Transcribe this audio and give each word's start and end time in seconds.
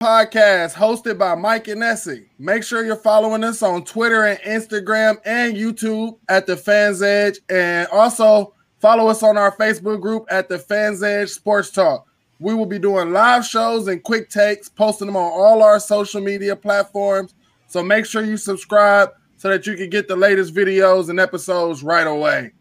podcast 0.00 0.74
hosted 0.74 1.18
by 1.18 1.34
Mike 1.34 1.66
and 1.66 1.80
Nessie. 1.80 2.30
Make 2.38 2.62
sure 2.62 2.84
you're 2.84 2.94
following 2.94 3.42
us 3.42 3.64
on 3.64 3.82
Twitter 3.82 4.26
and 4.26 4.38
Instagram 4.42 5.16
and 5.24 5.56
YouTube 5.56 6.18
at 6.28 6.46
the 6.46 6.56
Fans 6.56 7.02
Edge, 7.02 7.40
and 7.48 7.88
also 7.88 8.54
follow 8.78 9.08
us 9.08 9.24
on 9.24 9.36
our 9.36 9.50
Facebook 9.56 10.00
group 10.00 10.24
at 10.30 10.48
the 10.48 10.56
Fans 10.56 11.02
Edge 11.02 11.30
Sports 11.30 11.72
Talk. 11.72 12.06
We 12.38 12.54
will 12.54 12.64
be 12.64 12.78
doing 12.78 13.12
live 13.12 13.44
shows 13.44 13.88
and 13.88 14.00
quick 14.00 14.30
takes, 14.30 14.68
posting 14.68 15.08
them 15.08 15.16
on 15.16 15.32
all 15.32 15.64
our 15.64 15.80
social 15.80 16.20
media 16.20 16.54
platforms. 16.54 17.34
So 17.66 17.82
make 17.82 18.06
sure 18.06 18.22
you 18.22 18.36
subscribe 18.36 19.10
so 19.36 19.48
that 19.48 19.66
you 19.66 19.74
can 19.74 19.90
get 19.90 20.06
the 20.06 20.14
latest 20.14 20.54
videos 20.54 21.08
and 21.08 21.18
episodes 21.18 21.82
right 21.82 22.06
away. 22.06 22.52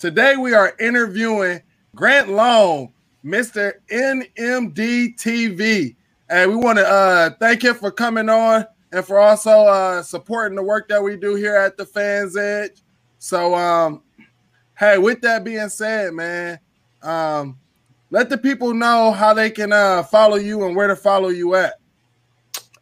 Today 0.00 0.34
we 0.36 0.52
are 0.52 0.74
interviewing 0.80 1.62
Grant 1.94 2.30
Long, 2.30 2.92
Mr. 3.24 3.74
NMD 3.88 5.14
TV. 5.14 5.94
And 6.32 6.50
we 6.50 6.56
want 6.56 6.78
to 6.78 6.88
uh, 6.88 7.30
thank 7.38 7.62
him 7.62 7.74
for 7.74 7.90
coming 7.90 8.30
on 8.30 8.64
and 8.90 9.04
for 9.04 9.18
also 9.18 9.50
uh, 9.50 10.02
supporting 10.02 10.56
the 10.56 10.62
work 10.62 10.88
that 10.88 11.02
we 11.02 11.14
do 11.14 11.34
here 11.34 11.54
at 11.54 11.76
the 11.76 11.84
Fans 11.84 12.38
Edge. 12.38 12.80
So, 13.18 13.54
um, 13.54 14.02
hey, 14.78 14.96
with 14.96 15.20
that 15.20 15.44
being 15.44 15.68
said, 15.68 16.14
man, 16.14 16.58
um, 17.02 17.58
let 18.08 18.30
the 18.30 18.38
people 18.38 18.72
know 18.72 19.12
how 19.12 19.34
they 19.34 19.50
can 19.50 19.74
uh, 19.74 20.04
follow 20.04 20.36
you 20.36 20.64
and 20.64 20.74
where 20.74 20.88
to 20.88 20.96
follow 20.96 21.28
you 21.28 21.54
at. 21.54 21.74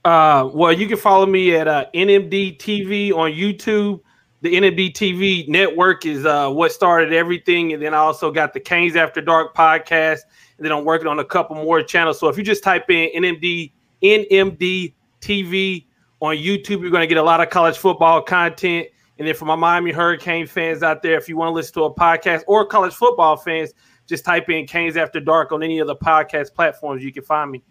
Uh, 0.05 0.49
well, 0.55 0.73
you 0.73 0.87
can 0.87 0.97
follow 0.97 1.27
me 1.27 1.57
at 1.57 1.67
uh, 1.67 1.87
NMD 1.93 2.57
TV 2.59 3.13
on 3.13 3.33
YouTube. 3.33 4.01
The 4.43 4.55
NMD 4.55 4.93
TV 4.93 5.49
network 5.49 6.07
is 6.07 6.25
uh, 6.25 6.51
what 6.51 6.71
started 6.71 7.13
everything, 7.13 7.73
and 7.73 7.83
then 7.83 7.95
I 7.95 7.99
also 7.99 8.31
got 8.31 8.55
the 8.55 8.61
Canes 8.61 8.95
After 8.95 9.21
Dark 9.21 9.57
podcast 9.57 10.21
and 10.61 10.67
then 10.67 10.77
I'm 10.77 10.85
working 10.85 11.09
on 11.09 11.19
a 11.19 11.25
couple 11.25 11.57
more 11.57 11.83
channels. 11.83 12.21
So 12.21 12.29
if 12.29 12.37
you 12.37 12.45
just 12.45 12.63
type 12.63 12.91
in 12.91 13.09
NMD 13.23 13.73
NMD 14.03 14.93
TV 15.23 15.87
on 16.21 16.37
YouTube, 16.37 16.83
you're 16.83 16.91
going 16.91 17.01
to 17.01 17.07
get 17.07 17.17
a 17.17 17.23
lot 17.23 17.41
of 17.41 17.49
college 17.49 17.79
football 17.79 18.21
content. 18.21 18.89
And 19.19 19.27
then 19.27 19.35
for 19.35 19.47
my 19.47 19.55
Miami 19.55 19.91
Hurricane 19.91 20.47
fans 20.47 20.83
out 20.83 21.03
there, 21.03 21.17
if 21.17 21.31
you 21.31 21.39
want 21.39 21.49
to 21.49 21.55
listen 21.55 21.73
to 21.75 21.85
a 21.85 21.95
podcast 21.95 22.43
or 22.47 22.67
college 22.67 22.93
football 22.93 23.39
fans, 23.39 23.73
just 24.07 24.23
type 24.23 24.51
in 24.51 24.67
Canes 24.67 24.99
After 24.99 25.19
Dark 25.19 25.51
on 25.51 25.63
any 25.63 25.79
of 25.79 25.87
the 25.87 25.97
podcast 25.97 26.53
platforms. 26.53 27.03
You 27.03 27.11
can 27.11 27.23
find 27.23 27.51
me. 27.51 27.63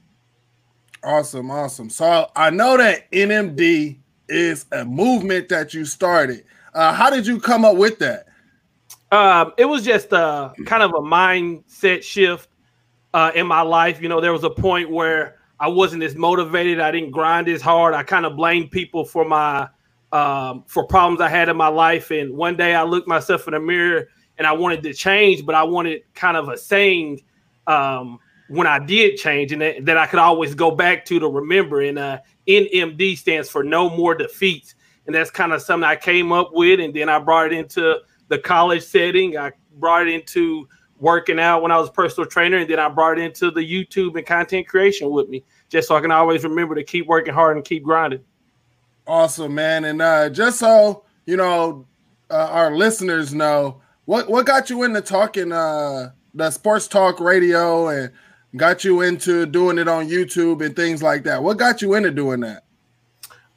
Awesome, 1.03 1.51
awesome. 1.51 1.91
So 1.91 2.31
I 2.35 2.49
know 2.49 2.75
that 2.77 3.11
NMD 3.11 3.99
is 4.27 4.65
a 4.71 4.83
movement 4.83 5.49
that 5.49 5.75
you 5.75 5.85
started. 5.85 6.43
Uh, 6.73 6.91
how 6.91 7.11
did 7.11 7.27
you 7.27 7.39
come 7.39 7.65
up 7.65 7.75
with 7.75 7.99
that? 7.99 8.25
Um, 9.11 9.53
it 9.59 9.65
was 9.65 9.85
just 9.85 10.11
a 10.11 10.53
kind 10.65 10.81
of 10.81 10.91
a 10.91 11.01
mindset 11.01 12.01
shift 12.01 12.48
uh, 13.13 13.31
in 13.35 13.47
my 13.47 13.61
life. 13.61 14.01
You 14.01 14.09
know, 14.09 14.21
there 14.21 14.33
was 14.33 14.43
a 14.43 14.49
point 14.49 14.89
where 14.89 15.39
I 15.59 15.67
wasn't 15.67 16.03
as 16.03 16.15
motivated. 16.15 16.79
I 16.79 16.91
didn't 16.91 17.11
grind 17.11 17.47
as 17.49 17.61
hard. 17.61 17.93
I 17.93 18.03
kind 18.03 18.25
of 18.25 18.35
blamed 18.35 18.71
people 18.71 19.05
for 19.05 19.25
my 19.25 19.69
um, 20.11 20.63
for 20.67 20.85
problems 20.85 21.21
I 21.21 21.29
had 21.29 21.49
in 21.49 21.57
my 21.57 21.67
life. 21.67 22.11
And 22.11 22.35
one 22.35 22.57
day 22.57 22.73
I 22.73 22.83
looked 22.83 23.07
myself 23.07 23.47
in 23.47 23.53
the 23.53 23.59
mirror 23.59 24.07
and 24.37 24.47
I 24.47 24.53
wanted 24.53 24.81
to 24.83 24.93
change, 24.93 25.45
but 25.45 25.53
I 25.53 25.63
wanted 25.63 26.01
kind 26.15 26.37
of 26.37 26.49
a 26.49 26.57
saying 26.57 27.21
um, 27.67 28.19
when 28.47 28.65
I 28.65 28.79
did 28.79 29.17
change, 29.17 29.51
and 29.51 29.61
that, 29.61 29.85
that, 29.85 29.97
I 29.97 30.07
could 30.07 30.17
always 30.17 30.55
go 30.55 30.71
back 30.71 31.05
to 31.05 31.19
to 31.19 31.27
remember. 31.27 31.81
And 31.81 31.99
uh, 31.99 32.19
NMD 32.47 33.17
stands 33.17 33.49
for 33.49 33.63
No 33.63 33.89
More 33.89 34.15
Defeats, 34.15 34.73
and 35.05 35.13
that's 35.13 35.29
kind 35.29 35.53
of 35.53 35.61
something 35.61 35.87
I 35.87 35.95
came 35.95 36.31
up 36.31 36.49
with. 36.51 36.79
And 36.79 36.93
then 36.93 37.09
I 37.09 37.19
brought 37.19 37.47
it 37.47 37.53
into 37.53 37.99
the 38.29 38.39
college 38.39 38.83
setting. 38.83 39.37
I 39.37 39.51
brought 39.73 40.07
it 40.07 40.13
into 40.13 40.67
working 40.99 41.39
out 41.39 41.61
when 41.61 41.71
I 41.71 41.77
was 41.79 41.89
personal 41.89 42.29
trainer, 42.29 42.57
and 42.57 42.69
then 42.69 42.79
I 42.79 42.89
brought 42.89 43.19
into 43.19 43.51
the 43.51 43.61
YouTube 43.61 44.17
and 44.17 44.25
content 44.25 44.67
creation 44.67 45.09
with 45.09 45.29
me, 45.29 45.43
just 45.69 45.87
so 45.87 45.95
I 45.95 46.01
can 46.01 46.11
always 46.11 46.43
remember 46.43 46.75
to 46.75 46.83
keep 46.83 47.07
working 47.07 47.33
hard 47.33 47.57
and 47.57 47.65
keep 47.65 47.83
grinding. 47.83 48.21
Awesome, 49.07 49.55
man. 49.55 49.85
And 49.85 50.01
uh, 50.01 50.29
just 50.29 50.59
so 50.59 51.03
you 51.25 51.37
know, 51.37 51.85
uh, 52.31 52.49
our 52.51 52.75
listeners 52.75 53.35
know 53.35 53.81
what 54.05 54.29
what 54.29 54.47
got 54.47 54.69
you 54.69 54.81
into 54.83 55.01
talking 55.01 55.51
uh, 55.51 56.11
the 56.33 56.49
sports 56.49 56.87
talk 56.87 57.19
radio 57.19 57.87
and 57.89 58.11
got 58.55 58.83
you 58.83 59.01
into 59.01 59.45
doing 59.45 59.77
it 59.77 59.87
on 59.87 60.09
YouTube 60.09 60.65
and 60.65 60.75
things 60.75 61.03
like 61.03 61.23
that. 61.25 61.43
What 61.43 61.57
got 61.57 61.83
you 61.83 61.93
into 61.93 62.09
doing 62.09 62.39
that? 62.39 62.63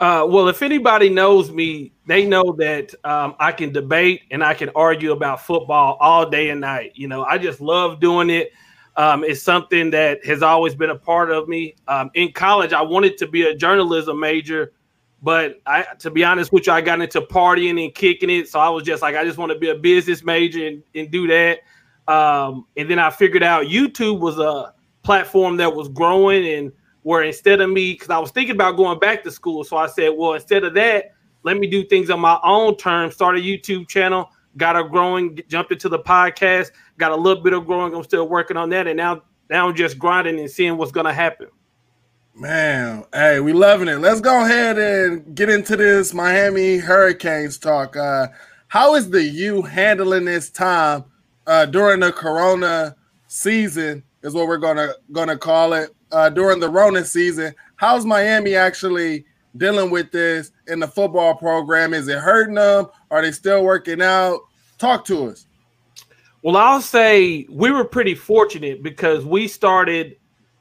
Uh, 0.03 0.27
well, 0.27 0.49
if 0.49 0.63
anybody 0.63 1.09
knows 1.09 1.53
me, 1.53 1.93
they 2.07 2.27
know 2.27 2.57
that 2.59 2.93
um, 3.05 3.37
I 3.39 3.53
can 3.53 3.73
debate 3.73 4.23
and 4.33 4.43
I 4.43 4.53
can 4.53 4.69
argue 4.75 5.13
about 5.13 5.47
football 5.47 5.97
all 6.01 6.29
day 6.29 6.51
and 6.51 6.61
night. 6.61 6.91
You 6.97 7.07
know, 7.07 7.23
I 7.23 7.39
just 7.39 7.61
love 7.61 8.01
doing 8.01 8.29
it. 8.29 8.51
Um, 8.97 9.23
it's 9.23 9.41
something 9.41 9.91
that 9.91 10.27
has 10.27 10.43
always 10.43 10.75
been 10.75 10.91
a 10.91 10.99
part 10.99 11.31
of 11.31 11.47
me. 11.47 11.77
Um, 11.87 12.11
in 12.15 12.33
college, 12.33 12.73
I 12.73 12.83
wanted 12.83 13.17
to 13.19 13.29
be 13.29 13.43
a 13.43 13.55
journalism 13.55 14.19
major, 14.19 14.73
but 15.23 15.61
I, 15.67 15.87
to 16.01 16.11
be 16.11 16.25
honest 16.25 16.53
with 16.53 16.67
you, 16.67 16.73
I 16.73 16.81
got 16.81 17.01
into 17.01 17.21
partying 17.21 17.81
and 17.85 17.95
kicking 17.95 18.29
it. 18.29 18.49
So 18.49 18.59
I 18.59 18.71
was 18.71 18.83
just 18.83 19.03
like, 19.03 19.15
I 19.15 19.23
just 19.25 19.39
want 19.39 19.53
to 19.53 19.59
be 19.59 19.69
a 19.69 19.77
business 19.77 20.25
major 20.25 20.67
and, 20.67 20.83
and 20.97 21.13
do 21.13 21.29
that. 21.29 21.61
Um, 22.13 22.67
and 22.77 22.91
then 22.91 22.99
I 22.99 23.11
figured 23.11 23.45
out 23.45 23.67
YouTube 23.67 24.19
was 24.19 24.37
a 24.41 24.75
platform 25.05 25.59
that 25.59 25.73
was 25.73 25.89
growing 25.91 26.45
and 26.45 26.73
where 27.03 27.23
instead 27.23 27.61
of 27.61 27.71
me, 27.71 27.93
because 27.93 28.11
I 28.11 28.19
was 28.19 28.31
thinking 28.31 28.55
about 28.55 28.77
going 28.77 28.99
back 28.99 29.23
to 29.25 29.31
school, 29.31 29.65
so 29.65 29.77
I 29.77 29.87
said, 29.87 30.11
well, 30.17 30.35
instead 30.35 30.65
of 30.65 30.75
that, 30.75 31.15
let 31.43 31.57
me 31.57 31.67
do 31.67 31.85
things 31.85 32.11
on 32.11 32.21
my 32.21 32.39
own 32.45 32.77
terms. 32.77 33.15
Start 33.15 33.37
a 33.37 33.41
YouTube 33.41 33.89
channel, 33.89 34.31
got 34.57 34.77
a 34.77 34.85
growing, 34.85 35.41
jumped 35.49 35.73
into 35.73 35.89
the 35.89 35.99
podcast, 35.99 36.71
got 36.99 37.11
a 37.11 37.17
little 37.17 37.43
bit 37.43 37.53
of 37.53 37.67
growing. 37.67 37.95
I'm 37.95 38.05
still 38.05 38.29
working 38.29 38.57
on 38.57 38.71
that, 38.71 38.87
and 38.87 38.97
now 38.97 39.23
now 39.51 39.69
I'm 39.69 39.75
just 39.75 39.99
grinding 39.99 40.39
and 40.39 40.51
seeing 40.51 40.77
what's 40.77 40.93
gonna 40.93 41.13
happen. 41.13 41.49
Man, 42.35 43.05
hey, 43.13 43.41
we 43.41 43.53
loving 43.53 43.89
it. 43.89 43.99
Let's 43.99 44.23
go 44.23 44.43
ahead 44.43 44.79
and 44.79 45.35
get 45.35 45.51
into 45.51 45.77
this 45.77 46.15
Miami 46.15 46.79
Hurricanes 46.79 47.59
talk. 47.59 47.95
Uh, 47.95 48.29
how 48.69 48.95
is 48.95 49.11
the 49.11 49.23
U 49.23 49.61
handling 49.61 50.25
this 50.25 50.49
time 50.49 51.05
uh, 51.47 51.67
during 51.67 52.01
the 52.01 52.11
Corona 52.11 52.97
season? 53.27 54.03
Is 54.23 54.33
what 54.33 54.47
we're 54.47 54.57
gonna 54.57 54.95
gonna 55.11 55.37
call 55.37 55.73
it 55.75 55.91
uh, 56.13 56.29
during 56.31 56.61
the 56.61 56.69
Rona 56.69 57.05
season. 57.05 57.55
How's 57.77 58.05
Miami 58.05 58.55
actually 58.55 59.25
dealing 59.57 59.91
with 59.91 60.11
this 60.13 60.53
in 60.69 60.81
the 60.81 60.89
football 60.89 61.35
program? 61.35 61.95
Is 61.95 62.09
it 62.09 62.19
hurting 62.19 62.55
them? 62.55 62.87
Are 63.11 63.23
they 63.23 63.33
still 63.33 63.65
working 63.65 64.01
out? 64.01 64.41
Talk 64.79 65.05
to 65.07 65.29
us. 65.29 65.47
Well, 66.43 66.57
I'll 66.57 66.81
say 66.81 67.47
we 67.51 67.71
were 67.71 67.85
pretty 67.85 68.15
fortunate 68.15 68.83
because 68.83 69.25
we 69.25 69.47
started 69.47 70.17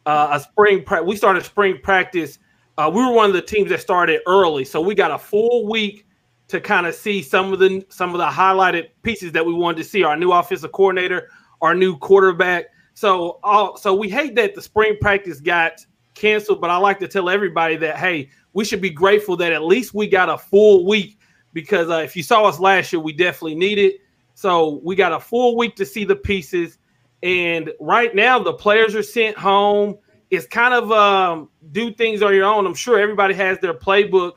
uh, 0.06 0.30
a 0.32 0.40
spring. 0.40 0.84
Pra- 0.84 1.04
we 1.04 1.16
started 1.16 1.44
spring 1.44 1.80
practice. 1.82 2.38
Uh, 2.78 2.90
we 2.94 3.02
were 3.02 3.12
one 3.12 3.28
of 3.28 3.34
the 3.34 3.42
teams 3.42 3.70
that 3.70 3.82
started 3.82 4.22
early, 4.28 4.64
so 4.64 4.80
we 4.80 4.96
got 4.96 5.12
a 5.12 5.18
full 5.18 5.68
week 5.68 6.06
to 6.48 6.60
kind 6.60 6.86
of 6.86 6.94
see 6.94 7.22
some 7.22 7.52
of 7.52 7.60
the 7.60 7.84
some 7.90 8.12
of 8.12 8.20
the 8.20 8.26
highlighted 8.26 8.90
pieces 9.04 9.32
that 9.32 9.46
we 9.46 9.54
wanted 9.54 9.78
to 9.78 9.84
see. 9.84 10.04
Our 10.04 10.16
new 10.16 10.32
offensive 10.32 10.72
coordinator, 10.72 11.30
our 11.62 11.74
new 11.74 11.98
quarterback. 11.98 12.66
So, 12.94 13.40
uh, 13.44 13.76
so 13.78 13.94
we 13.94 14.10
hate 14.10 14.36
that 14.36 14.56
the 14.56 14.62
spring 14.62 14.98
practice 15.00 15.40
got 15.40 15.86
canceled, 16.14 16.62
but 16.62 16.70
I 16.70 16.78
like 16.78 17.00
to 17.00 17.08
tell 17.08 17.30
everybody 17.30 17.78
that 17.78 17.98
hey, 17.98 18.30
we 18.54 18.66
should 18.66 18.82
be 18.82 18.90
grateful 18.90 19.38
that 19.38 19.54
at 19.54 19.64
least 19.64 19.94
we 19.94 20.08
got 20.08 20.30
a 20.30 20.38
full 20.38 20.86
week 20.86 21.18
because 21.54 21.90
uh, 21.90 21.98
if 21.98 22.16
you 22.16 22.24
saw 22.24 22.46
us 22.46 22.60
last 22.60 22.92
year, 22.94 23.02
we 23.02 23.14
definitely 23.14 23.56
need 23.56 23.78
it. 23.78 23.98
So 24.34 24.82
we 24.84 24.96
got 24.96 25.12
a 25.14 25.20
full 25.20 25.58
week 25.58 25.76
to 25.78 25.86
see 25.86 26.04
the 26.04 26.16
pieces, 26.16 26.78
and 27.24 27.72
right 27.80 28.14
now 28.16 28.40
the 28.40 28.54
players 28.54 28.96
are 28.96 29.04
sent 29.04 29.38
home. 29.38 29.98
It's 30.30 30.48
kind 30.48 30.74
of 30.74 30.92
um, 30.92 31.50
do 31.72 31.94
things 31.94 32.22
on 32.22 32.34
your 32.34 32.46
own. 32.46 32.66
I'm 32.66 32.74
sure 32.74 33.00
everybody 33.00 33.34
has 33.34 33.60
their 33.60 33.74
playbook, 33.74 34.34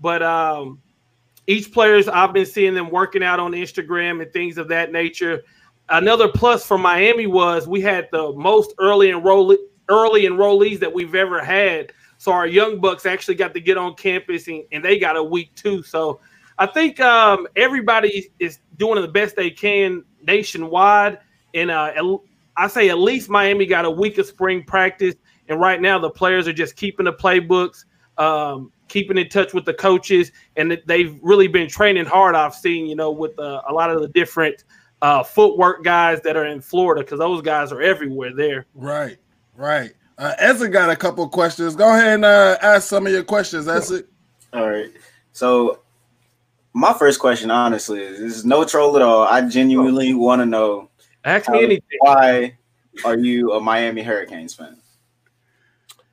but 0.00 0.22
um, 0.22 0.80
each 1.46 1.72
players 1.72 2.06
I've 2.08 2.34
been 2.34 2.46
seeing 2.46 2.74
them 2.74 2.90
working 2.90 3.22
out 3.22 3.40
on 3.40 3.52
Instagram 3.52 4.22
and 4.22 4.30
things 4.32 4.58
of 4.58 4.68
that 4.68 4.92
nature 4.92 5.42
another 5.90 6.28
plus 6.28 6.64
for 6.66 6.78
Miami 6.78 7.26
was 7.26 7.66
we 7.66 7.80
had 7.80 8.08
the 8.12 8.32
most 8.32 8.74
early 8.78 9.10
enroll 9.10 9.56
early 9.88 10.22
enrollees 10.24 10.78
that 10.80 10.92
we've 10.92 11.14
ever 11.14 11.42
had. 11.42 11.92
So 12.18 12.32
our 12.32 12.46
young 12.46 12.80
bucks 12.80 13.06
actually 13.06 13.36
got 13.36 13.54
to 13.54 13.60
get 13.60 13.78
on 13.78 13.94
campus 13.94 14.48
and, 14.48 14.64
and 14.72 14.84
they 14.84 14.98
got 14.98 15.16
a 15.16 15.22
week 15.22 15.54
too. 15.54 15.82
So 15.82 16.20
I 16.58 16.66
think 16.66 17.00
um, 17.00 17.46
everybody 17.56 18.30
is 18.38 18.58
doing 18.76 19.00
the 19.00 19.08
best 19.08 19.36
they 19.36 19.50
can 19.50 20.04
nationwide. 20.22 21.18
And 21.54 21.70
uh, 21.70 21.92
I 22.56 22.66
say 22.66 22.90
at 22.90 22.98
least 22.98 23.30
Miami 23.30 23.66
got 23.66 23.84
a 23.84 23.90
week 23.90 24.18
of 24.18 24.26
spring 24.26 24.64
practice. 24.64 25.14
And 25.48 25.60
right 25.60 25.80
now 25.80 25.98
the 25.98 26.10
players 26.10 26.48
are 26.48 26.52
just 26.52 26.76
keeping 26.76 27.04
the 27.04 27.12
playbooks, 27.12 27.84
um, 28.18 28.72
keeping 28.88 29.16
in 29.16 29.28
touch 29.28 29.54
with 29.54 29.64
the 29.64 29.74
coaches, 29.74 30.32
and 30.56 30.76
they've 30.86 31.18
really 31.22 31.46
been 31.46 31.68
training 31.68 32.04
hard. 32.04 32.34
I've 32.34 32.54
seen, 32.54 32.86
you 32.86 32.96
know, 32.96 33.12
with 33.12 33.38
uh, 33.38 33.62
a 33.68 33.72
lot 33.72 33.90
of 33.90 34.02
the 34.02 34.08
different 34.08 34.64
uh, 35.02 35.22
footwork 35.22 35.84
guys 35.84 36.20
that 36.22 36.36
are 36.36 36.46
in 36.46 36.60
Florida 36.60 37.02
because 37.02 37.18
those 37.18 37.42
guys 37.42 37.72
are 37.72 37.80
everywhere 37.82 38.34
there. 38.34 38.66
Right, 38.74 39.18
right. 39.54 39.92
Uh, 40.16 40.34
Ezra 40.38 40.68
got 40.68 40.90
a 40.90 40.96
couple 40.96 41.28
questions. 41.28 41.76
Go 41.76 41.94
ahead 41.94 42.14
and 42.14 42.24
uh, 42.24 42.58
ask 42.60 42.88
some 42.88 43.06
of 43.06 43.12
your 43.12 43.22
questions. 43.22 43.66
That's 43.66 43.90
it. 43.90 44.08
All 44.52 44.68
right. 44.68 44.90
So, 45.32 45.80
my 46.72 46.92
first 46.92 47.20
question, 47.20 47.50
honestly, 47.50 48.00
is, 48.00 48.18
is 48.38 48.44
no 48.44 48.64
troll 48.64 48.96
at 48.96 49.02
all. 49.02 49.22
I 49.22 49.42
genuinely 49.48 50.14
want 50.14 50.42
to 50.42 50.46
know. 50.46 50.90
Ask 51.24 51.48
me 51.48 51.62
anything. 51.62 51.98
Why 52.00 52.58
are 53.04 53.16
you 53.16 53.52
a 53.52 53.60
Miami 53.60 54.02
Hurricanes 54.02 54.54
fan? 54.54 54.78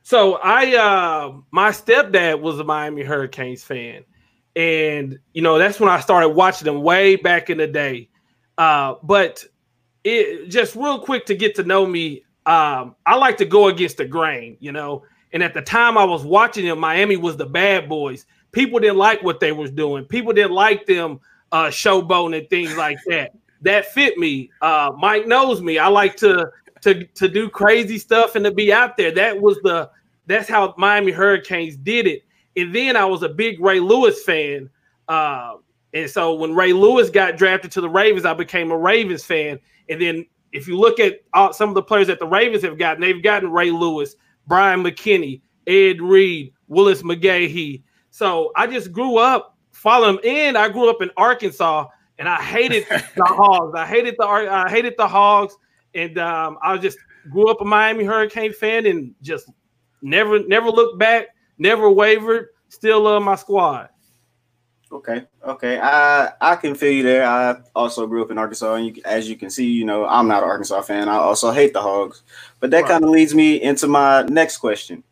So 0.05 0.35
I 0.35 0.75
uh 0.75 1.33
my 1.49 1.71
stepdad 1.71 2.39
was 2.39 2.59
a 2.59 2.63
Miami 2.63 3.01
Hurricanes 3.01 3.63
fan. 3.63 4.03
And 4.55 5.17
you 5.33 5.41
know, 5.41 5.57
that's 5.57 5.79
when 5.79 5.89
I 5.89 5.99
started 5.99 6.29
watching 6.29 6.65
them 6.65 6.83
way 6.83 7.15
back 7.15 7.49
in 7.49 7.57
the 7.57 7.65
day. 7.65 8.09
Uh, 8.57 8.96
but 9.04 9.44
it 10.04 10.50
just 10.50 10.75
real 10.75 11.00
quick 11.00 11.25
to 11.25 11.36
get 11.36 11.56
to 11.56 11.63
know 11.63 11.86
me, 11.86 12.24
um, 12.46 12.96
I 13.06 13.16
like 13.16 13.38
to 13.38 13.46
go 13.46 13.68
against 13.68 13.98
the 13.98 14.06
grain, 14.06 14.57
you 14.60 14.72
know. 14.72 15.04
And 15.34 15.44
at 15.44 15.54
the 15.54 15.62
time 15.62 15.98
I 15.98 16.06
was 16.06 16.24
watching 16.24 16.66
them, 16.66 16.80
Miami 16.80 17.18
was 17.18 17.36
the 17.36 17.46
bad 17.46 17.90
boys. 17.90 18.25
People 18.52 18.80
didn't 18.80 18.98
like 18.98 19.22
what 19.24 19.40
they 19.40 19.52
was 19.52 19.72
doing. 19.72 20.06
People 20.06 20.31
didn't 20.34 20.54
like 20.54 20.86
them 20.86 21.19
uh 21.52 21.68
showboating 21.68 22.38
and 22.38 22.50
things 22.50 22.75
like 22.78 22.98
that. 23.07 23.31
That 23.62 23.86
fit 23.88 24.18
me. 24.18 24.52
Uh 24.62 24.92
Mike 24.98 25.28
knows 25.28 25.62
me. 25.62 25.78
I 25.78 25.88
like 25.88 26.16
to 26.18 26.52
to 26.81 27.04
to 27.04 27.28
do 27.28 27.50
crazy 27.50 27.98
stuff 27.98 28.36
and 28.36 28.46
to 28.46 28.52
be 28.52 28.72
out 28.72 28.96
there. 28.96 29.12
That 29.12 29.42
was 29.42 29.57
the 29.63 29.90
that's 30.28 30.48
how 30.48 30.74
Miami 30.78 31.12
Hurricanes 31.12 31.75
did 31.75 32.07
it. 32.07 32.24
And 32.56 32.74
then 32.74 32.96
I 32.96 33.06
was 33.06 33.24
a 33.24 33.30
big 33.30 33.60
Ray 33.60 33.80
Lewis 33.80 34.24
fan. 34.24 34.69
Uh, 35.07 35.56
and 35.95 36.09
so 36.09 36.33
when 36.33 36.53
Ray 36.53 36.74
Lewis 36.74 37.09
got 37.09 37.38
drafted 37.38 37.71
to 37.71 37.81
the 37.81 37.89
Ravens, 37.89 38.25
I 38.25 38.33
became 38.33 38.69
a 38.69 38.77
Ravens 38.77 39.24
fan. 39.24 39.57
And 39.88 40.01
then 40.01 40.25
if 40.51 40.68
you 40.68 40.77
look 40.77 41.00
at 41.00 41.21
all, 41.33 41.53
some 41.53 41.69
of 41.69 41.75
the 41.75 41.81
players 41.81 42.07
that 42.07 42.19
the 42.19 42.27
Ravens 42.27 42.63
have 42.63 42.77
gotten, 42.77 43.00
they've 43.00 43.24
gotten 43.24 43.50
Ray 43.50 43.71
Lewis, 43.71 44.18
Bryant 44.45 44.86
McKinnie, 44.86 45.39
Ed 45.68 46.01
Reed, 46.01 46.51
Willis 46.68 47.01
McGahee. 47.01 47.81
So 48.12 48.51
I 48.57 48.68
just 48.68 48.92
grew 48.92 49.18
up 49.18 49.57
following 49.71 50.18
them. 50.18 50.25
And 50.25 50.57
I 50.57 50.68
grew 50.68 50.89
up 50.89 51.01
in 51.01 51.09
Arkansas, 51.15 51.88
and 52.19 52.27
I 52.27 52.42
hated 52.42 52.86
the 52.89 53.24
Hogs. 53.24 53.74
I 53.74 53.86
hated 53.86 54.15
the 54.18 54.25
I 54.25 54.69
hated 54.69 54.95
the 54.97 55.07
Hogs, 55.07 55.56
and 55.94 56.18
um, 56.18 56.57
I 56.62 56.77
just 56.77 56.97
grew 57.31 57.50
up 57.50 57.62
a 57.62 57.65
Miami 57.65 58.03
Hurricane 58.03 58.51
fan 58.51 58.86
and 58.86 59.15
just 59.21 59.50
never 60.01 60.45
never 60.45 60.69
looked 60.69 61.00
back, 61.00 61.27
never 61.57 61.89
wavered. 61.89 62.47
Still 62.68 63.01
love 63.01 63.24
my 63.24 63.36
squad. 63.36 63.89
Okay, 64.91 65.25
okay. 65.43 65.79
I 65.79 66.31
I 66.39 66.55
can 66.55 66.75
feel 66.75 66.91
you 66.91 67.03
there. 67.03 67.25
I 67.25 67.57
also 67.75 68.05
grew 68.05 68.23
up 68.23 68.31
in 68.31 68.37
Arkansas, 68.37 68.75
and 68.75 68.85
you, 68.85 69.01
as 69.03 69.27
you 69.27 69.35
can 69.35 69.49
see, 69.49 69.67
you 69.67 69.83
know 69.83 70.05
I'm 70.05 70.27
not 70.27 70.43
an 70.43 70.49
Arkansas 70.49 70.81
fan. 70.83 71.09
I 71.09 71.15
also 71.15 71.51
hate 71.51 71.73
the 71.73 71.81
Hogs, 71.81 72.21
but 72.59 72.69
that 72.71 72.83
right. 72.83 72.91
kind 72.91 73.03
of 73.03 73.09
leads 73.09 73.33
me 73.33 73.61
into 73.61 73.87
my 73.87 74.21
next 74.23 74.57
question. 74.57 75.03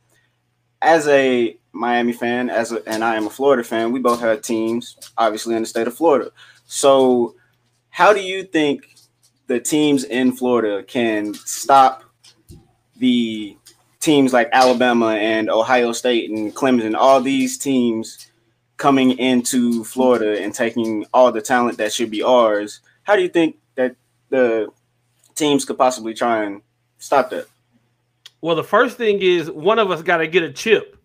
As 0.82 1.08
a 1.08 1.58
Miami 1.72 2.14
fan, 2.14 2.50
as 2.50 2.72
a, 2.72 2.88
and 2.88 3.04
I 3.04 3.16
am 3.16 3.26
a 3.26 3.32
Florida 3.32 3.64
fan, 3.64 3.92
we 3.92 4.00
both 4.00 4.20
have 4.20 4.42
teams, 4.42 4.96
obviously 5.18 5.56
in 5.56 5.64
the 5.64 5.68
state 5.68 5.88
of 5.88 5.96
Florida. 5.96 6.30
So, 6.66 7.36
how 7.90 8.14
do 8.14 8.22
you 8.22 8.44
think 8.44 8.96
the 9.48 9.60
teams 9.60 10.04
in 10.04 10.34
Florida 10.34 10.84
can 10.84 11.34
stop 11.34 12.04
the 12.98 13.58
teams 14.00 14.34
like 14.34 14.50
Alabama 14.52 15.16
and 15.16 15.50
Ohio 15.50 15.94
State 15.94 16.30
and 16.30 16.54
Clemson, 16.56 16.96
all 16.96 17.22
these 17.22 17.58
teams 17.58 18.28
coming 18.78 19.18
into 19.20 19.84
Florida 19.84 20.42
and 20.42 20.54
taking 20.54 21.06
all 21.14 21.32
the 21.32 21.42
talent 21.42 21.78
that 21.78 21.94
should 21.94 22.12
be 22.12 22.24
ours, 22.24 22.82
how 23.04 23.16
do 23.16 23.22
you 23.22 23.30
think 23.30 23.58
that 23.76 23.96
the 24.30 24.68
teams 25.36 25.66
could 25.66 25.78
possibly 25.78 26.14
try 26.14 26.44
and 26.44 26.62
stop 26.98 27.30
that? 27.30 27.48
Well, 28.42 28.56
the 28.56 28.64
first 28.64 28.98
thing 28.98 29.22
is 29.22 29.50
one 29.50 29.80
of 29.80 29.90
us 29.90 30.02
got 30.02 30.18
to 30.18 30.28
get 30.28 30.44
a 30.44 30.52
chip. 30.52 30.98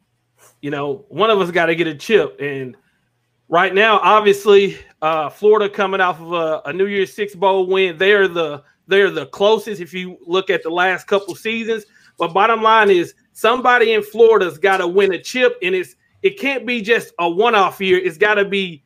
You 0.60 0.70
know, 0.70 1.04
one 1.08 1.30
of 1.30 1.40
us 1.40 1.50
got 1.50 1.66
to 1.66 1.76
get 1.76 1.86
a 1.86 1.94
chip. 1.94 2.40
And 2.40 2.76
right 3.48 3.72
now, 3.72 4.00
obviously, 4.00 4.76
uh, 5.02 5.28
Florida 5.28 5.68
coming 5.72 6.00
off 6.00 6.20
of 6.20 6.32
a, 6.32 6.62
a 6.64 6.72
New 6.72 6.86
Year's 6.86 7.12
Six 7.12 7.34
bowl 7.34 7.66
win, 7.66 7.96
they're 7.96 8.26
the 8.28 8.64
they're 8.88 9.10
the 9.10 9.26
closest 9.26 9.80
if 9.80 9.92
you 9.92 10.18
look 10.26 10.50
at 10.50 10.62
the 10.62 10.70
last 10.70 11.06
couple 11.06 11.34
seasons. 11.34 11.84
But 12.18 12.32
bottom 12.32 12.62
line 12.62 12.90
is 12.90 13.14
somebody 13.34 13.92
in 13.92 14.02
Florida's 14.02 14.58
got 14.58 14.78
to 14.78 14.88
win 14.88 15.12
a 15.12 15.22
chip, 15.22 15.58
and 15.62 15.74
it's 15.74 15.94
it 16.22 16.38
can't 16.38 16.66
be 16.66 16.80
just 16.80 17.12
a 17.18 17.28
one-off 17.28 17.80
year. 17.80 17.98
It's 17.98 18.18
got 18.18 18.34
to 18.34 18.44
be 18.44 18.82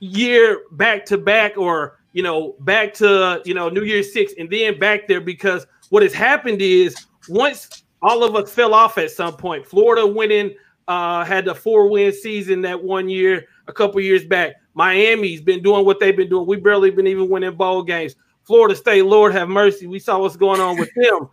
year 0.00 0.62
back 0.72 1.04
to 1.06 1.18
back, 1.18 1.56
or 1.56 1.98
you 2.12 2.22
know, 2.22 2.54
back 2.60 2.94
to 2.94 3.42
you 3.44 3.54
know 3.54 3.68
New 3.68 3.82
Year's 3.84 4.12
Six, 4.12 4.34
and 4.38 4.50
then 4.50 4.78
back 4.78 5.06
there 5.08 5.20
because 5.20 5.66
what 5.90 6.02
has 6.02 6.12
happened 6.12 6.60
is 6.60 6.96
once 7.28 7.84
all 8.02 8.22
of 8.22 8.34
us 8.36 8.52
fell 8.52 8.74
off 8.74 8.98
at 8.98 9.10
some 9.10 9.36
point. 9.36 9.66
Florida 9.66 10.06
winning 10.06 10.54
uh, 10.86 11.24
had 11.24 11.44
the 11.44 11.54
four-win 11.54 12.12
season 12.12 12.62
that 12.62 12.82
one 12.82 13.08
year, 13.08 13.46
a 13.66 13.72
couple 13.72 14.00
years 14.00 14.24
back. 14.24 14.54
Miami's 14.74 15.40
been 15.40 15.62
doing 15.62 15.84
what 15.84 15.98
they've 15.98 16.16
been 16.16 16.28
doing. 16.28 16.46
We 16.46 16.56
barely 16.56 16.90
been 16.90 17.06
even 17.06 17.28
winning 17.28 17.56
bowl 17.56 17.82
games. 17.82 18.14
Florida 18.44 18.74
State, 18.74 19.04
Lord 19.04 19.32
have 19.32 19.48
mercy. 19.48 19.86
We 19.86 19.98
saw 19.98 20.20
what's 20.20 20.36
going 20.36 20.60
on 20.60 20.78
with 20.78 20.90
them. 20.94 21.28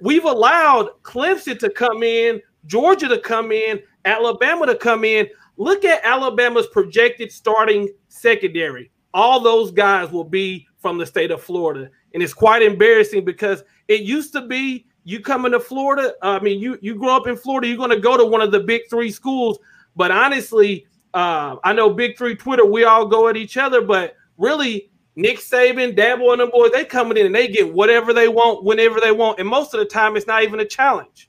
We've 0.00 0.24
allowed 0.24 0.90
Clemson 1.02 1.58
to 1.58 1.70
come 1.70 2.02
in, 2.02 2.40
Georgia 2.66 3.08
to 3.08 3.18
come 3.18 3.52
in, 3.52 3.80
Alabama 4.04 4.66
to 4.66 4.76
come 4.76 5.04
in. 5.04 5.28
Look 5.56 5.84
at 5.84 6.04
Alabama's 6.04 6.66
projected 6.68 7.30
starting 7.32 7.88
secondary. 8.08 8.90
All 9.12 9.40
those 9.40 9.70
guys 9.70 10.10
will 10.10 10.24
be 10.24 10.66
from 10.78 10.98
the 10.98 11.06
state 11.06 11.30
of 11.30 11.42
Florida. 11.42 11.90
And 12.14 12.22
it's 12.22 12.34
quite 12.34 12.62
embarrassing 12.62 13.24
because 13.24 13.62
it 13.88 14.02
used 14.02 14.32
to 14.32 14.46
be 14.46 14.86
you 15.04 15.20
coming 15.20 15.52
to 15.52 15.60
Florida. 15.60 16.14
I 16.22 16.40
mean, 16.40 16.60
you 16.60 16.78
you 16.80 16.94
grow 16.94 17.16
up 17.16 17.26
in 17.26 17.36
Florida, 17.36 17.68
you're 17.68 17.76
going 17.76 17.90
to 17.90 18.00
go 18.00 18.16
to 18.16 18.24
one 18.24 18.40
of 18.40 18.52
the 18.52 18.60
big 18.60 18.82
three 18.88 19.10
schools. 19.10 19.58
But 19.96 20.10
honestly, 20.10 20.86
uh, 21.14 21.56
I 21.64 21.72
know 21.72 21.90
Big 21.90 22.16
Three 22.16 22.36
Twitter, 22.36 22.64
we 22.64 22.84
all 22.84 23.06
go 23.06 23.28
at 23.28 23.36
each 23.36 23.56
other, 23.56 23.82
but 23.82 24.14
really, 24.38 24.90
Nick 25.16 25.38
Saban, 25.38 25.96
Dabo, 25.96 26.32
and 26.32 26.40
them 26.40 26.50
boys, 26.50 26.70
they 26.72 26.84
coming 26.84 27.16
in 27.16 27.26
and 27.26 27.34
they 27.34 27.48
get 27.48 27.72
whatever 27.72 28.12
they 28.12 28.28
want 28.28 28.64
whenever 28.64 29.00
they 29.00 29.12
want. 29.12 29.38
And 29.40 29.48
most 29.48 29.74
of 29.74 29.80
the 29.80 29.86
time, 29.86 30.16
it's 30.16 30.26
not 30.26 30.42
even 30.42 30.60
a 30.60 30.64
challenge. 30.64 31.28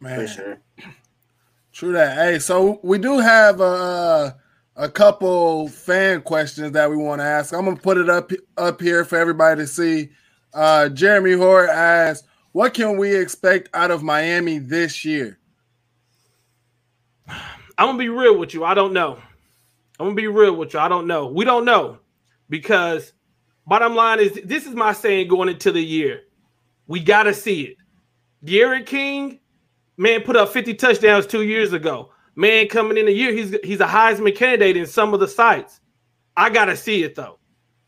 Man, 0.00 0.26
sure. 0.26 0.58
True 1.72 1.92
that. 1.92 2.16
Hey, 2.16 2.38
so 2.38 2.80
we 2.82 2.98
do 2.98 3.18
have 3.18 3.60
a 3.60 4.36
a 4.76 4.88
couple 4.88 5.68
fan 5.68 6.22
questions 6.22 6.72
that 6.72 6.90
we 6.90 6.96
want 6.96 7.20
to 7.20 7.24
ask. 7.24 7.54
I'm 7.54 7.64
gonna 7.64 7.76
put 7.76 7.98
it 7.98 8.10
up 8.10 8.30
up 8.58 8.80
here 8.80 9.04
for 9.04 9.16
everybody 9.16 9.62
to 9.62 9.66
see. 9.66 10.10
Uh, 10.52 10.90
Jeremy 10.90 11.32
Hort 11.32 11.70
asks, 11.70 12.26
"What 12.52 12.74
can 12.74 12.98
we 12.98 13.16
expect 13.16 13.70
out 13.74 13.90
of 13.90 14.02
Miami 14.02 14.58
this 14.58 15.04
year?" 15.04 15.38
I'm 17.78 17.88
gonna 17.88 17.98
be 17.98 18.10
real 18.10 18.38
with 18.38 18.52
you. 18.52 18.64
I 18.64 18.74
don't 18.74 18.92
know. 18.92 19.18
I'm 19.98 20.06
gonna 20.06 20.14
be 20.14 20.26
real 20.26 20.54
with 20.54 20.74
you. 20.74 20.80
I 20.80 20.88
don't 20.88 21.06
know. 21.06 21.26
We 21.26 21.44
don't 21.44 21.64
know 21.64 21.98
because 22.48 23.12
bottom 23.66 23.94
line 23.94 24.20
is 24.20 24.38
this 24.44 24.66
is 24.66 24.74
my 24.74 24.92
saying 24.92 25.28
going 25.28 25.48
into 25.48 25.72
the 25.72 25.82
year. 25.82 26.22
We 26.86 27.00
got 27.00 27.22
to 27.22 27.34
see 27.34 27.62
it. 27.62 27.76
D'Eriq 28.44 28.86
King, 28.86 29.38
man, 29.96 30.22
put 30.22 30.36
up 30.36 30.50
50 30.50 30.74
touchdowns 30.74 31.26
two 31.26 31.42
years 31.42 31.72
ago. 31.72 32.10
Man, 32.34 32.68
coming 32.68 32.96
in 32.96 33.08
a 33.08 33.10
year, 33.10 33.32
he's 33.32 33.54
he's 33.62 33.80
a 33.80 33.86
Heisman 33.86 34.34
candidate 34.34 34.76
in 34.76 34.86
some 34.86 35.12
of 35.12 35.20
the 35.20 35.28
sites. 35.28 35.80
I 36.36 36.48
got 36.48 36.66
to 36.66 36.76
see 36.76 37.02
it 37.02 37.14
though. 37.14 37.38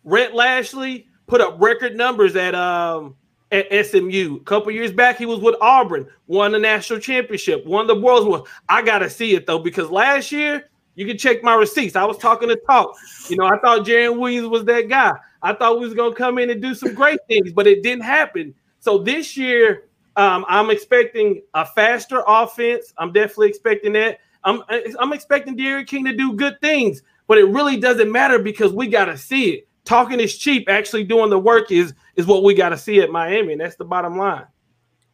Rhett 0.04 0.34
Lashlee 0.34 1.06
put 1.26 1.40
up 1.40 1.56
record 1.58 1.96
numbers 1.96 2.36
at 2.36 2.54
um 2.54 3.16
at 3.50 3.86
SMU. 3.86 4.36
A 4.36 4.44
couple 4.44 4.72
years 4.72 4.92
back, 4.92 5.16
he 5.16 5.26
was 5.26 5.40
with 5.40 5.54
Auburn, 5.60 6.06
won 6.26 6.52
the 6.52 6.58
national 6.58 6.98
championship, 6.98 7.64
won 7.64 7.86
the 7.86 7.98
World's. 7.98 8.48
I 8.68 8.82
gotta 8.82 9.08
see 9.08 9.34
it 9.34 9.46
though, 9.46 9.58
because 9.58 9.90
last 9.90 10.30
year 10.30 10.68
you 10.94 11.06
can 11.06 11.16
check 11.16 11.42
my 11.42 11.54
receipts. 11.54 11.96
I 11.96 12.04
was 12.04 12.18
talking 12.18 12.48
to 12.48 12.56
talk. 12.66 12.94
You 13.28 13.36
know, 13.36 13.46
I 13.46 13.58
thought 13.60 13.86
Jarren 13.86 14.18
Williams 14.18 14.48
was 14.48 14.64
that 14.66 14.88
guy. 14.88 15.12
I 15.42 15.54
thought 15.54 15.78
we 15.78 15.86
was 15.86 15.94
gonna 15.94 16.14
come 16.14 16.38
in 16.38 16.50
and 16.50 16.60
do 16.60 16.74
some 16.74 16.94
great 16.94 17.20
things, 17.28 17.52
but 17.52 17.66
it 17.66 17.82
didn't 17.82 18.04
happen. 18.04 18.54
So 18.80 18.98
this 18.98 19.36
year, 19.36 19.84
um, 20.16 20.44
I'm 20.48 20.70
expecting 20.70 21.42
a 21.54 21.66
faster 21.66 22.22
offense. 22.26 22.92
I'm 22.98 23.12
definitely 23.12 23.48
expecting 23.48 23.92
that. 23.94 24.20
I'm 24.44 24.62
I'm 24.98 25.12
expecting 25.12 25.56
D'Eriq 25.56 25.86
King 25.86 26.04
to 26.04 26.14
do 26.14 26.34
good 26.34 26.60
things, 26.60 27.02
but 27.26 27.38
it 27.38 27.44
really 27.44 27.78
doesn't 27.78 28.10
matter 28.10 28.38
because 28.38 28.72
we 28.72 28.88
gotta 28.88 29.16
see 29.16 29.50
it. 29.50 29.68
Talking 29.84 30.20
is 30.20 30.36
cheap. 30.36 30.68
Actually, 30.68 31.04
doing 31.04 31.30
the 31.30 31.38
work 31.38 31.70
is 31.70 31.94
is 32.16 32.26
what 32.26 32.42
we 32.42 32.54
got 32.54 32.70
to 32.70 32.78
see 32.78 33.00
at 33.00 33.10
Miami, 33.10 33.52
and 33.52 33.60
that's 33.60 33.76
the 33.76 33.84
bottom 33.84 34.16
line. 34.16 34.46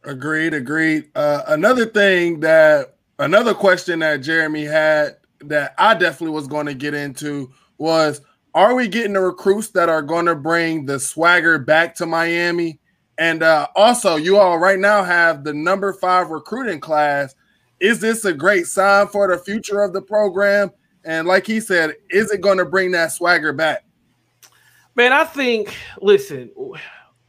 Agreed. 0.03 0.53
Agreed. 0.53 1.09
Uh, 1.15 1.43
another 1.47 1.85
thing 1.85 2.39
that 2.39 2.95
another 3.19 3.53
question 3.53 3.99
that 3.99 4.17
Jeremy 4.17 4.63
had 4.63 5.17
that 5.41 5.73
I 5.77 5.93
definitely 5.93 6.35
was 6.35 6.47
going 6.47 6.67
to 6.67 6.73
get 6.73 6.93
into 6.93 7.51
was 7.77 8.21
are 8.53 8.75
we 8.75 8.87
getting 8.87 9.13
the 9.13 9.21
recruits 9.21 9.69
that 9.69 9.89
are 9.89 10.01
going 10.01 10.25
to 10.25 10.35
bring 10.35 10.85
the 10.85 10.99
swagger 10.99 11.57
back 11.57 11.95
to 11.95 12.05
Miami? 12.05 12.79
And 13.21 13.43
uh, 13.43 13.67
also, 13.75 14.15
you 14.15 14.37
all 14.37 14.57
right 14.57 14.79
now 14.79 15.03
have 15.03 15.43
the 15.43 15.53
number 15.53 15.93
five 15.93 16.31
recruiting 16.31 16.79
class. 16.79 17.35
Is 17.79 17.99
this 17.99 18.25
a 18.25 18.33
great 18.33 18.65
sign 18.65 19.09
for 19.09 19.27
the 19.27 19.37
future 19.37 19.83
of 19.83 19.93
the 19.93 20.01
program? 20.01 20.71
And 21.03 21.27
like 21.27 21.45
he 21.45 21.59
said, 21.59 21.93
is 22.09 22.31
it 22.31 22.41
going 22.41 22.57
to 22.57 22.65
bring 22.65 22.89
that 22.93 23.11
swagger 23.11 23.53
back? 23.53 23.85
Man, 24.95 25.13
I 25.13 25.23
think, 25.23 25.75
listen, 26.01 26.49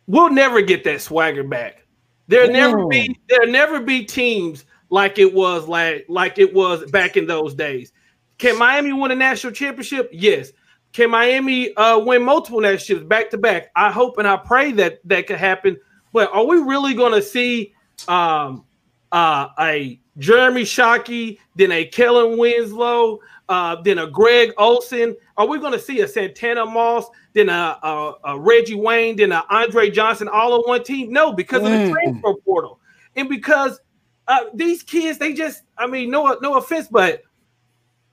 we'll 0.07 0.31
never 0.31 0.63
get 0.63 0.83
that 0.85 1.03
swagger 1.03 1.45
back. 1.45 1.87
There'll 2.27 2.51
never 2.51 2.87
be 2.87 3.15
there'll 3.29 3.53
never 3.53 3.79
be 3.79 4.03
teams 4.03 4.65
like 4.89 5.19
it 5.19 5.35
was 5.35 5.69
like 5.69 6.07
like 6.09 6.39
it 6.39 6.55
was 6.55 6.91
back 6.91 7.19
in 7.19 7.27
those 7.27 7.55
days. 7.55 7.93
Can 8.39 8.59
Miami 8.59 8.95
win 8.95 9.11
a 9.11 9.15
national 9.15 9.53
championship? 9.53 10.09
Yes. 10.11 10.53
Can 10.93 11.11
Miami 11.11 11.75
uh, 11.75 11.99
win 11.99 12.23
multiple 12.23 12.61
national 12.61 13.01
championships 13.01 13.09
back 13.09 13.31
to 13.31 13.39
back? 13.39 13.71
I 13.75 13.91
hope 13.91 14.19
and 14.19 14.29
I 14.29 14.37
pray 14.37 14.73
that 14.73 15.01
that 15.09 15.27
could 15.27 15.39
happen. 15.39 15.79
But 16.13 16.31
are 16.33 16.45
we 16.45 16.57
really 16.59 16.93
going 16.95 17.13
to 17.13 17.23
see 17.23 17.75
um, 18.09 18.65
uh, 19.11 19.49
a 19.59 19.99
Jeremy 20.19 20.63
Shockey, 20.63 21.39
then 21.57 21.73
a 21.73 21.87
Kellen 21.87 22.37
Winslow, 22.37 23.21
uh, 23.49 23.77
then 23.83 23.99
a 23.99 24.07
Greg 24.07 24.53
Olsen? 24.59 25.17
Are 25.39 25.47
we 25.47 25.59
going 25.59 25.73
to 25.73 25.79
see 25.79 26.01
a 26.03 26.09
Santana 26.09 26.67
Moss, 26.67 27.07
then 27.33 27.49
a, 27.49 27.79
a, 27.83 28.15
a, 28.25 28.39
Reggie 28.39 28.75
Wayne, 28.75 29.17
then 29.17 29.33
a 29.33 29.45
Andre 29.49 29.91
Johnson 29.91 30.29
all 30.29 30.53
on 30.53 30.61
one 30.63 30.85
team? 30.85 31.11
No, 31.11 31.33
because 31.33 31.63
mm. 31.63 31.67
of 31.67 31.71
the 31.71 31.79
mm. 31.79 31.93
transfer 31.93 32.35
portal, 32.45 32.81
and 33.17 33.31
because 33.31 33.81
uh, 34.29 34.45
these 34.53 34.83
kids, 34.83 35.19
they 35.19 35.33
just, 35.33 35.63
I 35.79 35.87
mean, 35.87 36.11
no, 36.11 36.37
no 36.43 36.57
offense, 36.57 36.89
but 36.91 37.23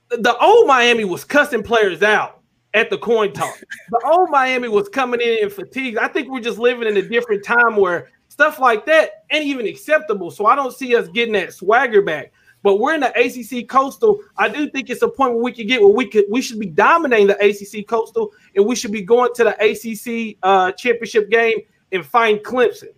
the 0.08 0.36
old 0.38 0.66
Miami 0.66 1.04
was 1.04 1.24
cussing 1.24 1.62
players 1.62 2.02
out 2.02 2.39
at 2.74 2.90
the 2.90 2.98
coin 2.98 3.32
toss. 3.32 3.62
the 3.90 4.00
old 4.04 4.30
Miami 4.30 4.68
was 4.68 4.88
coming 4.88 5.20
in 5.20 5.38
in 5.42 5.50
fatigue. 5.50 5.96
I 5.96 6.08
think 6.08 6.28
we're 6.28 6.40
just 6.40 6.58
living 6.58 6.88
in 6.88 6.96
a 6.96 7.02
different 7.02 7.44
time 7.44 7.76
where 7.76 8.08
stuff 8.28 8.58
like 8.58 8.86
that 8.86 9.24
ain't 9.30 9.46
even 9.46 9.66
acceptable. 9.66 10.30
So 10.30 10.46
I 10.46 10.54
don't 10.54 10.72
see 10.72 10.96
us 10.96 11.08
getting 11.08 11.34
that 11.34 11.52
swagger 11.52 12.02
back. 12.02 12.32
But 12.62 12.76
we're 12.76 12.94
in 12.94 13.00
the 13.00 13.10
ACC 13.16 13.68
Coastal. 13.68 14.20
I 14.36 14.48
do 14.48 14.68
think 14.68 14.90
it's 14.90 15.02
a 15.02 15.08
point 15.08 15.32
where 15.34 15.42
we 15.42 15.52
could 15.52 15.66
get 15.66 15.80
where 15.80 15.90
we 15.90 16.06
could 16.06 16.24
we 16.30 16.42
should 16.42 16.58
be 16.58 16.66
dominating 16.66 17.28
the 17.28 17.38
ACC 17.42 17.86
Coastal, 17.86 18.32
and 18.54 18.66
we 18.66 18.76
should 18.76 18.92
be 18.92 19.00
going 19.00 19.32
to 19.34 19.44
the 19.44 19.54
ACC 19.60 20.36
uh, 20.42 20.70
championship 20.72 21.30
game 21.30 21.58
and 21.90 22.04
find 22.04 22.38
Clemson. 22.40 22.92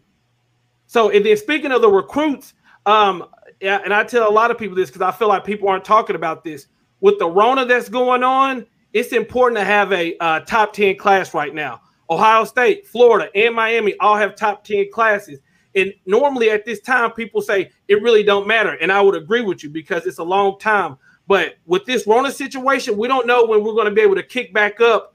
So, 0.87 1.11
and 1.11 1.25
then 1.25 1.37
speaking 1.37 1.71
of 1.71 1.81
the 1.81 1.89
recruits, 1.89 2.55
um, 2.87 3.25
and 3.61 3.95
I 3.95 4.03
tell 4.03 4.29
a 4.29 4.33
lot 4.33 4.51
of 4.51 4.59
people 4.59 4.77
this 4.77 4.91
because 4.91 5.03
I 5.03 5.13
feel 5.13 5.29
like 5.29 5.45
people 5.45 5.69
aren't 5.69 5.85
talking 5.85 6.17
about 6.17 6.43
this 6.43 6.67
with 7.01 7.19
the 7.19 7.29
Rona 7.29 7.65
that's 7.65 7.89
going 7.89 8.25
on. 8.25 8.67
It's 8.93 9.13
important 9.13 9.59
to 9.59 9.65
have 9.65 9.93
a 9.93 10.17
uh, 10.19 10.41
top 10.41 10.73
ten 10.73 10.97
class 10.97 11.35
right 11.35 11.55
now. 11.55 11.81
Ohio 12.11 12.45
State, 12.45 12.87
Florida, 12.87 13.31
and 13.35 13.55
Miami 13.55 13.97
all 13.99 14.17
have 14.17 14.37
top 14.37 14.65
ten 14.65 14.87
classes. 14.93 15.41
And 15.75 15.95
normally 16.05 16.51
at 16.51 16.67
this 16.67 16.81
time, 16.81 17.13
people 17.13 17.41
say 17.41 17.71
it 17.89 18.03
really 18.03 18.23
don't 18.23 18.47
matter, 18.47 18.73
and 18.81 18.93
I 18.93 19.01
would 19.01 19.15
agree 19.15 19.41
with 19.41 19.63
you 19.63 19.71
because 19.71 20.07
it's 20.07 20.19
a 20.19 20.25
long 20.25 20.59
time. 20.59 20.99
But 21.27 21.55
with 21.65 21.87
this 21.87 22.07
Rona 22.07 22.31
situation, 22.31 22.99
we 22.99 23.09
don't 23.09 23.27
know 23.27 23.47
when 23.47 23.65
we're 23.65 23.73
going 23.73 23.87
to 23.87 23.95
be 23.95 24.03
able 24.03 24.17
to 24.17 24.23
kick 24.23 24.53
back 24.53 24.81
up 24.81 25.13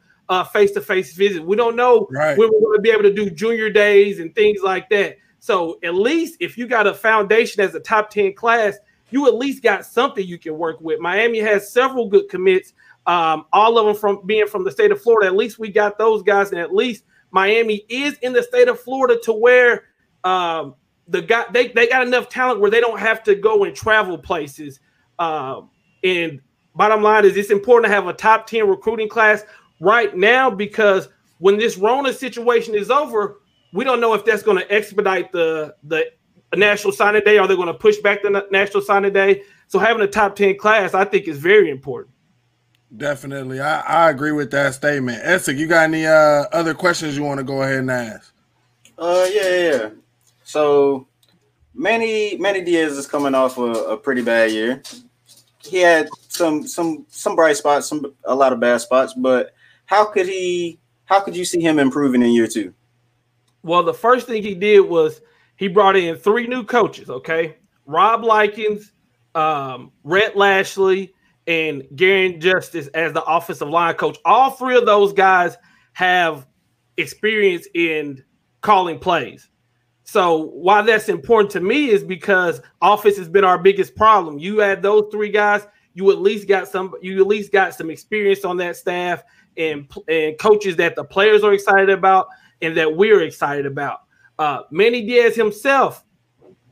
face 0.51 0.71
to 0.71 0.81
face 0.81 1.13
visit. 1.13 1.43
We 1.43 1.55
don't 1.55 1.75
know 1.75 2.07
right. 2.11 2.37
when 2.37 2.49
we're 2.51 2.59
going 2.59 2.77
to 2.77 2.81
be 2.81 2.91
able 2.91 3.03
to 3.03 3.13
do 3.13 3.29
junior 3.29 3.69
days 3.69 4.19
and 4.19 4.33
things 4.35 4.61
like 4.61 4.89
that. 4.89 5.17
So 5.39 5.79
at 5.83 5.95
least 5.95 6.37
if 6.39 6.57
you 6.57 6.67
got 6.67 6.87
a 6.87 6.93
foundation 6.93 7.63
as 7.63 7.75
a 7.75 7.79
top 7.79 8.09
10 8.09 8.33
class, 8.33 8.77
you 9.09 9.27
at 9.27 9.35
least 9.35 9.63
got 9.63 9.85
something 9.85 10.25
you 10.25 10.37
can 10.37 10.57
work 10.57 10.81
with. 10.81 10.99
Miami 10.99 11.39
has 11.39 11.71
several 11.71 12.09
good 12.09 12.27
commits, 12.29 12.73
um, 13.07 13.45
all 13.53 13.79
of 13.79 13.85
them 13.85 13.95
from 13.95 14.25
being 14.25 14.47
from 14.47 14.65
the 14.65 14.71
state 14.71 14.91
of 14.91 15.01
Florida. 15.01 15.27
At 15.27 15.35
least 15.35 15.57
we 15.57 15.71
got 15.71 15.97
those 15.97 16.21
guys, 16.21 16.51
and 16.51 16.59
at 16.59 16.75
least 16.75 17.05
Miami 17.31 17.85
is 17.89 18.17
in 18.19 18.33
the 18.33 18.43
state 18.43 18.67
of 18.67 18.79
Florida 18.79 19.19
to 19.23 19.33
where 19.33 19.85
um, 20.23 20.75
the 21.07 21.21
guy 21.21 21.45
they, 21.51 21.69
they 21.69 21.87
got 21.87 22.05
enough 22.05 22.29
talent 22.29 22.59
where 22.59 22.69
they 22.69 22.81
don't 22.81 22.99
have 22.99 23.23
to 23.23 23.35
go 23.35 23.63
and 23.63 23.75
travel 23.75 24.17
places. 24.17 24.79
Um, 25.19 25.69
and 26.03 26.41
bottom 26.75 27.01
line 27.01 27.25
is 27.25 27.37
it's 27.37 27.49
important 27.49 27.89
to 27.89 27.95
have 27.95 28.07
a 28.07 28.13
top 28.13 28.45
10 28.45 28.67
recruiting 28.67 29.09
class 29.09 29.43
right 29.79 30.15
now 30.15 30.49
because 30.49 31.07
when 31.39 31.57
this 31.57 31.77
Rona 31.77 32.13
situation 32.13 32.75
is 32.75 32.91
over, 32.91 33.39
we 33.73 33.83
don't 33.83 34.01
know 34.01 34.13
if 34.13 34.25
that's 34.25 34.43
going 34.43 34.57
to 34.57 34.71
expedite 34.71 35.31
the 35.31 35.75
the 35.83 36.11
national 36.55 36.91
signing 36.91 37.21
day. 37.23 37.37
Are 37.37 37.47
they 37.47 37.55
going 37.55 37.67
to 37.67 37.73
push 37.73 37.97
back 37.97 38.21
the 38.21 38.45
national 38.51 38.83
signing 38.83 39.13
day? 39.13 39.43
So 39.67 39.79
having 39.79 40.01
a 40.01 40.07
top 40.07 40.35
10 40.35 40.57
class, 40.57 40.93
I 40.93 41.05
think, 41.05 41.27
is 41.27 41.37
very 41.37 41.69
important. 41.69 42.13
Definitely. 42.95 43.59
I, 43.59 43.81
I 43.81 44.09
agree 44.09 44.31
with 44.31 44.51
that 44.51 44.73
statement. 44.73 45.21
Essick, 45.23 45.57
you 45.57 45.67
got 45.67 45.83
any 45.83 46.05
uh, 46.05 46.45
other 46.53 46.73
questions 46.73 47.17
you 47.17 47.23
want 47.23 47.39
to 47.39 47.43
go 47.43 47.61
ahead 47.61 47.79
and 47.79 47.91
ask? 47.91 48.33
Uh 48.97 49.27
yeah, 49.31 49.57
yeah. 49.57 49.89
So 50.43 51.07
Manny 51.73 52.37
Manny 52.37 52.61
Diaz 52.61 52.97
is 52.97 53.05
coming 53.05 53.35
off 53.35 53.57
a, 53.57 53.61
a 53.61 53.97
pretty 53.97 54.23
bad 54.23 54.51
year. 54.51 54.81
He 55.63 55.77
had 55.77 56.09
some 56.29 56.65
some 56.65 57.05
some 57.09 57.35
bright 57.35 57.57
spots, 57.57 57.87
some 57.87 58.13
a 58.25 58.33
lot 58.33 58.53
of 58.53 58.59
bad 58.59 58.81
spots, 58.81 59.13
but 59.13 59.51
how 59.85 60.05
could 60.05 60.25
he 60.25 60.79
how 61.05 61.19
could 61.19 61.35
you 61.35 61.45
see 61.45 61.61
him 61.61 61.77
improving 61.77 62.23
in 62.23 62.31
year 62.31 62.47
two? 62.47 62.73
Well, 63.61 63.83
the 63.83 63.93
first 63.93 64.27
thing 64.27 64.41
he 64.41 64.55
did 64.55 64.81
was 64.81 65.21
he 65.57 65.67
brought 65.67 65.95
in 65.95 66.15
three 66.15 66.47
new 66.47 66.63
coaches. 66.63 67.09
Okay, 67.09 67.57
Rob 67.85 68.23
Likens, 68.23 68.91
um, 69.35 69.91
Rhett 70.03 70.35
Lashlee, 70.35 71.13
and 71.47 71.83
Garin 71.95 72.39
Justice 72.39 72.87
as 72.87 73.13
the 73.13 73.23
offensive 73.23 73.69
line 73.69 73.95
coach. 73.95 74.17
All 74.25 74.51
three 74.51 74.77
of 74.77 74.85
those 74.85 75.13
guys 75.13 75.57
have 75.93 76.45
experience 76.97 77.67
in 77.73 78.23
calling 78.61 78.99
plays. 78.99 79.49
So 80.03 80.51
why 80.53 80.81
that's 80.83 81.09
important 81.09 81.51
to 81.51 81.61
me 81.61 81.89
is 81.89 82.03
because 82.03 82.61
offense 82.81 83.17
has 83.17 83.29
been 83.29 83.43
our 83.43 83.57
biggest 83.57 83.95
problem. 83.95 84.39
You 84.39 84.61
add 84.61 84.81
those 84.81 85.09
three 85.11 85.29
guys, 85.29 85.67
you 85.93 86.11
at 86.11 86.19
least 86.19 86.47
got 86.47 86.67
some. 86.67 86.93
You 87.01 87.19
at 87.19 87.27
least 87.27 87.51
got 87.51 87.73
some 87.73 87.89
experience 87.89 88.45
on 88.45 88.55
that 88.57 88.77
staff 88.77 89.23
and 89.57 89.91
and 90.07 90.37
coaches 90.37 90.75
that 90.75 90.95
the 90.95 91.03
players 91.03 91.43
are 91.43 91.53
excited 91.53 91.89
about 91.89 92.27
and 92.61 92.77
that 92.77 92.95
we're 92.95 93.23
excited 93.23 93.65
about. 93.65 94.01
Uh, 94.37 94.61
Manny 94.69 95.05
Diaz 95.05 95.35
himself 95.35 96.05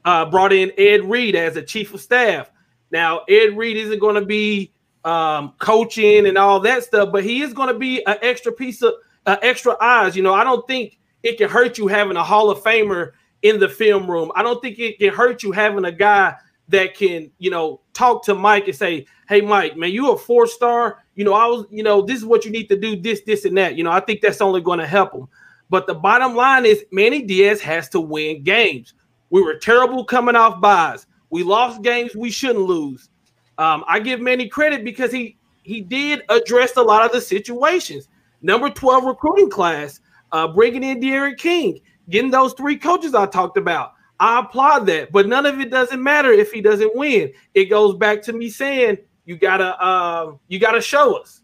uh, 0.05 0.25
brought 0.29 0.53
in 0.53 0.71
Ed 0.77 1.03
Reed 1.05 1.35
as 1.35 1.57
a 1.57 1.63
chief 1.63 1.93
of 1.93 2.01
staff. 2.01 2.51
Now, 2.95 3.25
Ed 3.27 3.57
Reed 3.57 3.75
isn't 3.75 3.99
going 3.99 4.15
to 4.15 4.25
be 4.25 4.71
um, 5.03 5.51
coaching 5.59 6.27
and 6.27 6.37
all 6.37 6.61
that 6.61 6.85
stuff, 6.85 7.09
but 7.11 7.25
he 7.25 7.41
is 7.41 7.51
going 7.51 7.67
to 7.67 7.77
be 7.77 8.01
an 8.05 8.15
extra 8.21 8.53
piece 8.53 8.81
of 8.81 8.93
uh, 9.25 9.35
extra 9.41 9.75
eyes. 9.81 10.15
You 10.15 10.23
know, 10.23 10.33
I 10.33 10.45
don't 10.45 10.65
think 10.65 10.97
it 11.21 11.37
can 11.37 11.49
hurt 11.49 11.77
you 11.77 11.87
having 11.87 12.15
a 12.15 12.23
Hall 12.23 12.49
of 12.49 12.59
Famer 12.59 13.11
in 13.41 13.59
the 13.59 13.67
film 13.67 14.09
room. 14.09 14.31
I 14.33 14.43
don't 14.43 14.61
think 14.61 14.79
it 14.79 14.97
can 14.97 15.13
hurt 15.13 15.43
you 15.43 15.51
having 15.51 15.83
a 15.83 15.91
guy 15.91 16.35
that 16.69 16.95
can, 16.95 17.29
you 17.37 17.51
know, 17.51 17.81
talk 17.91 18.23
to 18.27 18.33
Mike 18.33 18.69
and 18.69 18.77
say, 18.77 19.05
"Hey, 19.27 19.41
Mike, 19.41 19.75
man, 19.75 19.91
you 19.91 20.11
a 20.11 20.17
four 20.17 20.47
star. 20.47 21.03
You 21.15 21.25
know, 21.25 21.33
I 21.33 21.47
was, 21.47 21.65
you 21.69 21.83
know, 21.83 22.01
this 22.01 22.19
is 22.19 22.25
what 22.25 22.45
you 22.45 22.51
need 22.51 22.69
to 22.69 22.79
do. 22.79 22.95
This, 22.95 23.23
this, 23.25 23.43
and 23.43 23.57
that. 23.57 23.75
You 23.75 23.83
know, 23.83 23.91
I 23.91 23.99
think 23.99 24.21
that's 24.21 24.39
only 24.39 24.61
going 24.61 24.79
to 24.79 24.87
help 24.87 25.13
him." 25.13 25.27
But 25.69 25.85
the 25.85 25.95
bottom 25.95 26.33
line 26.33 26.65
is 26.65 26.85
Manny 26.93 27.23
Diaz 27.23 27.59
has 27.59 27.89
to 27.89 27.99
win 27.99 28.41
games. 28.43 28.93
We 29.31 29.41
were 29.41 29.55
terrible 29.55 30.05
coming 30.05 30.37
off 30.37 30.61
byes. 30.61 31.07
We 31.29 31.43
lost 31.43 31.81
games 31.81 32.15
we 32.15 32.29
shouldn't 32.29 32.65
lose. 32.65 33.09
Um, 33.57 33.83
I 33.87 33.99
give 33.99 34.19
Manny 34.19 34.47
credit 34.47 34.83
because 34.83 35.11
he 35.11 35.37
he 35.63 35.81
did 35.81 36.21
address 36.29 36.77
a 36.77 36.81
lot 36.81 37.05
of 37.05 37.11
the 37.11 37.21
situations. 37.21 38.07
Number 38.41 38.69
12 38.69 39.05
recruiting 39.05 39.49
class, 39.49 39.99
uh, 40.31 40.47
bringing 40.47 40.83
in 40.83 40.99
D'Eriq 40.99 41.37
King, 41.37 41.79
getting 42.09 42.29
those 42.29 42.53
three 42.53 42.77
coaches 42.77 43.15
I 43.15 43.25
talked 43.25 43.57
about. 43.57 43.93
I 44.19 44.39
applaud 44.39 44.85
that, 44.85 45.11
but 45.11 45.27
none 45.27 45.45
of 45.45 45.59
it 45.59 45.71
doesn't 45.71 46.01
matter 46.01 46.31
if 46.31 46.51
he 46.51 46.61
doesn't 46.61 46.95
win. 46.95 47.31
It 47.53 47.65
goes 47.65 47.95
back 47.95 48.21
to 48.23 48.33
me 48.33 48.49
saying 48.49 48.97
you 49.25 49.37
gotta 49.37 49.81
uh, 49.81 50.33
you 50.47 50.59
gotta 50.59 50.81
show 50.81 51.15
us. 51.15 51.41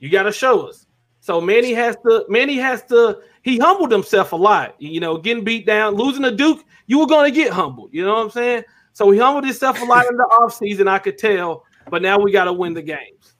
You 0.00 0.10
gotta 0.10 0.32
show 0.32 0.66
us. 0.66 0.86
So 1.20 1.40
Manny 1.40 1.72
has 1.72 1.96
to 2.04 2.24
Manny 2.28 2.56
has 2.56 2.82
to 2.86 3.20
he 3.42 3.58
humbled 3.58 3.92
himself 3.92 4.32
a 4.32 4.36
lot. 4.36 4.74
You 4.80 5.00
know, 5.00 5.16
getting 5.16 5.44
beat 5.44 5.64
down, 5.64 5.94
losing 5.94 6.24
a 6.24 6.30
Duke, 6.30 6.64
you 6.86 6.98
were 6.98 7.06
to 7.06 7.30
get 7.30 7.52
humbled. 7.52 7.90
You 7.92 8.04
know 8.04 8.14
what 8.14 8.24
I'm 8.24 8.30
saying? 8.30 8.64
So 8.92 9.10
he 9.10 9.18
humbled 9.18 9.44
himself 9.44 9.80
a 9.80 9.84
lot 9.84 10.06
in 10.10 10.16
the 10.16 10.28
offseason, 10.40 10.88
I 10.88 10.98
could 10.98 11.18
tell. 11.18 11.64
But 11.90 12.02
now 12.02 12.18
we 12.18 12.30
got 12.30 12.44
to 12.44 12.52
win 12.52 12.74
the 12.74 12.82
games. 12.82 13.34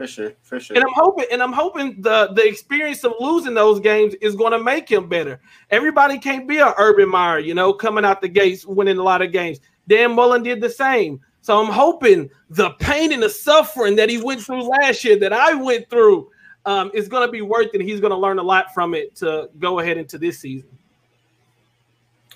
For 0.00 0.06
sure, 0.06 0.32
for 0.42 0.58
sure. 0.58 0.76
And 0.76 0.84
I'm 0.84 0.94
hoping, 0.94 1.26
and 1.30 1.42
I'm 1.42 1.52
hoping 1.52 2.00
the 2.00 2.32
the 2.34 2.46
experience 2.46 3.04
of 3.04 3.12
losing 3.20 3.52
those 3.52 3.80
games 3.80 4.14
is 4.22 4.34
going 4.34 4.52
to 4.52 4.58
make 4.58 4.88
him 4.88 5.08
better. 5.10 5.40
Everybody 5.68 6.18
can't 6.18 6.48
be 6.48 6.56
a 6.56 6.72
Urban 6.78 7.08
Meyer, 7.08 7.38
you 7.38 7.52
know, 7.52 7.74
coming 7.74 8.04
out 8.04 8.22
the 8.22 8.28
gates 8.28 8.64
winning 8.64 8.96
a 8.96 9.02
lot 9.02 9.20
of 9.20 9.30
games. 9.30 9.60
Dan 9.88 10.14
Mullen 10.14 10.42
did 10.42 10.60
the 10.60 10.70
same. 10.70 11.20
So 11.42 11.60
I'm 11.60 11.70
hoping 11.70 12.30
the 12.48 12.70
pain 12.80 13.12
and 13.12 13.22
the 13.22 13.28
suffering 13.28 13.96
that 13.96 14.08
he 14.08 14.22
went 14.22 14.40
through 14.40 14.62
last 14.62 15.04
year, 15.04 15.18
that 15.18 15.32
I 15.32 15.54
went 15.54 15.88
through, 15.90 16.30
um, 16.64 16.90
is 16.94 17.08
going 17.08 17.26
to 17.26 17.30
be 17.30 17.42
worth 17.42 17.74
it. 17.74 17.80
He's 17.80 18.00
going 18.00 18.12
to 18.12 18.16
learn 18.16 18.38
a 18.38 18.42
lot 18.42 18.72
from 18.72 18.94
it 18.94 19.14
to 19.16 19.50
go 19.58 19.80
ahead 19.80 19.98
into 19.98 20.16
this 20.16 20.38
season. 20.38 20.70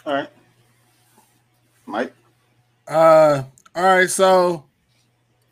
All 0.04 0.12
right, 0.12 0.28
Mike. 1.86 2.12
Uh, 2.86 3.44
all 3.74 3.82
right. 3.82 4.10
So 4.10 4.64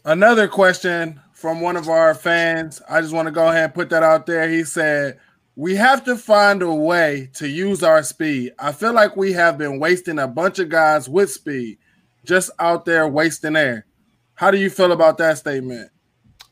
another 0.05 0.49
question 0.49 1.21
from 1.33 1.61
one 1.61 1.77
of 1.77 1.89
our 1.89 2.15
fans. 2.15 2.81
I 2.89 3.01
just 3.01 3.13
want 3.13 3.27
to 3.27 3.33
go 3.33 3.49
ahead 3.49 3.65
and 3.65 3.75
put 3.75 3.91
that 3.91 4.03
out 4.03 4.27
there. 4.27 4.49
He 4.49 4.65
said, 4.65 5.19
"We 5.57 5.75
have 5.77 6.05
to 6.05 6.17
find 6.17 6.63
a 6.63 6.73
way 6.73 7.31
to 7.35 7.49
use 7.49 7.83
our 7.83 8.03
speed. 8.03 8.53
I 8.59 8.73
feel 8.73 8.93
like 8.93 9.17
we 9.17 9.33
have 9.33 9.59
been 9.59 9.79
wasting 9.79 10.19
a 10.19 10.29
bunch 10.29 10.59
of 10.59 10.69
guys 10.69 11.09
with 11.09 11.31
speed, 11.31 11.79
just 12.25 12.51
out 12.59 12.85
there 12.85 13.09
wasting 13.09 13.57
air." 13.57 13.87
How 14.35 14.51
do 14.51 14.59
you 14.59 14.71
feel 14.71 14.93
about 14.93 15.19
that 15.19 15.39
statement? 15.39 15.91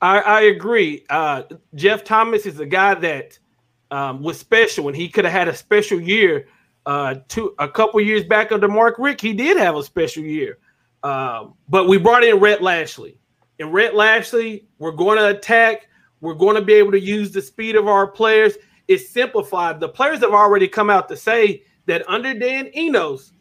I, 0.00 0.20
I 0.20 0.40
agree. 0.42 1.04
Uh, 1.10 1.42
Jeff 1.74 2.04
Thomas 2.04 2.46
is 2.46 2.58
a 2.60 2.66
guy 2.66 2.94
that 2.94 3.38
um, 3.90 4.22
was 4.22 4.38
special, 4.38 4.88
and 4.88 4.96
he 4.96 5.08
could 5.08 5.24
have 5.24 5.32
had 5.32 5.48
a 5.48 5.56
special 5.56 6.00
year. 6.00 6.46
Uh, 6.86 7.16
two 7.28 7.54
a 7.58 7.68
couple 7.68 8.00
years 8.00 8.24
back 8.24 8.52
under 8.52 8.68
Mark 8.68 8.96
Richt, 8.98 9.20
he 9.20 9.32
did 9.32 9.56
have 9.56 9.76
a 9.76 9.82
special 9.82 10.22
year. 10.22 10.58
Um, 11.02 11.54
but 11.68 11.88
we 11.88 11.98
brought 11.98 12.24
in 12.24 12.40
Rhett 12.40 12.62
Lashlee. 12.62 13.18
and 13.58 13.72
Rhett 13.72 13.94
Lashlee, 13.94 14.66
we're 14.78 14.92
going 14.92 15.18
to 15.18 15.28
attack. 15.28 15.88
We're 16.20 16.34
going 16.34 16.56
to 16.56 16.62
be 16.62 16.74
able 16.74 16.92
to 16.92 17.00
use 17.00 17.32
the 17.32 17.40
speed 17.42 17.76
of 17.76 17.86
our 17.86 18.06
players. 18.06 18.54
It's 18.88 19.08
simplified. 19.08 19.80
The 19.80 19.88
players 19.88 20.20
have 20.20 20.32
already 20.32 20.68
come 20.68 20.90
out 20.90 21.08
to 21.08 21.16
say 21.16 21.62
that 21.86 22.02
under 22.08 22.34
Dan 22.34 22.70
Enos, 22.76 23.32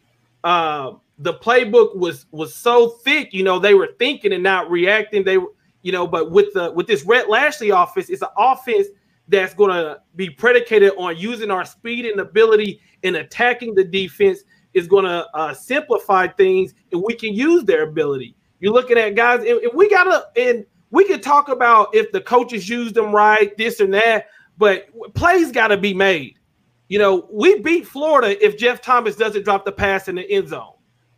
uh, 0.44 0.92
the 1.18 1.34
playbook 1.34 1.96
was 1.96 2.26
was 2.30 2.54
so 2.54 2.88
thick. 2.88 3.34
You 3.34 3.42
know, 3.42 3.58
they 3.58 3.74
were 3.74 3.90
thinking 3.98 4.32
and 4.32 4.42
not 4.42 4.70
reacting. 4.70 5.24
They 5.24 5.38
were, 5.38 5.52
you 5.82 5.92
know, 5.92 6.06
but 6.06 6.30
with 6.30 6.52
the 6.54 6.72
with 6.72 6.86
this 6.86 7.04
Rhett 7.04 7.28
Lashlee 7.28 7.70
offense, 7.70 8.08
it's 8.08 8.22
an 8.22 8.28
offense 8.38 8.86
that's 9.30 9.54
going 9.54 9.70
to 9.70 10.00
be 10.16 10.28
predicated 10.28 10.92
on 10.98 11.16
using 11.16 11.50
our 11.50 11.64
speed 11.64 12.04
and 12.04 12.20
ability 12.20 12.80
in 13.02 13.16
attacking 13.16 13.74
the 13.74 13.84
defense. 13.84 14.40
Is 14.72 14.86
going 14.86 15.04
to 15.04 15.26
uh, 15.34 15.52
simplify 15.52 16.28
things, 16.28 16.74
and 16.92 17.02
we 17.02 17.16
can 17.16 17.34
use 17.34 17.64
their 17.64 17.82
ability. 17.82 18.36
You're 18.60 18.72
looking 18.72 18.98
at 18.98 19.16
guys, 19.16 19.44
and 19.44 19.58
we 19.74 19.90
gotta, 19.90 20.26
and 20.36 20.64
we 20.90 21.04
could 21.06 21.24
talk 21.24 21.48
about 21.48 21.92
if 21.92 22.12
the 22.12 22.20
coaches 22.20 22.68
use 22.68 22.92
them 22.92 23.12
right, 23.12 23.56
this 23.56 23.80
and 23.80 23.92
that, 23.94 24.28
but 24.58 24.86
plays 25.14 25.50
got 25.50 25.68
to 25.68 25.76
be 25.76 25.92
made. 25.92 26.38
You 26.86 27.00
know, 27.00 27.28
we 27.32 27.58
beat 27.60 27.84
Florida 27.86 28.40
if 28.44 28.58
Jeff 28.58 28.80
Thomas 28.80 29.16
doesn't 29.16 29.44
drop 29.44 29.64
the 29.64 29.72
pass 29.72 30.06
in 30.06 30.14
the 30.14 30.30
end 30.30 30.48
zone. 30.48 30.74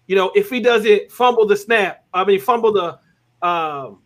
You 0.07 0.17
know, 0.17 0.33
if 0.35 0.49
he 0.49 0.61
doesn't 0.61 1.11
fumble 1.11 1.47
the 1.47 1.57
snap, 1.57 2.05
I 2.15 2.25
mean, 2.25 2.41
fumble 2.41 2.73
the 2.73 2.99
um, 3.47 4.01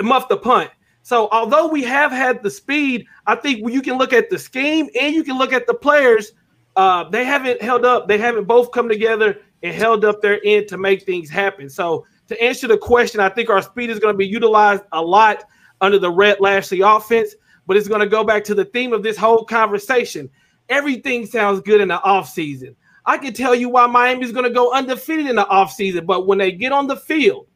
muff 0.00 0.28
the 0.28 0.36
punt. 0.36 0.70
So, 1.08 1.26
although 1.32 1.68
we 1.68 1.82
have 1.84 2.12
had 2.12 2.42
the 2.42 2.50
speed, 2.50 3.06
I 3.26 3.34
think 3.34 3.66
you 3.66 3.80
can 3.80 3.96
look 3.96 4.12
at 4.12 4.28
the 4.28 4.38
scheme 4.38 4.90
and 5.00 5.14
you 5.14 5.24
can 5.24 5.38
look 5.38 5.54
at 5.54 5.66
the 5.66 5.72
players. 5.72 6.32
Uh, 6.76 7.04
they 7.04 7.24
haven't 7.24 7.62
held 7.62 7.86
up. 7.86 8.08
They 8.08 8.18
haven't 8.18 8.44
both 8.44 8.72
come 8.72 8.90
together 8.90 9.40
and 9.62 9.74
held 9.74 10.04
up 10.04 10.20
their 10.20 10.38
end 10.44 10.68
to 10.68 10.76
make 10.76 11.06
things 11.06 11.30
happen. 11.30 11.70
So, 11.70 12.04
to 12.26 12.38
answer 12.42 12.68
the 12.68 12.76
question, 12.76 13.20
I 13.20 13.30
think 13.30 13.48
our 13.48 13.62
speed 13.62 13.88
is 13.88 13.98
going 13.98 14.12
to 14.12 14.18
be 14.18 14.26
utilized 14.26 14.82
a 14.92 15.00
lot 15.00 15.44
under 15.80 15.98
the 15.98 16.10
Rhett 16.10 16.42
Lashlee 16.42 16.82
offense, 16.82 17.34
but 17.66 17.78
it's 17.78 17.88
going 17.88 18.02
to 18.02 18.06
go 18.06 18.22
back 18.22 18.44
to 18.44 18.54
the 18.54 18.66
theme 18.66 18.92
of 18.92 19.02
this 19.02 19.16
whole 19.16 19.46
conversation. 19.46 20.28
Everything 20.68 21.24
sounds 21.24 21.62
good 21.62 21.80
in 21.80 21.88
the 21.88 22.00
offseason. 22.00 22.74
I 23.06 23.16
can 23.16 23.32
tell 23.32 23.54
you 23.54 23.70
why 23.70 23.86
Miami's 23.86 24.32
going 24.32 24.44
to 24.44 24.50
go 24.50 24.74
undefeated 24.74 25.26
in 25.26 25.36
the 25.36 25.46
offseason. 25.46 26.04
But 26.04 26.26
when 26.26 26.36
they 26.36 26.52
get 26.52 26.72
on 26.72 26.86
the 26.86 26.96
field, 26.96 27.46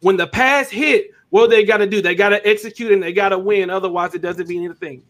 when 0.00 0.18
the 0.18 0.26
pass 0.26 0.68
hit, 0.68 1.06
what 1.30 1.50
they 1.50 1.64
got 1.64 1.78
to 1.78 1.86
do? 1.86 2.00
They 2.00 2.14
got 2.14 2.30
to 2.30 2.46
execute 2.46 2.92
and 2.92 3.02
they 3.02 3.12
got 3.12 3.30
to 3.30 3.38
win. 3.38 3.70
Otherwise, 3.70 4.14
it 4.14 4.22
doesn't 4.22 4.48
mean 4.48 4.64
anything. 4.64 5.02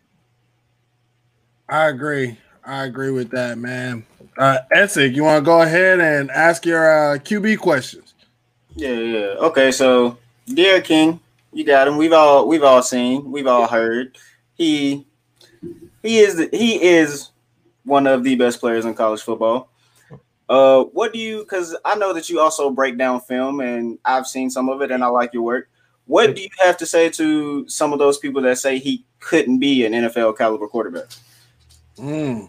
I 1.68 1.88
agree. 1.88 2.36
I 2.64 2.84
agree 2.84 3.10
with 3.10 3.30
that, 3.30 3.58
man. 3.58 4.04
Uh, 4.36 4.58
Essick, 4.74 5.14
you 5.14 5.24
want 5.24 5.42
to 5.42 5.44
go 5.44 5.62
ahead 5.62 6.00
and 6.00 6.30
ask 6.30 6.66
your 6.66 7.14
uh, 7.14 7.18
QB 7.18 7.58
questions? 7.58 8.14
Yeah, 8.74 8.90
yeah. 8.90 9.34
Okay, 9.38 9.72
so 9.72 10.18
D'Eriq 10.46 10.84
King, 10.84 11.20
you 11.52 11.64
got 11.64 11.88
him. 11.88 11.96
We've 11.96 12.12
all 12.12 12.46
we've 12.46 12.62
all 12.62 12.82
seen, 12.82 13.30
we've 13.30 13.46
all 13.46 13.66
heard. 13.66 14.16
He 14.54 15.06
he 16.02 16.18
is 16.18 16.36
the, 16.36 16.48
he 16.52 16.82
is 16.82 17.30
one 17.84 18.06
of 18.06 18.22
the 18.22 18.36
best 18.36 18.60
players 18.60 18.84
in 18.84 18.94
college 18.94 19.22
football. 19.22 19.70
Uh, 20.48 20.84
what 20.84 21.12
do 21.12 21.18
you? 21.18 21.40
Because 21.40 21.76
I 21.84 21.96
know 21.96 22.12
that 22.12 22.28
you 22.28 22.40
also 22.40 22.70
break 22.70 22.96
down 22.96 23.20
film, 23.20 23.60
and 23.60 23.98
I've 24.04 24.26
seen 24.26 24.50
some 24.50 24.68
of 24.68 24.80
it, 24.82 24.90
and 24.90 25.02
I 25.02 25.08
like 25.08 25.32
your 25.34 25.42
work. 25.42 25.68
What 26.08 26.34
do 26.34 26.42
you 26.42 26.48
have 26.64 26.76
to 26.78 26.86
say 26.86 27.10
to 27.10 27.68
some 27.68 27.92
of 27.92 27.98
those 27.98 28.18
people 28.18 28.42
that 28.42 28.58
say 28.58 28.78
he 28.78 29.04
couldn't 29.20 29.58
be 29.58 29.84
an 29.84 29.92
NFL 29.92 30.36
caliber 30.36 30.66
quarterback? 30.66 31.08
Mm. 31.98 32.48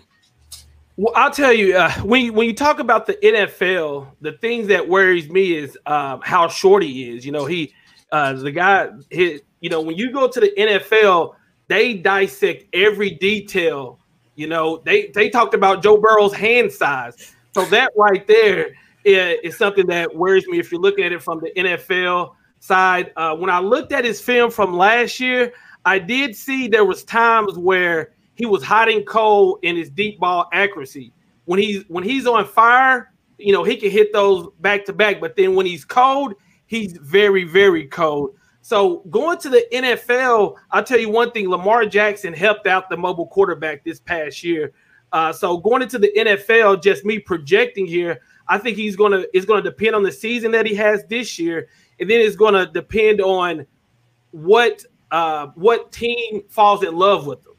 Well, 0.95 1.13
I'll 1.15 1.31
tell 1.31 1.53
you, 1.53 1.77
uh, 1.77 1.91
when 2.01 2.25
you, 2.25 2.33
when 2.33 2.47
you 2.47 2.53
talk 2.53 2.79
about 2.79 3.05
the 3.05 3.15
NFL, 3.15 4.07
the 4.21 4.31
things 4.33 4.67
that 4.67 4.87
worries 4.87 5.29
me 5.29 5.55
is 5.55 5.77
um, 5.85 6.21
how 6.23 6.47
short 6.47 6.83
he 6.83 7.09
is. 7.09 7.25
You 7.25 7.33
know, 7.33 7.45
he 7.45 7.73
uh, 8.11 8.33
the 8.33 8.51
guy. 8.51 8.89
His, 9.09 9.41
you 9.59 9.69
know, 9.69 9.81
when 9.81 9.97
you 9.97 10.11
go 10.11 10.27
to 10.27 10.39
the 10.39 10.51
NFL, 10.57 11.35
they 11.67 11.93
dissect 11.95 12.63
every 12.73 13.11
detail. 13.11 13.99
You 14.35 14.47
know, 14.47 14.81
they 14.85 15.07
they 15.07 15.29
talked 15.29 15.53
about 15.53 15.83
Joe 15.83 15.97
Burrow's 15.97 16.33
hand 16.33 16.71
size 16.71 17.33
so 17.53 17.65
that 17.65 17.91
right 17.97 18.25
there 18.25 18.67
is, 19.03 19.39
is, 19.43 19.57
something 19.57 19.85
that 19.87 20.15
worries 20.15 20.47
me 20.47 20.59
if 20.59 20.71
you're 20.71 20.79
looking 20.79 21.03
at 21.03 21.11
it 21.11 21.21
from 21.21 21.39
the 21.39 21.51
NFL 21.57 22.35
side. 22.59 23.11
Uh, 23.15 23.35
when 23.35 23.49
I 23.49 23.59
looked 23.59 23.91
at 23.91 24.05
his 24.05 24.21
film 24.21 24.51
from 24.51 24.73
last 24.73 25.19
year, 25.19 25.53
I 25.85 25.99
did 25.99 26.35
see 26.35 26.67
there 26.67 26.85
was 26.85 27.03
times 27.03 27.57
where 27.57 28.13
he 28.35 28.45
was 28.45 28.63
hot 28.63 28.89
and 28.89 29.05
cold 29.05 29.59
in 29.63 29.75
his 29.75 29.89
deep 29.89 30.19
ball 30.19 30.49
accuracy. 30.53 31.13
When 31.45 31.59
he's 31.59 31.83
when 31.87 32.03
he's 32.03 32.27
on 32.27 32.45
fire, 32.45 33.11
you 33.37 33.53
know, 33.53 33.63
he 33.63 33.75
can 33.75 33.89
hit 33.89 34.13
those 34.13 34.47
back 34.59 34.85
to 34.85 34.93
back, 34.93 35.19
but 35.19 35.35
then 35.35 35.55
when 35.55 35.65
he's 35.65 35.83
cold, 35.85 36.35
he's 36.67 36.93
very, 36.93 37.43
very 37.43 37.87
cold. 37.87 38.35
So 38.61 38.97
going 39.09 39.39
to 39.39 39.49
the 39.49 39.65
NFL, 39.73 40.57
I'll 40.71 40.83
tell 40.83 40.99
you 40.99 41.09
one 41.09 41.31
thing: 41.31 41.49
Lamar 41.49 41.85
Jackson 41.85 42.33
helped 42.33 42.67
out 42.67 42.89
the 42.89 42.97
mobile 42.97 43.27
quarterback 43.27 43.83
this 43.83 43.99
past 43.99 44.43
year 44.43 44.73
uh, 45.11 45.33
so 45.33 45.57
going 45.57 45.81
into 45.81 45.97
the 45.97 46.11
NFL, 46.15 46.81
just 46.83 47.03
me 47.05 47.19
projecting 47.19 47.87
here, 47.87 48.21
I 48.47 48.57
think 48.57 48.77
he's 48.77 48.95
gonna 48.95 49.23
it's 49.33 49.45
gonna 49.45 49.61
depend 49.61 49.95
on 49.95 50.03
the 50.03 50.11
season 50.11 50.51
that 50.51 50.65
he 50.65 50.75
has 50.75 51.03
this 51.05 51.39
year, 51.39 51.67
and 51.99 52.09
then 52.09 52.21
it's 52.21 52.35
gonna 52.35 52.65
depend 52.71 53.21
on 53.21 53.65
what 54.31 54.83
uh, 55.11 55.47
what 55.55 55.91
team 55.91 56.43
falls 56.49 56.83
in 56.83 56.95
love 56.95 57.25
with 57.25 57.43
them, 57.43 57.55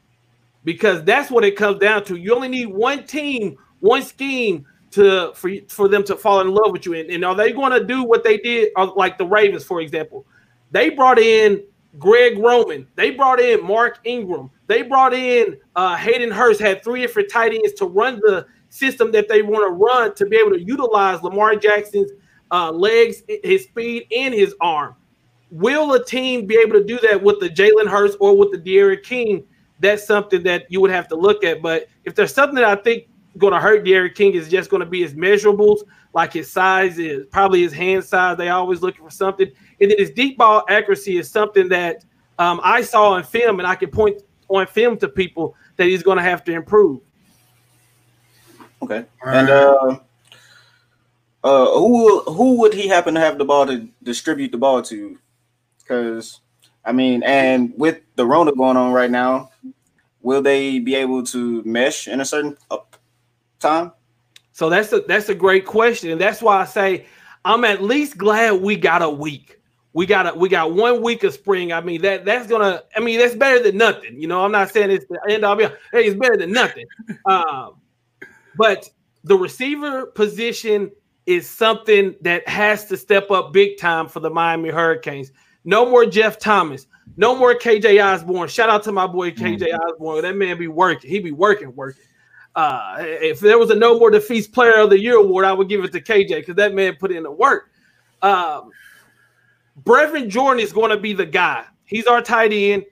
because 0.63 1.03
that's 1.03 1.29
what 1.29 1.43
it 1.43 1.55
comes 1.55 1.79
down 1.79 2.03
to. 2.05 2.15
You 2.15 2.33
only 2.33 2.47
need 2.47 2.67
one 2.67 3.05
team, 3.05 3.57
one 3.79 4.03
scheme 4.03 4.65
to 4.91 5.31
for 5.35 5.51
for 5.67 5.87
them 5.87 6.03
to 6.05 6.15
fall 6.15 6.41
in 6.41 6.49
love 6.49 6.71
with 6.71 6.85
you. 6.85 6.93
And, 6.93 7.09
and 7.09 7.25
are 7.25 7.35
they 7.35 7.51
going 7.51 7.71
to 7.71 7.85
do 7.85 8.03
what 8.03 8.23
they 8.23 8.37
did, 8.37 8.69
uh, 8.75 8.91
like 8.95 9.17
the 9.17 9.25
Ravens, 9.25 9.63
for 9.63 9.81
example? 9.81 10.25
They 10.71 10.89
brought 10.89 11.19
in 11.19 11.63
Greg 11.99 12.37
Roman. 12.37 12.87
They 12.95 13.11
brought 13.11 13.39
in 13.39 13.65
Mark 13.65 13.99
Ingram. 14.05 14.49
They 14.67 14.81
brought 14.81 15.13
in 15.13 15.57
uh, 15.75 15.97
Hayden 15.97 16.31
Hurst, 16.31 16.61
had 16.61 16.83
three 16.83 17.01
different 17.01 17.29
tight 17.29 17.53
ends 17.53 17.73
to 17.73 17.85
run 17.85 18.21
the 18.21 18.45
system 18.69 19.11
that 19.11 19.27
they 19.27 19.41
want 19.41 19.65
to 19.67 19.71
run 19.71 20.15
to 20.15 20.25
be 20.25 20.37
able 20.37 20.51
to 20.51 20.61
utilize 20.61 21.21
Lamar 21.21 21.55
Jackson's 21.57 22.11
uh, 22.51 22.71
legs, 22.71 23.23
his 23.43 23.63
speed, 23.63 24.07
and 24.15 24.33
his 24.33 24.53
arm. 24.61 24.95
Will 25.49 25.93
a 25.93 26.03
team 26.03 26.45
be 26.45 26.55
able 26.55 26.73
to 26.73 26.83
do 26.83 26.99
that 26.99 27.21
with 27.21 27.39
the 27.39 27.49
Jalen 27.49 27.87
Hurts 27.87 28.15
or 28.19 28.37
with 28.37 28.51
the 28.51 28.57
D'Eriq 28.57 29.03
King? 29.03 29.43
That's 29.79 30.05
something 30.05 30.43
that 30.43 30.65
you 30.69 30.79
would 30.81 30.91
have 30.91 31.07
to 31.09 31.15
look 31.15 31.43
at. 31.43 31.61
But 31.61 31.87
if 32.05 32.15
there's 32.15 32.33
something 32.33 32.55
that 32.55 32.65
I 32.65 32.75
think 32.75 33.07
going 33.37 33.53
to 33.53 33.59
hurt 33.59 33.83
D'Eriq 33.83 34.15
King 34.15 34.33
is 34.33 34.49
just 34.49 34.69
going 34.69 34.81
to 34.81 34.85
be 34.85 35.01
his 35.01 35.13
measurables, 35.13 35.79
like 36.13 36.33
his 36.33 36.51
size 36.51 36.99
is 36.99 37.25
probably 37.31 37.61
his 37.61 37.73
hand 37.73 38.03
size. 38.03 38.37
They 38.37 38.49
always 38.49 38.81
looking 38.81 39.03
for 39.03 39.09
something. 39.09 39.49
And 39.79 39.91
then 39.91 39.97
his 39.97 40.11
deep 40.11 40.37
ball 40.37 40.63
accuracy 40.69 41.17
is 41.17 41.29
something 41.29 41.69
that 41.69 42.03
um, 42.37 42.59
I 42.63 42.81
saw 42.81 43.15
in 43.17 43.23
film, 43.23 43.59
and 43.59 43.67
I 43.67 43.75
can 43.75 43.89
point 43.89 44.21
on 44.47 44.67
film 44.67 44.97
to 44.97 45.07
people 45.07 45.55
that 45.77 45.87
he's 45.87 46.03
going 46.03 46.17
to 46.17 46.23
have 46.23 46.43
to 46.45 46.51
improve. 46.51 47.01
Okay, 48.81 49.05
and 49.25 49.49
uh, 49.49 49.99
uh, 51.43 51.65
who 51.65 52.21
who 52.21 52.59
would 52.59 52.73
he 52.73 52.87
happen 52.87 53.13
to 53.15 53.19
have 53.19 53.37
the 53.37 53.45
ball 53.45 53.65
to 53.67 53.87
distribute 54.03 54.51
the 54.51 54.57
ball 54.57 54.81
to? 54.83 55.17
Because 55.79 56.39
I 56.85 56.91
mean, 56.91 57.23
and 57.23 57.73
with 57.77 58.01
the 58.15 58.25
Rona 58.25 58.53
going 58.53 58.77
on 58.77 58.93
right 58.93 59.11
now, 59.11 59.51
will 60.21 60.41
they 60.41 60.79
be 60.79 60.95
able 60.95 61.23
to 61.23 61.63
mesh 61.63 62.07
in 62.07 62.21
a 62.21 62.25
certain 62.25 62.57
time? 63.59 63.91
So 64.51 64.69
that's 64.69 64.91
a 64.93 65.01
that's 65.01 65.29
a 65.29 65.35
great 65.35 65.65
question, 65.65 66.11
and 66.11 66.21
that's 66.21 66.41
why 66.41 66.61
I 66.61 66.65
say 66.65 67.05
I'm 67.45 67.63
at 67.63 67.81
least 67.81 68.17
glad 68.17 68.61
we 68.61 68.75
got 68.75 69.01
a 69.01 69.09
week 69.09 69.61
we 69.93 70.05
got 70.05 70.27
a, 70.27 70.37
we 70.37 70.49
got 70.49 70.73
one 70.73 71.01
week 71.01 71.23
of 71.23 71.33
spring. 71.33 71.73
I 71.73 71.81
mean 71.81 72.01
that 72.01 72.25
that's 72.25 72.47
gonna. 72.47 72.83
I 72.95 72.99
mean 72.99 73.19
that's 73.19 73.35
better 73.35 73.61
than 73.61 73.77
nothing. 73.77 74.19
You 74.19 74.27
know, 74.27 74.43
I'm 74.43 74.51
not 74.51 74.71
saying 74.71 74.91
it's 74.91 75.05
the 75.07 75.19
end 75.29 75.43
of 75.43 75.59
it. 75.59 75.77
Hey, 75.91 76.05
it's 76.05 76.19
better 76.19 76.37
than 76.37 76.51
nothing. 76.51 76.85
Um, 77.25 77.75
but 78.55 78.89
the 79.23 79.37
receiver 79.37 80.07
position 80.07 80.91
is 81.31 81.49
something 81.49 82.15
that 82.21 82.47
has 82.47 82.85
to 82.85 82.97
step 82.97 83.31
up 83.31 83.53
big 83.53 83.77
time 83.77 84.07
for 84.07 84.19
the 84.19 84.29
Miami 84.29 84.69
Hurricanes. 84.69 85.31
No 85.63 85.89
more 85.89 86.05
Jeff 86.05 86.37
Thomas. 86.37 86.87
No 87.17 87.35
more 87.35 87.55
KJ 87.55 88.03
Osborn. 88.03 88.49
Shout 88.49 88.69
out 88.69 88.83
to 88.83 88.91
my 88.91 89.07
boy 89.07 89.31
KJ 89.31 89.59
mm-hmm. 89.59 89.75
Osborn. 89.75 90.21
That 90.23 90.35
man 90.35 90.57
be 90.57 90.67
working. 90.67 91.09
He 91.09 91.19
be 91.19 91.31
working, 91.31 91.73
working. 91.75 92.03
Uh, 92.55 92.97
if 92.99 93.39
there 93.39 93.57
was 93.57 93.69
a 93.69 93.75
no 93.75 93.97
more 93.97 94.11
defeats 94.11 94.47
player 94.47 94.79
of 94.79 94.89
the 94.89 94.99
year 94.99 95.15
award, 95.15 95.45
I 95.45 95.53
would 95.53 95.69
give 95.69 95.83
it 95.83 95.93
to 95.93 96.01
KJ 96.01 96.29
because 96.29 96.55
that 96.55 96.73
man 96.73 96.95
put 96.95 97.11
in 97.11 97.23
the 97.23 97.31
work. 97.31 97.71
Um, 98.21 98.71
Brevin 99.83 100.27
Jordan 100.27 100.61
is 100.61 100.73
going 100.73 100.91
to 100.91 100.97
be 100.97 101.13
the 101.13 101.25
guy. 101.25 101.65
He's 101.85 102.07
our 102.07 102.21
tight 102.21 102.51
end. 102.51 102.85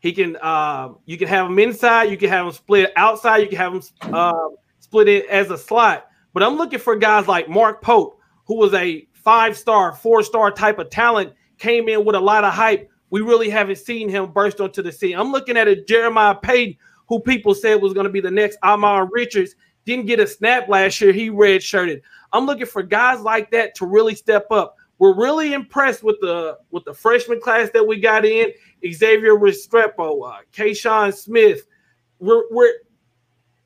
He 0.00 0.12
can 0.12 0.36
uh, 0.42 0.90
you 1.06 1.16
can 1.16 1.28
have 1.28 1.46
him 1.46 1.58
inside, 1.58 2.04
you 2.04 2.16
can 2.16 2.28
have 2.28 2.46
him 2.46 2.52
split 2.52 2.92
outside, 2.96 3.38
you 3.38 3.48
can 3.48 3.56
have 3.56 3.72
him 3.72 3.82
uh, 4.12 4.48
split 4.80 5.08
it 5.08 5.26
as 5.26 5.50
a 5.50 5.56
slot. 5.56 6.08
But 6.34 6.42
I'm 6.42 6.56
looking 6.56 6.80
for 6.80 6.96
guys 6.96 7.26
like 7.26 7.48
Mark 7.48 7.80
Pope, 7.80 8.20
who 8.46 8.56
was 8.56 8.74
a 8.74 9.08
five-star, 9.12 9.94
four-star 9.94 10.50
type 10.50 10.78
of 10.78 10.90
talent, 10.90 11.32
came 11.58 11.88
in 11.88 12.04
with 12.04 12.16
a 12.16 12.20
lot 12.20 12.44
of 12.44 12.52
hype. 12.52 12.90
We 13.08 13.22
really 13.22 13.48
haven't 13.48 13.76
seen 13.76 14.08
him 14.08 14.32
burst 14.32 14.60
onto 14.60 14.82
the 14.82 14.92
scene. 14.92 15.16
I'm 15.16 15.32
looking 15.32 15.56
at 15.56 15.68
a 15.68 15.82
Jeremiah 15.82 16.34
Payton, 16.34 16.76
who 17.08 17.20
people 17.20 17.54
said 17.54 17.80
was 17.80 17.94
going 17.94 18.04
to 18.04 18.12
be 18.12 18.20
the 18.20 18.30
next 18.30 18.58
Ahmmon 18.62 19.08
Richards. 19.12 19.54
Didn't 19.84 20.06
get 20.06 20.18
a 20.18 20.26
snap 20.26 20.68
last 20.68 21.00
year. 21.00 21.12
He 21.12 21.30
redshirted. 21.30 22.00
I'm 22.32 22.46
looking 22.46 22.66
for 22.66 22.82
guys 22.82 23.20
like 23.20 23.50
that 23.52 23.74
to 23.76 23.86
really 23.86 24.14
step 24.14 24.46
up. 24.50 24.76
We're 24.98 25.14
really 25.14 25.52
impressed 25.52 26.02
with 26.02 26.16
the 26.20 26.58
with 26.70 26.84
the 26.84 26.94
freshman 26.94 27.40
class 27.40 27.70
that 27.74 27.86
we 27.86 28.00
got 28.00 28.24
in. 28.24 28.52
Xavier 28.90 29.34
Restrepo, 29.34 30.28
uh, 30.28 30.40
Keyshawn 30.52 31.14
Smith, 31.14 31.66
we're, 32.18 32.44
we're 32.50 32.72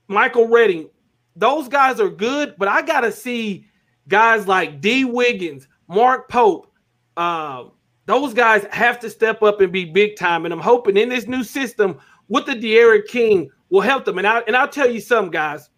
Michael 0.09 0.49
Redding. 0.49 0.91
Those 1.39 1.69
guys 1.69 2.01
are 2.01 2.11
good, 2.11 2.55
but 2.59 2.69
I 2.69 2.83
gotta 2.83 3.13
see 3.13 3.67
guys 4.09 4.47
like 4.47 4.81
Dee 4.81 5.05
Wiggins, 5.05 5.69
Mark 5.87 6.29
Pope, 6.29 6.73
um, 7.17 7.73
those 8.07 8.33
guys 8.33 8.67
have 8.71 8.99
to 9.01 9.11
step 9.11 9.43
up 9.43 9.61
and 9.61 9.71
be 9.71 9.85
big 9.85 10.17
time. 10.17 10.47
And 10.47 10.53
I'm 10.53 10.61
hoping 10.61 10.97
in 10.97 11.11
this 11.11 11.27
new 11.27 11.45
system 11.45 11.99
with 12.29 12.47
the 12.47 12.55
D'Eriq 12.55 13.07
King 13.07 13.51
will 13.69 13.83
help 13.83 14.05
them. 14.05 14.19
And 14.19 14.27
I 14.27 14.41
and 14.41 14.57
I'll 14.57 14.69
tell 14.69 14.91
you 14.91 15.01
some 15.01 15.31
guys. 15.31 15.69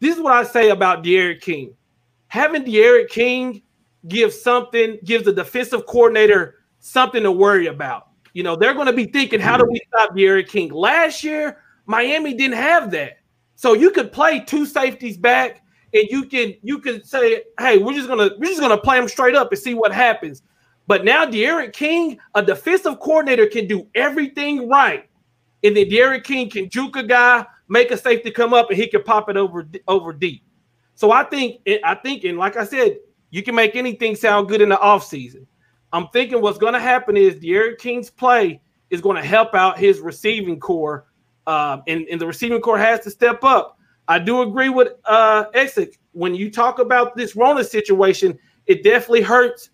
This 0.00 0.16
is 0.16 0.22
what 0.22 0.32
I 0.32 0.42
say 0.44 0.70
about 0.70 1.04
D'Eriq 1.04 1.42
King. 1.42 1.74
Having 2.28 2.64
D'Eriq 2.64 3.10
King 3.10 3.62
gives 4.08 4.40
something, 4.40 4.98
gives 5.04 5.26
the 5.26 5.32
defensive 5.32 5.84
coordinator 5.84 6.56
something 6.78 7.22
to 7.22 7.30
worry 7.30 7.66
about. 7.66 8.08
You 8.32 8.42
know, 8.42 8.56
they're 8.56 8.72
going 8.72 8.86
to 8.86 8.92
be 8.92 9.04
thinking, 9.04 9.40
how 9.40 9.58
do 9.58 9.66
we 9.68 9.80
stop 9.88 10.16
D'Eriq 10.16 10.48
King? 10.48 10.72
Last 10.72 11.22
year, 11.22 11.58
Miami 11.84 12.32
didn't 12.32 12.56
have 12.56 12.90
that. 12.92 13.18
So 13.60 13.74
you 13.74 13.90
could 13.90 14.10
play 14.10 14.40
two 14.40 14.64
safeties 14.64 15.18
back 15.18 15.62
and 15.92 16.04
you 16.08 16.24
can 16.24 16.54
you 16.62 16.78
can 16.78 17.04
say, 17.04 17.42
hey, 17.58 17.76
we're 17.76 17.92
just 17.92 18.08
gonna 18.08 18.30
we're 18.38 18.46
just 18.46 18.58
gonna 18.58 18.78
play 18.78 18.98
them 18.98 19.06
straight 19.06 19.34
up 19.34 19.52
and 19.52 19.60
see 19.60 19.74
what 19.74 19.92
happens. 19.92 20.40
But 20.86 21.04
now 21.04 21.26
D'Eriq 21.26 21.74
King, 21.74 22.18
a 22.34 22.42
defensive 22.42 22.98
coordinator, 23.00 23.46
can 23.46 23.66
do 23.66 23.86
everything 23.94 24.66
right. 24.66 25.06
And 25.62 25.76
then 25.76 25.90
D'Eriq 25.90 26.24
King 26.24 26.48
can 26.48 26.70
juke 26.70 26.96
a 26.96 27.02
guy, 27.02 27.44
make 27.68 27.90
a 27.90 27.98
safety 27.98 28.30
come 28.30 28.54
up, 28.54 28.70
and 28.70 28.78
he 28.78 28.86
can 28.86 29.02
pop 29.02 29.28
it 29.28 29.36
over 29.36 29.68
over 29.88 30.14
deep. 30.14 30.42
So 30.94 31.12
I 31.12 31.24
think 31.24 31.60
I 31.84 31.96
think, 31.96 32.24
and 32.24 32.38
like 32.38 32.56
I 32.56 32.64
said, 32.64 32.96
you 33.28 33.42
can 33.42 33.54
make 33.54 33.76
anything 33.76 34.16
sound 34.16 34.48
good 34.48 34.62
in 34.62 34.70
the 34.70 34.76
offseason. 34.76 35.44
I'm 35.92 36.08
thinking 36.14 36.40
what's 36.40 36.56
going 36.56 36.72
to 36.72 36.80
happen 36.80 37.14
is 37.14 37.34
D'Eriq 37.34 37.76
King's 37.76 38.08
play 38.08 38.62
is 38.88 39.02
going 39.02 39.16
to 39.16 39.28
help 39.28 39.54
out 39.54 39.78
his 39.78 40.00
receiving 40.00 40.58
core, 40.58 41.08
um, 41.46 41.82
and, 41.86 42.06
and 42.10 42.20
the 42.20 42.26
receiving 42.26 42.60
core 42.60 42.78
has 42.78 43.00
to 43.00 43.10
step 43.10 43.44
up. 43.44 43.78
I 44.08 44.18
do 44.18 44.42
agree 44.42 44.68
with 44.68 44.94
uh, 45.04 45.44
Essick. 45.54 45.94
When 46.12 46.34
you 46.34 46.50
talk 46.50 46.78
about 46.78 47.16
this 47.16 47.36
Rona 47.36 47.62
situation, 47.64 48.38
it 48.66 48.82
definitely 48.82 49.22
hurts 49.22 49.70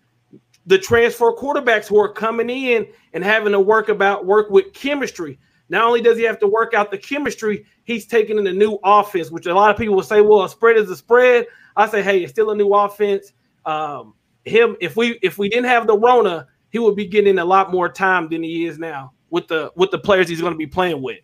the 0.66 0.78
transfer 0.78 1.32
quarterbacks 1.32 1.86
who 1.86 1.98
are 1.98 2.12
coming 2.12 2.50
in 2.50 2.86
and 3.12 3.24
having 3.24 3.52
to 3.52 3.60
work 3.60 3.88
about 3.88 4.26
work 4.26 4.50
with 4.50 4.72
chemistry. 4.72 5.38
Not 5.68 5.84
only 5.84 6.00
does 6.00 6.16
he 6.16 6.24
have 6.24 6.38
to 6.40 6.46
work 6.46 6.74
out 6.74 6.90
the 6.90 6.98
chemistry, 6.98 7.64
he's 7.84 8.06
taking 8.06 8.38
in 8.38 8.46
a 8.46 8.52
new 8.52 8.78
offense, 8.84 9.30
which 9.30 9.46
a 9.46 9.54
lot 9.54 9.70
of 9.70 9.76
people 9.76 9.94
will 9.94 10.02
say, 10.02 10.20
well, 10.20 10.42
a 10.42 10.48
spread 10.48 10.76
is 10.76 10.90
a 10.90 10.96
spread. 10.96 11.46
I 11.76 11.88
say, 11.88 12.02
hey, 12.02 12.22
it's 12.22 12.32
still 12.32 12.50
a 12.50 12.54
new 12.54 12.72
offense. 12.72 13.32
Um, 13.64 14.14
him, 14.44 14.76
if 14.80 14.96
we 14.96 15.18
if 15.22 15.38
we 15.38 15.48
didn't 15.48 15.66
have 15.66 15.86
the 15.86 15.98
Rona, 15.98 16.46
he 16.70 16.78
would 16.78 16.96
be 16.96 17.06
getting 17.06 17.38
a 17.38 17.44
lot 17.44 17.72
more 17.72 17.88
time 17.88 18.28
than 18.28 18.42
he 18.42 18.66
is 18.66 18.78
now 18.78 19.12
with 19.30 19.48
the 19.48 19.72
with 19.76 19.90
the 19.90 19.98
players 19.98 20.28
he's 20.28 20.40
going 20.40 20.52
to 20.52 20.58
be 20.58 20.66
playing 20.66 21.02
with. 21.02 21.18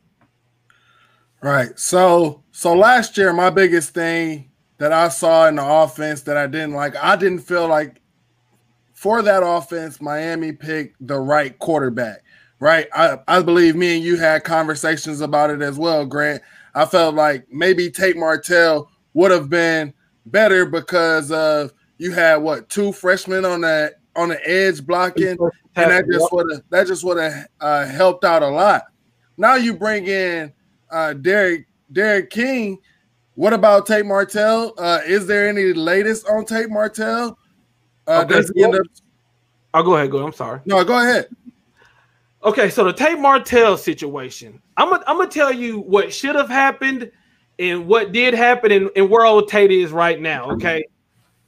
Right. 1.43 1.77
So 1.79 2.45
so 2.53 2.73
last 2.73 3.19
year, 3.19 3.33
my 3.33 3.51
biggest 3.51 3.95
thing 3.95 4.51
that 4.79 4.93
I 4.93 5.09
saw 5.09 5.49
in 5.49 5.57
the 5.57 5.67
offense 5.67 6.23
that 6.23 6.37
I 6.37 6.47
didn't 6.47 6.75
like, 6.75 6.97
I 6.97 7.17
didn't 7.17 7.41
feel 7.41 7.67
like 7.67 8.01
for 8.93 9.23
that 9.23 9.43
offense, 9.45 10.01
Miami 10.01 10.53
picked 10.53 11.05
the 11.05 11.19
right 11.19 11.59
quarterback. 11.59 12.23
Right. 12.61 12.87
I, 12.95 13.19
I 13.27 13.43
believe 13.43 13.75
me 13.75 13.97
and 13.97 14.05
you 14.05 14.17
had 14.17 14.45
conversations 14.45 15.21
about 15.21 15.51
it 15.51 15.63
as 15.63 15.77
well, 15.77 16.07
Grant. 16.07 16.43
I 16.77 16.87
felt 16.87 17.17
like 17.17 17.47
maybe 17.51 17.91
Tate 17.91 18.17
Martell 18.17 18.89
would 19.15 19.33
have 19.33 19.51
been 19.51 19.93
better 20.27 20.65
because 20.65 21.33
of 21.33 21.73
you 21.99 22.13
had 22.13 22.37
what 22.37 22.69
two 22.69 22.93
freshmen 22.93 23.45
on 23.45 23.63
that 23.63 23.95
on 24.15 24.29
the 24.29 24.49
edge 24.49 24.87
blocking, 24.87 25.37
and 25.77 25.91
that 25.91 26.05
just 26.11 26.33
would 26.33 26.53
have 26.53 26.63
that 26.71 26.87
just 26.87 27.03
would 27.03 27.19
have 27.19 27.49
uh, 27.61 27.87
helped 27.87 28.25
out 28.25 28.43
a 28.43 28.49
lot. 28.49 28.85
Now 29.37 29.57
you 29.57 29.75
bring 29.75 30.07
in 30.07 30.53
uh, 30.93 31.15
Derek 31.15 31.67
D'Eriq 31.93 32.31
King. 32.31 32.79
What 33.35 33.53
about 33.53 33.87
Tate 33.87 34.07
Martell? 34.07 34.75
Uh, 34.79 35.01
is 35.07 35.27
there 35.27 35.49
any 35.49 35.73
latest 35.73 36.29
on 36.29 36.45
Tate 36.45 36.71
Martell? 36.71 37.39
Uh, 38.07 38.23
okay, 38.25 38.35
does 38.35 38.53
he 38.55 38.63
end 38.63 38.75
up? 38.75 38.83
I'll 39.75 39.83
go 39.83 39.97
ahead. 39.97 40.11
Go. 40.11 40.25
I'm 40.25 40.33
sorry. 40.33 40.61
No, 40.67 40.85
go 40.85 40.99
ahead. 40.99 41.29
Okay, 42.45 42.69
so 42.69 42.85
the 42.85 42.93
Tate 42.93 43.19
Martell 43.19 43.77
situation. 43.77 44.61
I'm 44.77 44.91
gonna 44.91 45.05
I'm 45.07 45.17
gonna 45.17 45.31
tell 45.31 45.53
you 45.53 45.81
what 45.81 46.13
should 46.13 46.35
have 46.35 46.49
happened 46.49 47.11
and 47.59 47.87
what 47.87 48.13
did 48.13 48.35
happen 48.35 48.73
and, 48.73 48.91
and 48.97 49.09
where 49.09 49.25
old 49.25 49.49
Tate 49.49 49.71
is 49.71 49.93
right 49.93 50.21
now. 50.21 50.51
Okay. 50.53 50.85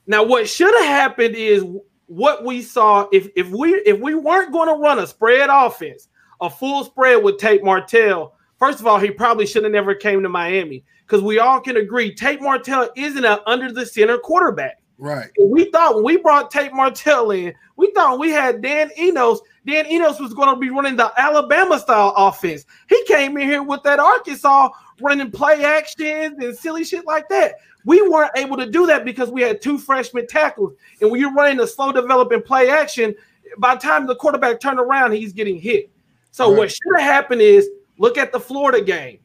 Now, 0.06 0.22
what 0.22 0.48
should 0.48 0.74
have 0.74 0.86
happened 0.86 1.34
is 1.34 1.64
what 2.06 2.44
we 2.44 2.62
saw. 2.62 3.08
If 3.12 3.28
if 3.36 3.48
we 3.50 3.74
if 3.74 3.98
we 4.00 4.14
weren't 4.14 4.52
going 4.52 4.68
to 4.68 4.74
run 4.74 4.98
a 4.98 5.06
spread 5.06 5.48
offense, 5.50 6.08
a 6.40 6.50
full 6.50 6.84
spread 6.84 7.22
with 7.22 7.38
Tate 7.38 7.64
Martell, 7.64 8.34
First 8.58 8.80
of 8.80 8.86
all, 8.86 8.98
he 8.98 9.10
probably 9.10 9.46
should 9.46 9.64
have 9.64 9.72
never 9.72 9.94
came 9.94 10.22
to 10.22 10.28
Miami 10.28 10.84
because 11.06 11.22
we 11.22 11.38
all 11.38 11.60
can 11.60 11.76
agree 11.76 12.14
Tate 12.14 12.40
Martell 12.40 12.90
isn't 12.96 13.24
an 13.24 13.38
under 13.46 13.72
the 13.72 13.84
center 13.84 14.18
quarterback. 14.18 14.78
Right. 14.96 15.28
we 15.40 15.70
thought 15.70 15.96
when 15.96 16.04
we 16.04 16.16
brought 16.18 16.52
Tate 16.52 16.72
Martell 16.72 17.32
in, 17.32 17.52
we 17.76 17.90
thought 17.92 18.20
we 18.20 18.30
had 18.30 18.62
Dan 18.62 18.90
Enos. 18.96 19.40
Dan 19.66 19.86
Enos 19.86 20.20
was 20.20 20.32
going 20.32 20.54
to 20.54 20.60
be 20.60 20.70
running 20.70 20.94
the 20.96 21.12
Alabama 21.16 21.80
style 21.80 22.14
offense. 22.16 22.64
He 22.88 23.02
came 23.06 23.36
in 23.36 23.48
here 23.48 23.62
with 23.62 23.82
that 23.82 23.98
Arkansas 23.98 24.68
running 25.00 25.32
play 25.32 25.64
actions 25.64 26.36
and 26.42 26.56
silly 26.56 26.84
shit 26.84 27.04
like 27.06 27.28
that. 27.28 27.56
We 27.84 28.06
weren't 28.08 28.30
able 28.36 28.56
to 28.56 28.70
do 28.70 28.86
that 28.86 29.04
because 29.04 29.30
we 29.30 29.42
had 29.42 29.60
two 29.60 29.78
freshman 29.78 30.26
tackles. 30.26 30.74
And 31.00 31.10
when 31.10 31.20
you're 31.20 31.34
running 31.34 31.60
a 31.60 31.66
slow 31.66 31.92
developing 31.92 32.42
play 32.42 32.70
action, 32.70 33.14
by 33.58 33.74
the 33.74 33.80
time 33.80 34.06
the 34.06 34.16
quarterback 34.16 34.60
turned 34.60 34.78
around, 34.78 35.12
he's 35.12 35.32
getting 35.32 35.58
hit. 35.58 35.90
So 36.30 36.50
right. 36.50 36.58
what 36.58 36.70
should 36.70 36.98
have 36.98 37.02
happened 37.02 37.42
is 37.42 37.68
Look 37.98 38.18
at 38.18 38.32
the 38.32 38.40
Florida 38.40 38.82
game. 38.82 39.18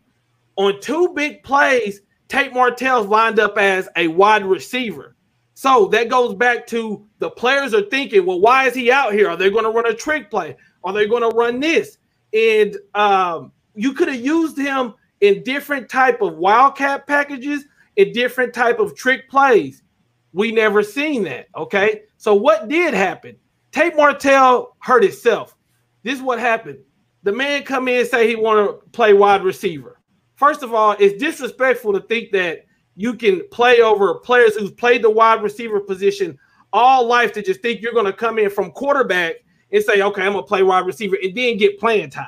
On 0.56 0.80
two 0.82 1.14
big 1.14 1.44
plays, 1.44 2.02
Tate 2.28 2.54
Martell's 2.54 3.08
lined 3.08 3.40
up 3.40 3.58
as 3.58 3.90
a 3.96 4.08
wide 4.08 4.46
receiver. 4.46 5.16
So 5.54 5.88
that 5.88 6.10
goes 6.10 6.36
back 6.36 6.68
to 6.68 7.06
the 7.20 7.30
players 7.30 7.74
are 7.74 7.82
thinking, 7.90 8.26
well, 8.26 8.40
why 8.40 8.68
is 8.68 8.76
he 8.76 8.92
out 8.92 9.14
here? 9.14 9.30
Are 9.30 9.36
they 9.36 9.50
going 9.50 9.66
to 9.66 9.72
run 9.72 9.88
a 9.88 9.94
trick 9.94 10.30
play? 10.30 10.56
Are 10.84 10.94
they 10.94 11.08
going 11.08 11.30
to 11.30 11.36
run 11.36 11.60
this? 11.60 11.98
And 12.34 12.78
um, 12.96 13.52
you 13.76 13.94
could 13.94 14.08
have 14.08 14.22
used 14.22 14.58
him 14.58 14.94
in 15.22 15.44
different 15.44 15.90
type 15.90 16.22
of 16.22 16.36
wildcat 16.36 17.08
packages, 17.08 17.66
in 17.98 18.14
different 18.14 18.54
type 18.54 18.80
of 18.80 18.96
trick 18.96 19.30
plays. 19.30 19.84
We 20.32 20.52
never 20.52 20.84
seen 20.84 21.24
that. 21.24 21.48
Okay. 21.56 22.04
So 22.18 22.36
what 22.36 22.70
did 22.70 22.94
happen? 22.94 23.36
Tate 23.72 23.96
Martell 23.98 24.76
hurt 24.80 25.04
himself. 25.04 25.56
This 26.04 26.16
is 26.16 26.22
what 26.22 26.40
happened 26.40 26.80
the 27.24 27.32
man 27.32 27.64
come 27.64 27.88
in 27.88 28.00
and 28.00 28.08
say 28.08 28.28
he 28.28 28.36
want 28.36 28.82
to 28.82 28.90
play 28.90 29.14
wide 29.14 29.44
receiver. 29.44 30.00
First 30.36 30.64
of 30.64 30.74
all, 30.74 30.96
it's 31.00 31.22
disrespectful 31.22 31.94
to 31.94 32.00
think 32.02 32.32
that 32.32 32.66
you 32.96 33.14
can 33.14 33.48
play 33.50 33.82
over 33.82 34.16
players 34.16 34.56
who've 34.56 34.76
played 34.76 35.04
the 35.04 35.10
wide 35.10 35.44
receiver 35.44 35.80
position 35.80 36.38
all 36.72 37.06
life 37.06 37.34
to 37.34 37.42
just 37.42 37.62
think 37.62 37.82
you're 37.82 37.94
going 37.94 38.06
to 38.06 38.14
come 38.14 38.40
in 38.40 38.50
from 38.50 38.72
quarterback 38.72 39.36
and 39.72 39.84
say, 39.84 40.02
okay, 40.02 40.22
I'm 40.22 40.34
going 40.34 40.44
to 40.44 40.48
play 40.48 40.64
wide 40.64 40.86
receiver 40.86 41.18
and 41.22 41.36
then 41.36 41.58
get 41.58 41.80
playing 41.80 42.10
time. 42.10 42.28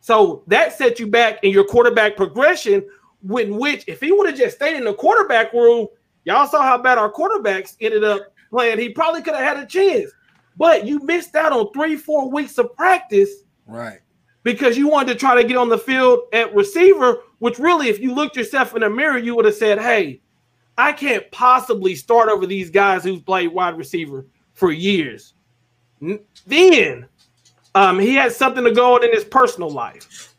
So 0.00 0.42
that 0.48 0.76
set 0.76 0.98
you 0.98 1.06
back 1.06 1.42
in 1.42 1.50
your 1.50 1.64
quarterback 1.64 2.16
progression, 2.16 2.86
in 3.38 3.56
which 3.56 3.84
if 3.86 4.00
he 4.00 4.12
would 4.12 4.28
have 4.28 4.38
just 4.38 4.56
stayed 4.56 4.76
in 4.76 4.84
the 4.84 4.94
quarterback 4.94 5.52
room, 5.52 5.86
y'all 6.24 6.46
saw 6.46 6.62
how 6.62 6.78
bad 6.78 6.98
our 6.98 7.10
quarterbacks 7.10 7.76
ended 7.80 8.04
up 8.04 8.34
playing. 8.50 8.78
He 8.78 8.90
probably 8.90 9.22
could 9.22 9.34
have 9.34 9.56
had 9.56 9.64
a 9.64 9.66
chance. 9.66 10.10
But 10.56 10.86
you 10.86 11.00
missed 11.00 11.34
out 11.34 11.52
on 11.52 11.72
three, 11.72 11.96
four 11.96 12.30
weeks 12.30 12.58
of 12.58 12.74
practice 12.76 13.43
Right. 13.66 14.00
Because 14.42 14.76
you 14.76 14.88
wanted 14.88 15.14
to 15.14 15.18
try 15.18 15.40
to 15.40 15.46
get 15.46 15.56
on 15.56 15.68
the 15.68 15.78
field 15.78 16.20
at 16.32 16.54
receiver, 16.54 17.22
which 17.38 17.58
really, 17.58 17.88
if 17.88 17.98
you 17.98 18.14
looked 18.14 18.36
yourself 18.36 18.74
in 18.74 18.82
the 18.82 18.90
mirror, 18.90 19.18
you 19.18 19.34
would 19.34 19.46
have 19.46 19.54
said, 19.54 19.78
Hey, 19.78 20.20
I 20.76 20.92
can't 20.92 21.30
possibly 21.30 21.94
start 21.94 22.28
over 22.28 22.46
these 22.46 22.70
guys 22.70 23.04
who've 23.04 23.24
played 23.24 23.48
wide 23.48 23.78
receiver 23.78 24.26
for 24.52 24.70
years. 24.70 25.34
Then 26.46 27.06
um, 27.74 27.98
he 27.98 28.14
had 28.14 28.32
something 28.32 28.64
to 28.64 28.72
go 28.72 28.96
on 28.96 29.04
in 29.04 29.12
his 29.12 29.24
personal 29.24 29.70
life. 29.70 30.34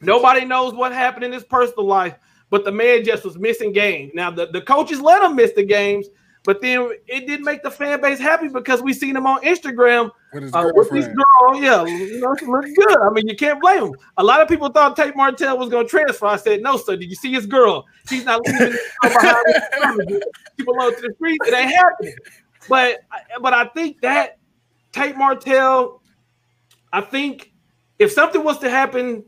Nobody 0.00 0.46
knows 0.46 0.72
what 0.72 0.92
happened 0.92 1.24
in 1.24 1.32
his 1.32 1.44
personal 1.44 1.86
life, 1.86 2.14
but 2.48 2.64
the 2.64 2.72
man 2.72 3.04
just 3.04 3.24
was 3.24 3.36
missing 3.36 3.72
games. 3.72 4.12
Now, 4.14 4.30
the, 4.30 4.46
the 4.46 4.62
coaches 4.62 5.00
let 5.00 5.22
him 5.22 5.36
miss 5.36 5.52
the 5.52 5.64
games 5.64 6.08
but 6.44 6.60
then 6.60 6.90
it 7.06 7.26
didn't 7.26 7.44
make 7.44 7.62
the 7.62 7.70
fan 7.70 8.00
base 8.00 8.18
happy 8.18 8.48
because 8.48 8.82
we 8.82 8.92
seen 8.92 9.16
him 9.16 9.26
on 9.26 9.42
Instagram 9.42 10.10
with, 10.32 10.44
his 10.44 10.54
uh, 10.54 10.70
with 10.74 10.90
girl. 10.90 11.62
Yeah, 11.62 11.84
you 11.84 12.20
know, 12.20 12.34
she 12.36 12.46
looked 12.46 12.68
good. 12.76 12.98
I 12.98 13.10
mean, 13.10 13.28
you 13.28 13.36
can't 13.36 13.60
blame 13.60 13.86
him. 13.86 13.94
A 14.16 14.24
lot 14.24 14.40
of 14.40 14.48
people 14.48 14.68
thought 14.68 14.96
Tate 14.96 15.16
Martell 15.16 15.58
was 15.58 15.68
going 15.68 15.86
to 15.86 15.90
transfer. 15.90 16.26
I 16.26 16.36
said, 16.36 16.62
no, 16.62 16.76
sir. 16.76 16.96
Did 16.96 17.10
you 17.10 17.16
see 17.16 17.32
his 17.32 17.46
girl? 17.46 17.84
She's 18.08 18.24
not 18.24 18.40
leaving 18.46 18.76
behind. 19.02 20.22
She 20.58 20.64
belongs 20.64 20.96
to 20.96 21.02
the 21.02 21.14
streets. 21.16 21.48
It 21.48 21.54
ain't 21.54 21.72
happening. 21.72 22.14
But 22.68 23.00
but 23.40 23.54
I 23.54 23.66
think 23.66 24.00
that 24.02 24.38
Tate 24.92 25.16
Martell, 25.16 26.02
I 26.92 27.00
think 27.00 27.52
if 27.98 28.12
something 28.12 28.42
was 28.42 28.58
to 28.58 28.70
happen 28.70 29.24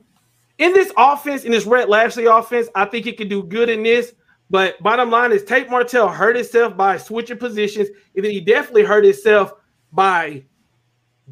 in 0.58 0.72
this 0.72 0.92
offense, 0.96 1.44
in 1.44 1.52
this 1.52 1.66
Rhett 1.66 1.88
Lashlee 1.88 2.26
offense, 2.26 2.68
I 2.74 2.84
think 2.84 3.04
he 3.04 3.12
could 3.12 3.28
do 3.28 3.42
good 3.42 3.68
in 3.68 3.82
this. 3.82 4.14
But 4.50 4.80
bottom 4.82 5.10
line 5.10 5.32
is 5.32 5.44
Tate 5.44 5.70
Martell 5.70 6.08
hurt 6.08 6.36
himself 6.36 6.76
by 6.76 6.98
switching 6.98 7.38
positions, 7.38 7.88
and 8.14 8.24
then 8.24 8.32
he 8.32 8.40
definitely 8.40 8.84
hurt 8.84 9.04
himself 9.04 9.54
by 9.92 10.44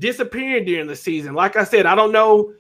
disappearing 0.01 0.65
during 0.65 0.89
the 0.89 0.97
season. 0.97 1.35
Like 1.35 1.55
I 1.57 1.65
said, 1.65 1.87
I 1.87 1.95
don't 1.95 2.11
know. 2.11 2.53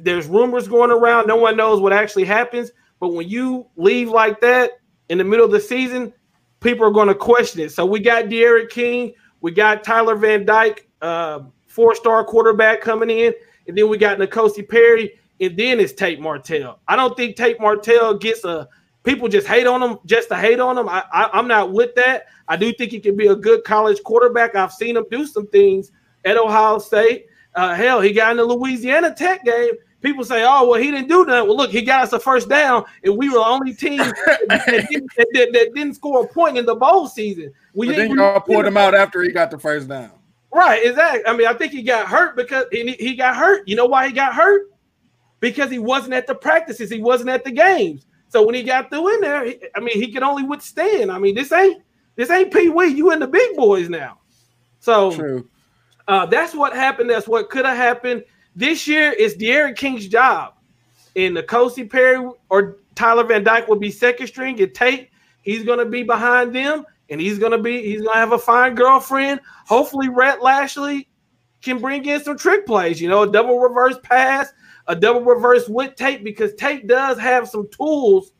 There's 0.00 0.26
rumors 0.26 0.66
going 0.66 0.90
around. 0.90 1.28
No 1.28 1.36
one 1.36 1.56
knows 1.56 1.80
what 1.80 1.92
actually 1.92 2.24
happens. 2.24 2.72
But 2.98 3.12
when 3.12 3.28
you 3.28 3.66
leave 3.76 4.08
like 4.08 4.40
that 4.40 4.80
in 5.08 5.18
the 5.18 5.24
middle 5.24 5.44
of 5.44 5.52
the 5.52 5.60
season, 5.60 6.12
people 6.60 6.86
are 6.86 6.90
going 6.90 7.08
to 7.08 7.14
question 7.14 7.60
it. 7.60 7.70
So 7.70 7.86
we 7.86 8.00
got 8.00 8.28
D'Eriq 8.28 8.70
King, 8.70 9.12
we 9.40 9.52
got 9.52 9.84
Tyler 9.84 10.16
Van 10.16 10.44
Dyke, 10.44 10.88
uh, 11.02 11.40
four-star 11.68 12.24
quarterback 12.24 12.80
coming 12.80 13.10
in, 13.10 13.34
and 13.68 13.76
then 13.76 13.88
we 13.88 13.98
got 13.98 14.18
N'Kosi 14.18 14.66
Perry, 14.66 15.12
and 15.40 15.56
then 15.58 15.78
it's 15.78 15.92
Tate 15.92 16.20
Martell. 16.20 16.80
I 16.88 16.96
don't 16.96 17.14
think 17.16 17.36
Tate 17.36 17.60
Martell 17.60 18.16
gets 18.16 18.44
a 18.44 18.68
people 19.04 19.28
just 19.28 19.46
hate 19.46 19.66
on 19.66 19.82
him 19.82 19.98
just 20.06 20.28
to 20.30 20.36
hate 20.36 20.58
on 20.58 20.76
him. 20.76 20.88
I, 20.88 21.04
I 21.12 21.38
am 21.38 21.46
not 21.46 21.72
with 21.72 21.94
that. 21.94 22.24
I 22.48 22.56
do 22.56 22.72
think 22.72 22.90
he 22.90 22.98
can 22.98 23.16
be 23.16 23.28
a 23.28 23.36
good 23.36 23.62
college 23.62 24.02
quarterback. 24.02 24.56
I've 24.56 24.72
seen 24.72 24.96
him 24.96 25.04
do 25.10 25.26
some 25.26 25.46
things 25.48 25.92
at 26.26 26.36
Ohio 26.36 26.78
State. 26.78 27.28
Uh, 27.54 27.74
hell, 27.74 28.02
he 28.02 28.12
got 28.12 28.32
in 28.32 28.36
the 28.36 28.44
Louisiana 28.44 29.14
Tech 29.14 29.42
game 29.44 29.72
people 30.06 30.24
say, 30.24 30.44
"Oh, 30.46 30.68
well, 30.68 30.80
he 30.80 30.90
didn't 30.90 31.08
do 31.08 31.24
that." 31.26 31.46
Well, 31.46 31.56
look, 31.56 31.70
he 31.70 31.82
got 31.82 32.04
us 32.04 32.12
a 32.12 32.20
first 32.20 32.48
down, 32.48 32.84
and 33.04 33.16
we 33.16 33.28
were 33.28 33.38
the 33.38 33.44
only 33.44 33.74
team 33.74 33.98
that, 33.98 34.86
didn't, 34.88 35.10
that, 35.16 35.26
that, 35.32 35.52
that, 35.52 35.74
didn't, 35.74 35.94
score 35.94 36.24
a 36.24 36.28
point 36.28 36.56
in 36.56 36.64
the 36.64 36.74
bowl 36.74 37.08
season. 37.08 37.52
We 37.74 37.88
but 37.88 37.96
then 37.96 38.10
y'all 38.16 38.40
pulled 38.40 38.66
him 38.66 38.76
out 38.76 38.94
after 38.94 39.22
he 39.22 39.30
got 39.30 39.50
the 39.50 39.58
first 39.58 39.88
down. 39.88 40.12
Right, 40.52 40.84
exactly. 40.84 41.26
I 41.26 41.36
mean, 41.36 41.46
I 41.46 41.52
think 41.52 41.72
he 41.72 41.82
got 41.82 42.06
hurt 42.06 42.36
because 42.36 42.66
he, 42.70 42.92
he 42.92 43.14
got 43.14 43.36
hurt. 43.36 43.68
You 43.68 43.76
know 43.76 43.86
why 43.86 44.06
he 44.06 44.12
got 44.12 44.34
hurt? 44.34 44.70
Because 45.40 45.70
he 45.70 45.78
wasn't 45.78 46.14
at 46.14 46.26
the 46.26 46.34
practices, 46.34 46.90
he 46.90 47.00
wasn't 47.00 47.30
at 47.30 47.44
the 47.44 47.50
games. 47.50 48.06
So 48.28 48.44
when 48.44 48.54
he 48.54 48.62
got 48.62 48.90
through 48.90 49.14
in 49.14 49.20
there, 49.20 49.44
he, 49.44 49.58
I 49.74 49.80
mean, 49.80 50.00
he 50.00 50.12
could 50.12 50.22
only 50.22 50.44
withstand. 50.44 51.12
I 51.12 51.18
mean, 51.18 51.34
this 51.34 51.52
ain't 51.52 51.82
this 52.14 52.30
ain't 52.30 52.52
Pee 52.52 52.70
Wee. 52.70 52.86
You 52.86 53.12
in 53.12 53.20
the 53.20 53.26
big 53.26 53.56
boys 53.56 53.90
now. 53.90 54.18
So 54.78 55.44
uh, 56.08 56.26
that's 56.26 56.54
what 56.54 56.74
happened. 56.74 57.10
That's 57.10 57.28
what 57.28 57.50
could 57.50 57.64
have 57.64 57.76
happened. 57.76 58.24
This 58.54 58.86
year 58.86 59.12
is 59.12 59.34
D'Eriq 59.34 59.76
King's 59.76 60.08
job. 60.08 60.54
And 61.14 61.36
N'Kosi 61.36 61.88
Perry 61.88 62.28
or 62.50 62.78
Tyler 62.94 63.24
Van 63.24 63.42
Dyke 63.42 63.68
will 63.68 63.78
be 63.78 63.90
second 63.90 64.26
string. 64.26 64.56
Get 64.56 64.74
Tate, 64.74 65.10
he's 65.42 65.64
going 65.64 65.78
to 65.78 65.86
be 65.86 66.02
behind 66.02 66.54
them. 66.54 66.84
And 67.08 67.20
he's 67.20 67.38
going 67.38 67.52
to 67.52 67.58
be, 67.58 67.82
he's 67.82 68.00
going 68.00 68.14
to 68.14 68.18
have 68.18 68.32
a 68.32 68.38
fine 68.38 68.74
girlfriend. 68.74 69.40
Hopefully, 69.66 70.08
Rhett 70.08 70.42
Lashlee 70.42 71.08
can 71.62 71.78
bring 71.78 72.04
in 72.04 72.22
some 72.22 72.36
trick 72.36 72.66
plays, 72.66 73.00
you 73.00 73.08
know, 73.08 73.22
a 73.22 73.30
double 73.30 73.58
reverse 73.58 73.96
pass, 74.02 74.52
a 74.88 74.96
double 74.96 75.22
reverse 75.22 75.68
with 75.68 75.94
Tate, 75.94 76.24
because 76.24 76.54
Tate 76.54 76.86
does 76.86 77.18
have 77.18 77.48
some 77.48 77.68
tools, 77.70 78.32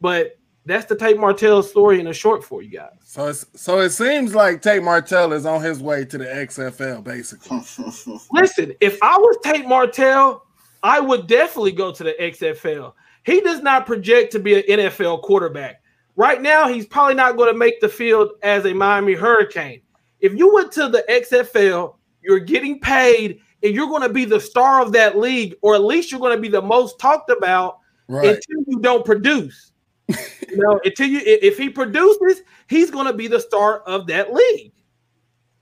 but 0.00 0.38
that's 0.66 0.86
the 0.86 0.96
Tate 0.96 1.18
Martell 1.18 1.62
story 1.62 2.00
in 2.00 2.08
a 2.08 2.12
short 2.12 2.44
for 2.44 2.60
you 2.60 2.70
guys. 2.70 2.90
So 3.04 3.28
it's 3.28 3.46
so 3.54 3.78
it 3.80 3.90
seems 3.90 4.34
like 4.34 4.62
Tate 4.62 4.82
Martell 4.82 5.32
is 5.32 5.46
on 5.46 5.62
his 5.62 5.80
way 5.80 6.04
to 6.04 6.18
the 6.18 6.24
XFL, 6.24 7.04
basically. 7.04 7.58
Listen, 8.32 8.72
if 8.80 8.98
I 9.00 9.16
was 9.16 9.36
Tate 9.44 9.66
Martell, 9.66 10.44
I 10.82 10.98
would 10.98 11.28
definitely 11.28 11.72
go 11.72 11.92
to 11.92 12.02
the 12.02 12.14
XFL. 12.20 12.92
He 13.24 13.40
does 13.40 13.62
not 13.62 13.86
project 13.86 14.32
to 14.32 14.40
be 14.40 14.56
an 14.56 14.80
NFL 14.80 15.22
quarterback. 15.22 15.82
Right 16.16 16.42
now, 16.42 16.68
he's 16.68 16.86
probably 16.86 17.14
not 17.14 17.36
going 17.36 17.52
to 17.52 17.58
make 17.58 17.80
the 17.80 17.88
field 17.88 18.30
as 18.42 18.66
a 18.66 18.74
Miami 18.74 19.14
Hurricane. 19.14 19.82
If 20.20 20.34
you 20.34 20.52
went 20.52 20.72
to 20.72 20.88
the 20.88 21.04
XFL, 21.08 21.94
you're 22.22 22.40
getting 22.40 22.80
paid 22.80 23.40
and 23.62 23.74
you're 23.74 23.88
going 23.88 24.02
to 24.02 24.08
be 24.08 24.24
the 24.24 24.40
star 24.40 24.80
of 24.80 24.92
that 24.92 25.18
league, 25.18 25.54
or 25.60 25.74
at 25.74 25.82
least 25.82 26.10
you're 26.10 26.20
going 26.20 26.36
to 26.36 26.40
be 26.40 26.48
the 26.48 26.62
most 26.62 26.98
talked 26.98 27.30
about 27.30 27.78
right. 28.08 28.28
until 28.28 28.64
you 28.66 28.80
don't 28.80 29.04
produce 29.04 29.72
you 30.08 30.56
know, 30.56 30.80
until 30.84 31.08
you 31.08 31.20
if 31.24 31.58
he 31.58 31.68
produces, 31.68 32.42
he's 32.68 32.90
going 32.90 33.06
to 33.06 33.12
be 33.12 33.28
the 33.28 33.40
star 33.40 33.80
of 33.80 34.06
that 34.06 34.32
league. 34.32 34.72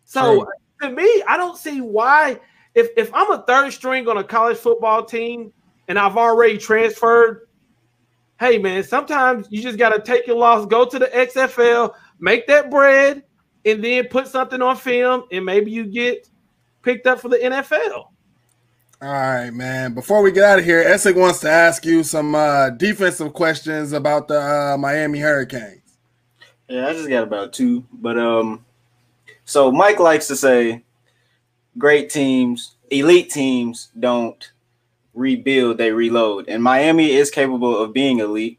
So 0.05 0.45
True. 0.45 0.89
to 0.89 0.95
me, 0.95 1.23
I 1.27 1.37
don't 1.37 1.57
see 1.57 1.81
why 1.81 2.41
if 2.75 2.89
if 2.97 3.13
I'm 3.15 3.31
a 3.31 3.43
third 3.43 3.73
string 3.73 4.09
on 4.09 4.19
a 4.19 4.25
college 4.25 4.59
football 4.59 5.05
team 5.05 5.53
and 5.89 5.99
I've 5.99 6.17
already 6.17 6.59
transferred, 6.59 7.49
hey 8.39 8.59
man, 8.59 8.83
sometimes 8.83 9.47
you 9.51 9.63
just 9.63 9.79
got 9.79 9.91
to 9.91 10.01
take 10.01 10.27
your 10.27 10.37
loss, 10.37 10.67
go 10.67 10.85
to 10.85 10.99
the 10.99 11.07
XFL, 11.07 11.95
make 12.21 12.47
that 12.47 12.71
bread, 12.71 13.23
and 13.65 13.83
then 13.83 14.09
put 14.09 14.29
something 14.29 14.61
on 14.61 14.77
film, 14.77 15.25
and 15.33 15.45
maybe 15.45 15.71
you 15.71 15.87
get 15.87 16.29
picked 16.83 17.07
up 17.07 17.21
for 17.21 17.29
the 17.29 17.39
NFL. 17.39 18.07
All 19.05 19.13
right, 19.13 19.51
man. 19.51 19.93
Before 19.93 20.23
we 20.23 20.33
get 20.33 20.45
out 20.45 20.59
of 20.59 20.65
here, 20.65 20.83
Essick 20.83 21.15
wants 21.15 21.41
to 21.41 21.51
ask 21.51 21.85
you 21.85 22.03
some 22.03 22.35
uh, 22.35 22.71
defensive 22.71 23.35
questions 23.35 23.93
about 23.93 24.29
the 24.29 24.41
uh, 24.41 24.79
Miami 24.79 25.19
Hurricanes. 25.19 25.99
Yeah, 26.71 26.89
I 26.89 26.95
just 26.95 27.11
got 27.11 27.25
about 27.25 27.53
two, 27.53 27.85
but 27.93 28.19
um, 28.19 28.65
so 29.45 29.71
Mike 29.71 29.99
likes 29.99 30.27
to 30.29 30.37
say, 30.37 30.85
great 31.77 32.09
teams, 32.09 32.77
elite 32.89 33.29
teams 33.29 33.91
don't 34.01 34.51
rebuild; 35.13 35.77
they 35.77 35.93
reload, 35.93 36.49
and 36.49 36.63
Miami 36.63 37.13
is 37.13 37.31
capable 37.31 37.77
of 37.77 37.93
being 37.93 38.21
elite. 38.21 38.59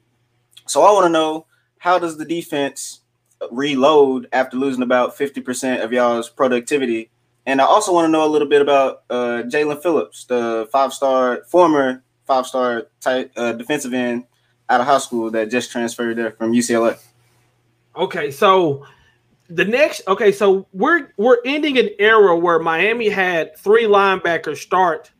So 0.67 0.83
I 0.83 0.91
want 0.91 1.05
to 1.05 1.09
know 1.09 1.47
how 1.79 1.97
does 1.97 2.19
the 2.19 2.25
defense 2.25 3.01
reload 3.49 4.27
after 4.31 4.57
losing 4.57 4.83
about 4.83 5.17
fifty 5.17 5.41
percent 5.41 5.81
of 5.81 5.91
y'all's 5.91 6.29
productivity 6.29 7.09
and 7.45 7.61
I 7.61 7.65
also 7.65 7.93
want 7.93 8.05
to 8.05 8.11
know 8.11 8.25
a 8.25 8.29
little 8.29 8.47
bit 8.47 8.61
about 8.61 9.03
uh, 9.09 9.43
Jaelan 9.47 9.81
Phillips, 9.81 10.25
the 10.25 10.67
five-star 10.71 11.43
former 11.47 12.03
five-star 12.25 12.87
type 13.01 13.31
uh, 13.35 13.53
defensive 13.53 13.93
end 13.93 14.25
out 14.69 14.81
of 14.81 14.87
high 14.87 14.97
school 14.97 15.29
that 15.31 15.51
just 15.51 15.71
transferred 15.71 16.17
there 16.17 16.31
from 16.31 16.53
UCLA. 16.53 16.99
Okay, 17.95 18.31
so 18.31 18.85
the 19.49 19.65
next 19.65 20.01
okay, 20.07 20.31
so 20.31 20.67
we're 20.73 21.13
we're 21.17 21.37
ending 21.45 21.77
an 21.77 21.89
era 21.99 22.37
where 22.37 22.59
Miami 22.59 23.09
had 23.09 23.55
three 23.57 23.83
linebackers 23.85 24.57
start 24.57 25.11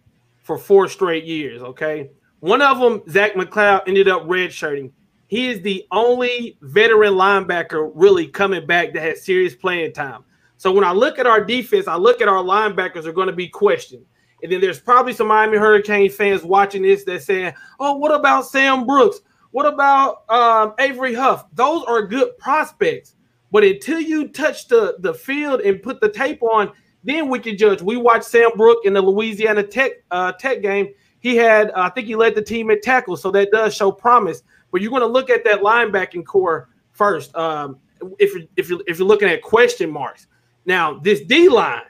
for 0.44 0.58
four 0.58 0.88
straight 0.90 1.26
years. 1.26 1.62
Okay, 1.62 2.10
one 2.40 2.62
of 2.62 2.80
them, 2.80 3.02
Zach 3.10 3.34
McCloud, 3.34 3.84
ended 3.88 4.08
up 4.08 4.24
redshirting. 4.24 4.92
He 5.28 5.48
is 5.48 5.62
the 5.62 5.86
only 5.92 6.58
veteran 6.62 7.14
linebacker 7.14 7.92
really 7.94 8.28
coming 8.28 8.66
back 8.66 8.94
that 8.94 9.02
has 9.02 9.24
serious 9.24 9.56
playing 9.56 9.94
time. 9.94 10.24
So 10.58 10.72
when 10.72 10.84
I 10.84 10.92
look 10.92 11.20
at 11.20 11.28
our 11.28 11.44
defense, 11.44 11.88
I 11.88 11.96
look 11.96 12.22
at 12.22 12.28
our 12.28 12.44
linebackers 12.44 13.06
are 13.06 13.12
going 13.12 13.28
to 13.28 13.34
be 13.34 13.48
questioned. 13.48 14.06
And 14.42 14.52
then 14.52 14.62
there's 14.62 14.80
probably 14.80 15.14
some 15.14 15.28
Miami 15.28 15.58
Hurricane 15.58 16.10
fans 16.10 16.44
watching 16.44 16.84
this 16.84 17.04
that 17.06 17.24
saying, 17.24 17.54
"Oh, 17.80 17.98
what 17.98 18.14
about 18.14 18.46
Sam 18.46 18.86
Brooks? 18.86 19.22
What 19.52 19.66
about 19.66 20.30
um, 20.30 20.74
Avery 20.80 21.14
Huff? 21.14 21.46
Those 21.54 21.84
are 21.86 22.06
good 22.06 22.38
prospects, 22.38 23.16
but 23.52 23.64
until 23.64 24.00
you 24.00 24.28
touch 24.28 24.68
the 24.68 24.98
the 25.00 25.14
field 25.14 25.62
and 25.62 25.82
put 25.82 26.02
the 26.02 26.10
tape 26.10 26.44
on, 26.44 26.72
then 27.04 27.30
we 27.30 27.40
can 27.40 27.58
judge." 27.58 27.82
We 27.82 27.98
watched 27.98 28.26
Sam 28.26 28.52
Brook 28.56 28.80
in 28.84 28.94
the 28.94 29.02
Louisiana 29.02 29.64
Tech 29.64 29.94
uh, 30.12 30.34
Tech 30.34 30.62
game. 30.62 30.90
He 31.20 31.36
had, 31.36 31.72
uh, 31.72 31.74
I 31.78 31.90
think, 31.90 32.06
he 32.06 32.16
led 32.16 32.36
the 32.36 32.42
team 32.42 32.70
at 32.70 32.84
tackle, 32.84 33.18
so 33.18 33.32
that 33.32 33.50
does 33.52 33.76
show 33.76 33.92
promise. 33.92 34.44
But 34.72 34.82
you're 34.82 34.92
going 34.92 35.02
to 35.02 35.08
look 35.08 35.32
at 35.32 35.44
that 35.46 35.62
linebacking 35.62 36.26
core 36.26 36.70
first. 36.92 37.36
Um, 37.36 37.80
if 38.20 38.34
you're, 38.34 38.44
if 38.58 38.70
you're 38.70 38.82
if 38.86 39.00
you're 39.00 39.08
looking 39.08 39.30
at 39.30 39.42
question 39.42 39.90
marks, 39.90 40.28
now, 40.66 41.00
this 41.00 41.22
D 41.22 41.48
line 41.50 41.84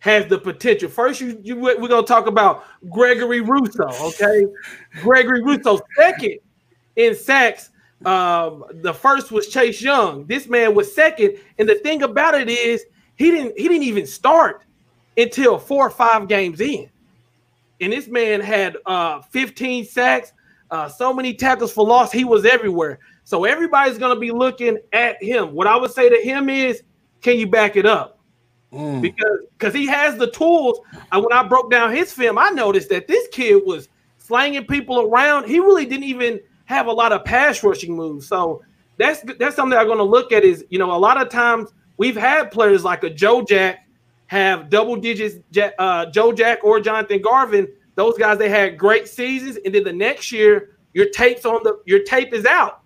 has 0.00 0.26
the 0.26 0.38
potential. 0.38 0.88
First, 0.88 1.20
you, 1.20 1.38
you 1.42 1.56
we're 1.56 1.88
gonna 1.88 2.06
talk 2.06 2.26
about 2.26 2.64
Gregory 2.88 3.40
Rousseau, 3.40 3.88
Okay, 4.08 4.46
Gregory 5.00 5.42
Rousseau, 5.42 5.80
second 5.96 6.38
in 6.96 7.14
sacks. 7.14 7.70
Um, 8.04 8.64
the 8.82 8.94
first 8.94 9.30
was 9.30 9.48
Chase 9.48 9.80
Young. 9.82 10.24
This 10.24 10.48
man 10.48 10.74
was 10.74 10.94
second, 10.94 11.36
and 11.58 11.68
the 11.68 11.74
thing 11.76 12.02
about 12.02 12.34
it 12.34 12.48
is 12.48 12.84
he 13.16 13.30
didn't 13.30 13.58
he 13.58 13.68
didn't 13.68 13.84
even 13.84 14.06
start 14.06 14.64
until 15.18 15.58
four 15.58 15.86
or 15.86 15.90
five 15.90 16.26
games 16.26 16.62
in, 16.62 16.88
and 17.82 17.92
this 17.92 18.08
man 18.08 18.40
had 18.40 18.78
uh 18.86 19.20
15 19.20 19.84
sacks, 19.84 20.32
uh, 20.70 20.88
so 20.88 21.12
many 21.12 21.34
tackles 21.34 21.72
for 21.72 21.86
loss. 21.86 22.10
He 22.10 22.24
was 22.24 22.46
everywhere. 22.46 23.00
So 23.24 23.44
everybody's 23.44 23.98
gonna 23.98 24.18
be 24.18 24.30
looking 24.30 24.78
at 24.94 25.22
him. 25.22 25.52
What 25.52 25.66
I 25.66 25.76
would 25.76 25.90
say 25.90 26.08
to 26.08 26.16
him 26.16 26.48
is 26.48 26.82
can 27.20 27.38
you 27.38 27.46
back 27.46 27.76
it 27.76 27.86
up? 27.86 28.18
Mm. 28.72 29.02
Because 29.02 29.38
because 29.58 29.74
he 29.74 29.86
has 29.86 30.16
the 30.16 30.30
tools. 30.30 30.80
And 31.12 31.22
when 31.22 31.32
I 31.32 31.42
broke 31.42 31.70
down 31.70 31.94
his 31.94 32.12
film, 32.12 32.38
I 32.38 32.50
noticed 32.50 32.88
that 32.90 33.08
this 33.08 33.26
kid 33.28 33.62
was 33.64 33.88
slanging 34.18 34.66
people 34.66 35.00
around. 35.00 35.48
He 35.48 35.58
really 35.58 35.84
didn't 35.84 36.04
even 36.04 36.40
have 36.66 36.86
a 36.86 36.92
lot 36.92 37.12
of 37.12 37.24
pass 37.24 37.62
rushing 37.64 37.96
moves. 37.96 38.26
So 38.26 38.62
that's 38.96 39.22
that's 39.38 39.56
something 39.56 39.78
I'm 39.78 39.86
going 39.86 39.98
to 39.98 40.04
look 40.04 40.32
at. 40.32 40.44
Is 40.44 40.64
you 40.70 40.78
know 40.78 40.94
a 40.94 40.98
lot 40.98 41.20
of 41.20 41.28
times 41.28 41.70
we've 41.96 42.16
had 42.16 42.50
players 42.50 42.84
like 42.84 43.02
a 43.02 43.10
Joe 43.10 43.42
Jack 43.42 43.86
have 44.26 44.70
double 44.70 44.96
digits. 44.96 45.36
Uh, 45.78 46.06
Joe 46.06 46.32
Jack 46.32 46.62
or 46.62 46.80
Jonathan 46.80 47.20
Garvin. 47.20 47.68
Those 47.96 48.16
guys 48.16 48.38
they 48.38 48.48
had 48.48 48.78
great 48.78 49.08
seasons, 49.08 49.58
and 49.64 49.74
then 49.74 49.82
the 49.82 49.92
next 49.92 50.30
year 50.30 50.76
your 50.94 51.08
tape's 51.10 51.44
on 51.44 51.62
the 51.64 51.80
your 51.86 52.04
tape 52.04 52.32
is 52.32 52.46
out. 52.46 52.82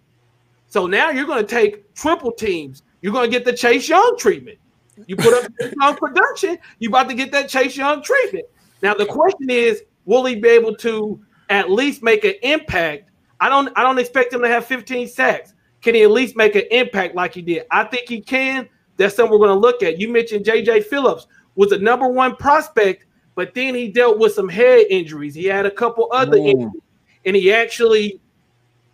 So 0.67 0.87
now 0.87 1.11
you're 1.11 1.27
going 1.27 1.45
to 1.45 1.55
take 1.55 1.95
triple 1.95 2.33
teams 2.33 2.83
you're 3.05 3.13
going 3.13 3.31
to 3.31 3.39
get 3.39 3.45
the 3.45 3.53
Chase 3.53 3.87
Young 3.87 4.17
treatment. 4.17 4.57
You 5.07 5.15
put 5.15 5.35
up 5.35 5.53
Young 5.79 5.95
production, 5.95 6.57
you 6.79 6.89
about 6.89 7.07
to 7.11 7.15
get 7.15 7.31
that 7.33 7.51
Chase 7.51 7.77
Young 7.77 8.03
treatment. 8.03 8.47
Now 8.81 8.95
the 8.95 9.05
question 9.05 9.51
is, 9.51 9.83
will 10.07 10.25
he 10.25 10.37
be 10.37 10.49
able 10.49 10.75
to 10.77 11.21
at 11.51 11.71
least 11.71 12.03
make 12.03 12.25
an 12.25 12.33
impact? 12.43 13.11
I 13.41 13.51
don't 13.51 13.71
I 13.77 13.83
don't 13.83 13.99
expect 13.99 14.33
him 14.33 14.41
to 14.41 14.49
have 14.49 14.65
15 14.65 15.07
sacks. 15.09 15.53
Can 15.83 15.95
he 15.95 16.03
at 16.03 16.13
least 16.13 16.35
make 16.35 16.55
an 16.55 16.63
impact 16.71 17.15
like 17.15 17.35
he 17.35 17.43
did? 17.43 17.67
I 17.71 17.85
think 17.85 18.09
he 18.09 18.23
can. 18.23 18.71
That's 18.97 19.15
something 19.15 19.31
we're 19.31 19.47
going 19.47 19.55
to 19.55 19.61
look 19.61 19.83
at. 19.83 19.99
You 19.99 20.11
mentioned 20.11 20.47
JJ 20.47 20.87
Phillips 20.87 21.27
was 21.57 21.69
the 21.69 21.79
number 21.79 22.09
one 22.09 22.37
prospect, 22.37 23.05
but 23.35 23.53
then 23.53 23.75
he 23.75 23.89
dealt 23.89 24.19
with 24.19 24.33
some 24.33 24.49
head 24.49 24.87
injuries. 24.89 25.35
He 25.35 25.45
had 25.45 25.67
a 25.67 25.71
couple 25.71 26.09
other 26.11 26.39
mm. 26.39 26.49
injuries, 26.49 26.83
and 27.27 27.37
he 27.37 27.53
actually 27.53 28.19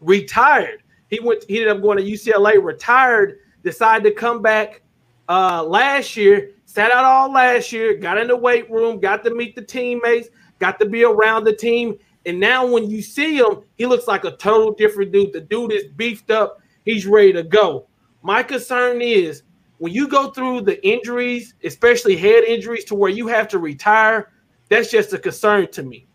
retired. 0.01 0.83
He 1.11 1.21
went. 1.21 1.45
He 1.47 1.61
ended 1.61 1.77
up 1.77 1.81
going 1.81 1.99
to 1.99 2.05
UCLA, 2.05 2.61
retired 2.61 3.39
decided 3.63 4.05
to 4.05 4.15
come 4.15 4.43
back 4.43 4.83
uh, 5.29 5.63
last 5.63 6.17
year, 6.17 6.51
sat 6.65 6.91
out 6.91 7.05
all 7.05 7.33
last 7.33 7.73
year, 7.73 7.95
got 7.95 8.19
in 8.19 8.29
the 8.29 8.37
weight 8.37 8.71
room, 8.71 8.99
got 8.99 9.23
to 9.25 9.35
meet 9.35 9.55
the 9.55 9.63
teammates, 9.63 10.29
got 10.59 10.79
to 10.81 10.87
be 10.87 11.05
around 11.05 11.45
the 11.45 11.55
team. 11.55 11.97
And 12.27 12.39
now 12.39 12.67
when 12.67 12.91
you 12.91 13.01
see 13.01 13.37
him, 13.37 13.63
he 13.77 13.87
looks 13.87 14.07
like 14.07 14.25
a 14.25 14.37
total 14.37 14.73
different 14.73 15.13
dude. 15.13 15.33
The 15.33 15.41
dude 15.41 15.73
is 15.73 15.85
beefed 15.97 16.31
up, 16.31 16.61
he's 16.85 17.07
ready 17.07 17.33
to 17.33 17.43
go. 17.43 17.87
My 18.23 18.43
concern 18.43 19.01
is 19.01 19.43
when 19.79 19.93
you 19.93 20.09
go 20.09 20.31
through 20.31 20.63
the 20.63 20.85
injuries, 20.87 21.55
especially 21.65 22.17
head 22.17 22.45
injuries, 22.45 22.85
to 22.87 22.95
where 22.95 23.11
you 23.11 23.27
have 23.29 23.49
to 23.49 23.59
retire, 23.59 24.31
that's 24.69 24.91
just 24.91 25.13
a 25.13 25.19
concern 25.19 25.71
to 25.73 25.83
me. 25.83 26.07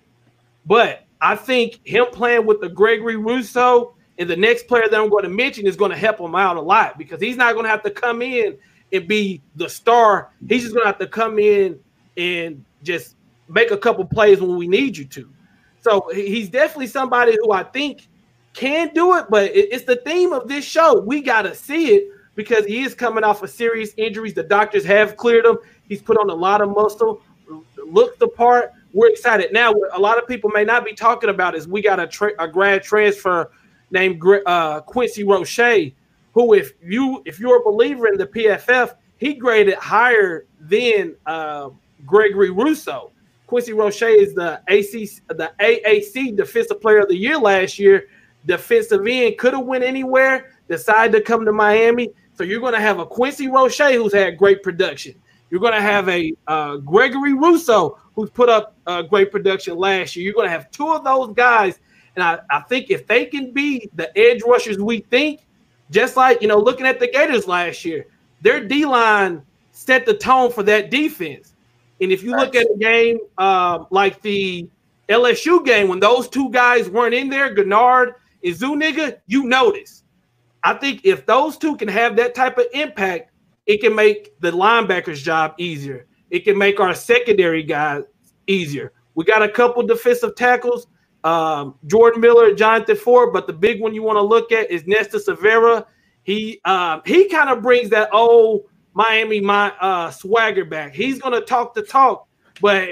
But 0.65 1.05
I 1.21 1.35
think 1.35 1.79
him 1.85 2.05
playing 2.11 2.45
with 2.45 2.61
the 2.61 2.69
Gregory 2.69 3.15
Rousseau 3.15 3.95
and 4.17 4.29
the 4.29 4.35
next 4.35 4.67
player 4.67 4.87
that 4.89 4.99
I'm 4.99 5.09
going 5.09 5.23
to 5.23 5.29
mention 5.29 5.67
is 5.67 5.75
going 5.75 5.91
to 5.91 5.97
help 5.97 6.19
him 6.19 6.35
out 6.35 6.55
a 6.55 6.61
lot 6.61 6.97
because 6.97 7.21
he's 7.21 7.35
not 7.35 7.53
going 7.53 7.65
to 7.65 7.69
have 7.69 7.83
to 7.83 7.91
come 7.91 8.21
in 8.21 8.57
and 8.91 9.07
be 9.07 9.41
the 9.55 9.67
star. 9.67 10.31
He's 10.47 10.63
just 10.63 10.73
going 10.73 10.83
to 10.83 10.87
have 10.87 10.99
to 10.99 11.07
come 11.07 11.37
in 11.37 11.79
and 12.15 12.63
just 12.83 13.15
make 13.49 13.71
a 13.71 13.77
couple 13.77 14.05
plays 14.05 14.39
when 14.39 14.55
we 14.57 14.67
need 14.67 14.95
you 14.95 15.05
to. 15.05 15.29
So 15.81 16.09
he's 16.13 16.49
definitely 16.49 16.87
somebody 16.87 17.37
who 17.41 17.51
I 17.51 17.63
think 17.63 18.07
can 18.53 18.91
do 18.93 19.17
it, 19.17 19.25
but 19.29 19.51
it's 19.53 19.83
the 19.83 19.97
theme 19.97 20.31
of 20.31 20.47
this 20.47 20.63
show. 20.63 20.99
We 21.01 21.21
got 21.21 21.41
to 21.43 21.53
see 21.53 21.89
it 21.89 22.07
because 22.35 22.65
he 22.65 22.83
is 22.83 22.95
coming 22.95 23.23
off 23.23 23.43
of 23.43 23.49
serious 23.49 23.91
injuries. 23.97 24.33
The 24.33 24.43
doctors 24.43 24.85
have 24.85 25.17
cleared 25.17 25.45
him. 25.45 25.57
He's 25.87 26.01
put 26.01 26.17
on 26.17 26.29
a 26.29 26.33
lot 26.33 26.61
of 26.61 26.69
muscle, 26.69 27.21
looked 27.85 28.19
the 28.19 28.29
part. 28.29 28.71
We're 28.93 29.09
excited. 29.09 29.51
Now, 29.51 29.73
what 29.73 29.95
a 29.95 29.99
lot 29.99 30.17
of 30.17 30.27
people 30.27 30.49
may 30.51 30.63
not 30.63 30.85
be 30.85 30.93
talking 30.93 31.29
about 31.29 31.53
is 31.53 31.67
we 31.67 31.81
got 31.81 31.99
a, 31.99 32.07
tra- 32.07 32.31
a 32.39 32.47
grad 32.47 32.81
transfer 32.81 33.51
named 33.91 34.21
uh, 34.45 34.81
Quincy 34.81 35.23
Roche, 35.23 35.91
who, 36.33 36.53
if 36.53 36.73
you 36.83 37.21
if 37.25 37.39
you're 37.39 37.61
a 37.61 37.63
believer 37.63 38.07
in 38.07 38.17
the 38.17 38.27
PFF, 38.27 38.95
he 39.17 39.33
graded 39.33 39.75
higher 39.75 40.45
than 40.59 41.15
uh, 41.25 41.69
Gregory 42.05 42.51
Rousseau. 42.51 43.11
Quincy 43.47 43.73
Roche 43.73 44.01
is 44.01 44.33
the 44.33 44.61
AC 44.67 45.09
the 45.29 45.51
AAC 45.59 46.35
Defensive 46.35 46.81
Player 46.81 46.99
of 46.99 47.09
the 47.09 47.15
Year 47.15 47.37
last 47.37 47.79
year. 47.79 48.07
Defensive 48.45 49.05
end 49.07 49.37
could 49.37 49.53
have 49.53 49.65
went 49.65 49.83
anywhere. 49.83 50.51
Decided 50.67 51.17
to 51.17 51.21
come 51.21 51.45
to 51.45 51.51
Miami. 51.51 52.09
So 52.33 52.43
you're 52.43 52.59
going 52.59 52.73
to 52.73 52.81
have 52.81 52.99
a 52.99 53.05
Quincy 53.05 53.47
Roche 53.47 53.77
who's 53.77 54.13
had 54.13 54.37
great 54.37 54.61
production. 54.61 55.15
You're 55.49 55.61
going 55.61 55.73
to 55.73 55.81
have 55.81 56.09
a 56.09 56.33
uh, 56.47 56.77
Gregory 56.77 57.33
Rousseau 57.33 57.97
who's 58.15 58.29
put 58.29 58.49
up 58.49 58.75
uh, 58.87 59.03
great 59.03 59.31
production 59.31 59.77
last 59.77 60.15
year. 60.15 60.25
You're 60.25 60.33
going 60.33 60.47
to 60.47 60.51
have 60.51 60.69
two 60.71 60.91
of 60.91 61.03
those 61.03 61.33
guys 61.33 61.79
and 62.15 62.23
I, 62.23 62.39
I 62.49 62.61
think 62.61 62.89
if 62.89 63.07
they 63.07 63.25
can 63.25 63.51
be 63.51 63.89
the 63.93 64.15
edge 64.17 64.41
rushers 64.45 64.77
we 64.77 64.99
think, 64.99 65.41
just 65.91 66.15
like, 66.15 66.41
you 66.41 66.47
know, 66.47 66.57
looking 66.57 66.85
at 66.85 66.99
the 66.99 67.07
Gators 67.07 67.47
last 67.47 67.85
year, 67.85 68.07
their 68.41 68.63
D 68.63 68.85
line 68.85 69.41
set 69.71 70.05
the 70.05 70.13
tone 70.13 70.51
for 70.51 70.63
that 70.63 70.89
defense. 70.89 71.53
And 72.01 72.11
if 72.11 72.23
you 72.23 72.31
look 72.31 72.55
at 72.55 72.65
a 72.65 72.77
game 72.77 73.19
um, 73.37 73.87
like 73.91 74.21
the 74.21 74.67
LSU 75.09 75.63
game, 75.65 75.87
when 75.87 75.99
those 75.99 76.27
two 76.27 76.49
guys 76.49 76.89
weren't 76.89 77.13
in 77.13 77.29
there, 77.29 77.53
Greenard 77.53 78.13
and 78.43 78.55
Zuniga, 78.55 79.17
you 79.27 79.45
notice. 79.45 80.03
I 80.63 80.73
think 80.73 81.01
if 81.03 81.25
those 81.25 81.57
two 81.57 81.77
can 81.77 81.87
have 81.87 82.15
that 82.15 82.33
type 82.33 82.57
of 82.57 82.65
impact, 82.73 83.31
it 83.65 83.81
can 83.81 83.95
make 83.95 84.39
the 84.41 84.51
linebackers' 84.51 85.23
job 85.23 85.53
easier. 85.57 86.05
It 86.31 86.39
can 86.39 86.57
make 86.57 86.79
our 86.79 86.93
secondary 86.93 87.63
guys 87.63 88.03
easier. 88.47 88.91
We 89.13 89.23
got 89.23 89.43
a 89.43 89.49
couple 89.49 89.83
defensive 89.83 90.35
tackles 90.35 90.87
um, 91.25 91.73
Jordan 91.87 92.21
Miller, 92.21 92.53
Jonathan 92.53 92.95
Ford, 92.95 93.33
but 93.33 93.47
the 93.47 93.53
big 93.53 93.81
one 93.81 93.95
you 93.95 94.03
want 94.03 94.17
to 94.17 94.21
look 94.21 94.51
at 94.51 94.69
is 94.69 94.85
Nesta 94.85 95.17
Silvera. 95.17 95.85
He 96.21 96.61
uh, 96.65 97.01
he 97.03 97.27
kind 97.27 97.49
of 97.49 97.63
brings 97.63 97.89
that 97.89 98.09
old 98.13 98.65
Miami 98.93 99.41
my 99.41 99.73
uh, 99.81 100.11
swagger 100.11 100.65
back. 100.65 100.93
He's 100.93 101.19
going 101.19 101.33
to 101.33 101.41
talk 101.41 101.73
the 101.73 101.81
talk, 101.81 102.27
but 102.61 102.87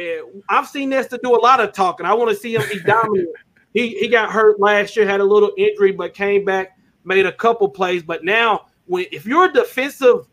I've 0.50 0.68
seen 0.68 0.90
Nesta 0.90 1.20
do 1.22 1.36
a 1.36 1.38
lot 1.40 1.60
of 1.60 1.74
talking. 1.74 2.08
I 2.08 2.14
want 2.14 2.32
to 2.32 2.36
see 2.36 2.56
him 2.56 2.64
be 2.70 2.80
dominant. 2.80 3.30
he 3.74 3.90
he 4.00 4.08
got 4.08 4.32
hurt 4.32 4.60
last 4.60 4.98
year, 4.98 5.08
had 5.08 5.20
a 5.20 5.24
little 5.24 5.52
injury, 5.56 5.92
but 5.92 6.16
came 6.16 6.44
back, 6.44 6.78
made 7.06 7.28
a 7.28 7.32
couple 7.32 7.70
plays. 7.70 8.02
But 8.02 8.24
now, 8.24 8.66
when 8.88 9.06
if 9.12 9.28
you're 9.28 9.46
a 9.46 9.54
defensive 9.54 10.28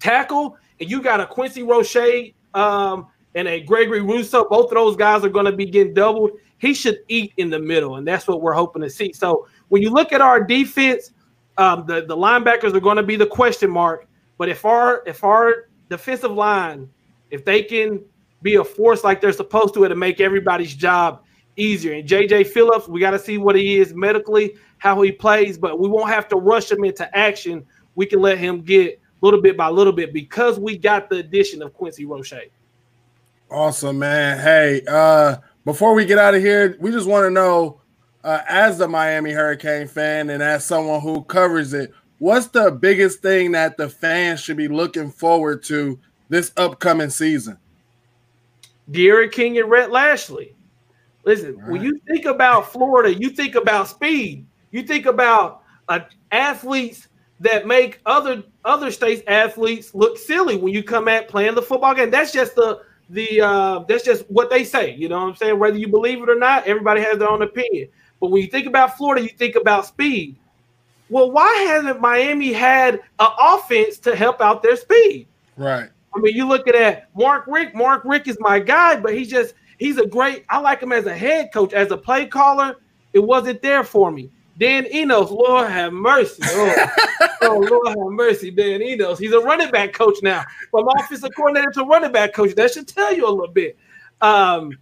tackle 0.00 0.56
and 0.80 0.90
you 0.90 1.00
got 1.00 1.20
a 1.20 1.26
Quincy 1.26 1.62
Roche 1.62 2.32
um, 2.54 3.06
and 3.36 3.46
a 3.46 3.60
Gregory 3.60 4.02
Rousseau, 4.02 4.48
both 4.48 4.72
of 4.72 4.74
those 4.74 4.96
guys 4.96 5.24
are 5.24 5.28
going 5.28 5.46
to 5.46 5.52
be 5.52 5.66
getting 5.66 5.94
doubled 5.94 6.32
he 6.60 6.74
should 6.74 6.98
eat 7.08 7.32
in 7.38 7.50
the 7.50 7.58
middle, 7.58 7.96
and 7.96 8.06
that's 8.06 8.28
what 8.28 8.42
we're 8.42 8.52
hoping 8.52 8.82
to 8.82 8.90
see. 8.90 9.12
So 9.12 9.48
when 9.68 9.82
you 9.82 9.90
look 9.90 10.12
at 10.12 10.20
our 10.20 10.44
defense, 10.44 11.12
um, 11.56 11.86
the 11.86 12.02
the 12.02 12.16
linebackers 12.16 12.74
are 12.74 12.80
going 12.80 12.98
to 12.98 13.02
be 13.02 13.16
the 13.16 13.26
question 13.26 13.70
mark. 13.70 14.06
But 14.38 14.48
if 14.48 14.64
our 14.64 15.02
if 15.06 15.24
our 15.24 15.68
defensive 15.88 16.30
line, 16.30 16.88
if 17.30 17.44
they 17.44 17.62
can 17.62 18.00
be 18.42 18.56
a 18.56 18.64
force 18.64 19.04
like 19.04 19.20
they're 19.20 19.32
supposed 19.32 19.74
to, 19.74 19.84
it'll 19.84 19.96
make 19.96 20.20
everybody's 20.20 20.74
job 20.74 21.22
easier. 21.56 21.94
And 21.94 22.08
JJ 22.08 22.48
Phillips, 22.48 22.88
we 22.88 23.00
got 23.00 23.10
to 23.10 23.18
see 23.18 23.38
what 23.38 23.56
he 23.56 23.78
is 23.78 23.94
medically, 23.94 24.56
how 24.78 25.00
he 25.02 25.12
plays, 25.12 25.58
but 25.58 25.78
we 25.78 25.88
won't 25.88 26.10
have 26.10 26.28
to 26.28 26.36
rush 26.36 26.70
him 26.70 26.84
into 26.84 27.16
action. 27.16 27.66
We 27.94 28.06
can 28.06 28.20
let 28.20 28.38
him 28.38 28.62
get 28.62 29.00
little 29.22 29.40
bit 29.40 29.56
by 29.56 29.68
little 29.68 29.92
bit 29.92 30.12
because 30.12 30.58
we 30.58 30.78
got 30.78 31.10
the 31.10 31.16
addition 31.16 31.62
of 31.62 31.74
Quincy 31.74 32.04
Roche. 32.04 32.32
Awesome, 33.50 33.98
man. 33.98 34.38
Hey, 34.38 34.82
uh, 34.88 35.36
before 35.70 35.94
we 35.94 36.04
get 36.04 36.18
out 36.18 36.34
of 36.34 36.42
here, 36.42 36.76
we 36.80 36.90
just 36.90 37.06
want 37.06 37.24
to 37.24 37.30
know, 37.30 37.80
uh, 38.24 38.40
as 38.48 38.78
the 38.78 38.88
Miami 38.88 39.30
Hurricane 39.30 39.86
fan 39.86 40.28
and 40.30 40.42
as 40.42 40.64
someone 40.64 41.00
who 41.00 41.22
covers 41.22 41.72
it, 41.72 41.92
what's 42.18 42.48
the 42.48 42.72
biggest 42.72 43.22
thing 43.22 43.52
that 43.52 43.76
the 43.76 43.88
fans 43.88 44.40
should 44.40 44.56
be 44.56 44.66
looking 44.66 45.12
forward 45.12 45.62
to 45.64 45.96
this 46.28 46.50
upcoming 46.56 47.08
season? 47.08 47.56
D'Eriq 48.90 49.30
King 49.30 49.58
and 49.58 49.70
Rhett 49.70 49.92
Lashlee. 49.92 50.56
Listen, 51.24 51.56
right. 51.56 51.70
when 51.70 51.82
you 51.82 52.00
think 52.08 52.24
about 52.24 52.72
Florida, 52.72 53.14
you 53.14 53.30
think 53.30 53.54
about 53.54 53.86
speed. 53.86 54.44
You 54.72 54.82
think 54.82 55.06
about 55.06 55.62
uh, 55.88 56.00
athletes 56.32 57.06
that 57.38 57.64
make 57.68 58.00
other 58.06 58.42
other 58.64 58.90
states 58.90 59.22
athletes 59.28 59.94
look 59.94 60.18
silly 60.18 60.56
when 60.56 60.74
you 60.74 60.82
come 60.82 61.06
at 61.06 61.28
playing 61.28 61.54
the 61.54 61.62
football 61.62 61.94
game. 61.94 62.10
That's 62.10 62.32
just 62.32 62.56
the 62.56 62.80
the 63.10 63.40
uh, 63.40 63.78
that's 63.88 64.04
just 64.04 64.24
what 64.30 64.50
they 64.50 64.64
say. 64.64 64.94
You 64.94 65.08
know 65.08 65.20
what 65.20 65.28
I'm 65.28 65.36
saying? 65.36 65.58
Whether 65.58 65.78
you 65.78 65.88
believe 65.88 66.22
it 66.22 66.28
or 66.28 66.38
not, 66.38 66.66
everybody 66.66 67.02
has 67.02 67.18
their 67.18 67.28
own 67.28 67.42
opinion. 67.42 67.88
But 68.20 68.30
when 68.30 68.42
you 68.42 68.48
think 68.48 68.66
about 68.66 68.96
Florida, 68.96 69.22
you 69.22 69.30
think 69.30 69.56
about 69.56 69.86
speed. 69.86 70.36
Well, 71.08 71.32
why 71.32 71.52
hasn't 71.68 72.00
Miami 72.00 72.52
had 72.52 72.94
an 73.18 73.28
offense 73.38 73.98
to 73.98 74.14
help 74.14 74.40
out 74.40 74.62
their 74.62 74.76
speed? 74.76 75.26
Right. 75.56 75.88
I 76.14 76.18
mean, 76.20 76.36
you 76.36 76.46
look 76.46 76.68
at 76.68 76.74
that 76.74 77.08
Mark 77.16 77.44
Richt. 77.46 77.74
Mark 77.74 78.02
Richt 78.04 78.28
is 78.28 78.36
my 78.40 78.60
guy, 78.60 78.98
but 78.98 79.12
he's 79.12 79.28
just 79.28 79.54
he's 79.78 79.98
a 79.98 80.06
great. 80.06 80.44
I 80.48 80.58
like 80.58 80.80
him 80.80 80.92
as 80.92 81.06
a 81.06 81.16
head 81.16 81.52
coach, 81.52 81.72
as 81.72 81.90
a 81.90 81.96
play 81.96 82.26
caller. 82.26 82.76
It 83.12 83.20
wasn't 83.20 83.60
there 83.60 83.82
for 83.82 84.12
me. 84.12 84.30
Dan 84.60 84.86
Enos, 84.92 85.30
Lord 85.30 85.70
have 85.70 85.94
mercy. 85.94 86.42
Oh, 86.44 86.86
oh, 87.42 87.58
Lord 87.58 87.88
have 87.88 88.12
mercy, 88.12 88.50
Dan 88.50 88.82
Enos. 88.82 89.18
He's 89.18 89.32
a 89.32 89.40
running 89.40 89.70
back 89.70 89.94
coach 89.94 90.18
now. 90.22 90.44
From 90.70 90.86
offensive 90.98 91.30
coordinator 91.34 91.70
to 91.72 91.84
running 91.84 92.12
back 92.12 92.34
coach. 92.34 92.54
That 92.54 92.70
should 92.70 92.86
tell 92.86 93.14
you 93.14 93.26
a 93.26 93.30
little 93.30 93.54
bit. 93.54 93.78
Um, 94.20 94.76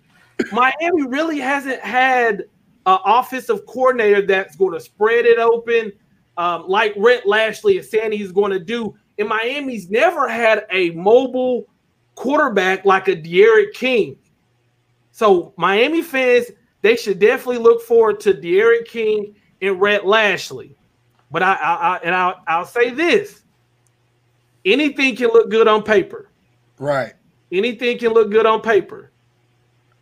Miami 0.50 1.06
really 1.06 1.38
hasn't 1.38 1.80
had 1.80 2.40
an 2.86 2.98
offensive 3.04 3.66
coordinator 3.66 4.22
that's 4.22 4.56
going 4.56 4.72
to 4.72 4.80
spread 4.80 5.24
it 5.26 5.38
open 5.38 5.92
um, 6.36 6.64
like 6.66 6.92
Rhett 6.96 7.24
Lashlee 7.24 7.78
is 7.78 7.88
saying 7.88 8.10
he's 8.10 8.32
going 8.32 8.50
to 8.50 8.60
do. 8.60 8.96
And 9.16 9.28
Miami's 9.28 9.90
never 9.90 10.28
had 10.28 10.66
a 10.72 10.90
mobile 10.90 11.68
quarterback 12.16 12.84
like 12.84 13.06
a 13.06 13.14
D'Eriq 13.14 13.74
King. 13.74 14.16
So 15.12 15.52
Miami 15.56 16.02
fans, 16.02 16.46
they 16.82 16.96
should 16.96 17.20
definitely 17.20 17.58
look 17.58 17.80
forward 17.82 18.18
to 18.20 18.34
D'Eriq 18.34 18.86
King 18.86 19.36
and 19.60 19.80
Rhett 19.80 20.06
Lashlee. 20.06 20.74
But 21.30 21.42
I, 21.42 21.54
I, 21.54 21.74
I 21.74 21.96
and 22.04 22.14
I'll, 22.14 22.42
I'll 22.46 22.64
say 22.64 22.90
this: 22.90 23.42
anything 24.64 25.16
can 25.16 25.28
look 25.28 25.50
good 25.50 25.68
on 25.68 25.82
paper. 25.82 26.30
Right. 26.78 27.14
Anything 27.50 27.98
can 27.98 28.12
look 28.12 28.30
good 28.30 28.46
on 28.46 28.60
paper. 28.60 29.10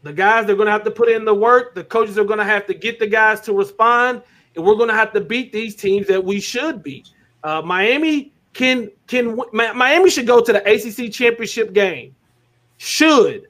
The 0.02 0.12
guys 0.12 0.46
they're 0.46 0.56
going 0.56 0.66
to 0.66 0.72
have 0.72 0.84
to 0.84 0.90
put 0.90 1.08
in 1.08 1.24
the 1.24 1.34
work. 1.34 1.74
The 1.74 1.84
coaches 1.84 2.18
are 2.18 2.24
going 2.24 2.38
to 2.38 2.44
have 2.44 2.66
to 2.66 2.74
get 2.74 2.98
the 2.98 3.06
guys 3.06 3.40
to 3.42 3.52
respond, 3.52 4.22
and 4.54 4.64
we're 4.64 4.74
going 4.74 4.88
to 4.88 4.94
have 4.94 5.12
to 5.14 5.20
beat 5.20 5.52
these 5.52 5.74
teams 5.74 6.06
that 6.06 6.22
we 6.22 6.40
should 6.40 6.82
beat. 6.82 7.08
Uh, 7.42 7.62
Miami 7.62 8.32
can 8.52 8.90
can 9.06 9.38
Miami 9.52 10.10
should 10.10 10.26
go 10.26 10.40
to 10.40 10.52
the 10.52 10.62
ACC 10.64 11.12
championship 11.12 11.72
game. 11.72 12.14
Should, 12.78 13.48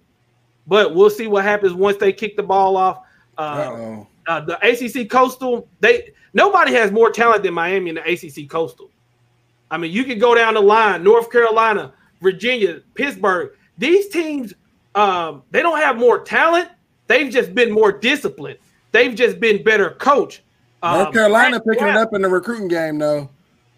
but 0.67 0.95
we'll 0.95 1.11
see 1.11 1.27
what 1.27 1.45
happens 1.45 1.73
once 1.73 1.97
they 1.97 2.13
kick 2.13 2.37
the 2.37 2.43
ball 2.43 2.77
off. 2.77 3.01
Uh, 3.37 4.05
uh, 4.27 4.41
the 4.41 4.59
ACC 4.63 5.09
Coastal, 5.09 5.69
they 5.81 6.13
nobody 6.35 6.73
has 6.73 6.91
more 6.91 7.11
talent 7.11 7.43
than 7.43 7.55
Miami 7.55 7.91
in 7.91 7.95
the 7.97 8.03
ACC 8.03 8.49
Coastal. 8.49 8.91
I 9.71 9.79
mean, 9.79 9.93
you 9.93 10.05
could 10.05 10.21
go 10.21 10.35
down 10.35 10.55
the 10.55 10.61
line: 10.61 11.03
North 11.03 11.31
Carolina, 11.31 11.93
Virginia, 12.21 12.81
Pittsburgh. 12.95 13.53
These 13.79 14.09
teams, 14.09 14.55
um, 14.95 15.43
they 15.51 15.63
don't 15.63 15.79
have 15.79 15.97
more 15.97 16.21
talent. 16.21 16.69
They've 17.07 17.31
just 17.31 17.55
been 17.55 17.71
more 17.71 17.93
disciplined. 17.93 18.59
They've 18.93 19.15
just 19.15 19.39
been 19.41 19.63
better 19.63 19.91
coached. 19.91 20.43
North 20.83 21.09
um, 21.09 21.13
Carolina 21.13 21.61
picking 21.61 21.89
it 21.89 21.97
up 21.97 22.15
in 22.15 22.23
the 22.23 22.29
recruiting 22.29 22.69
game, 22.69 22.99
though. 22.99 23.29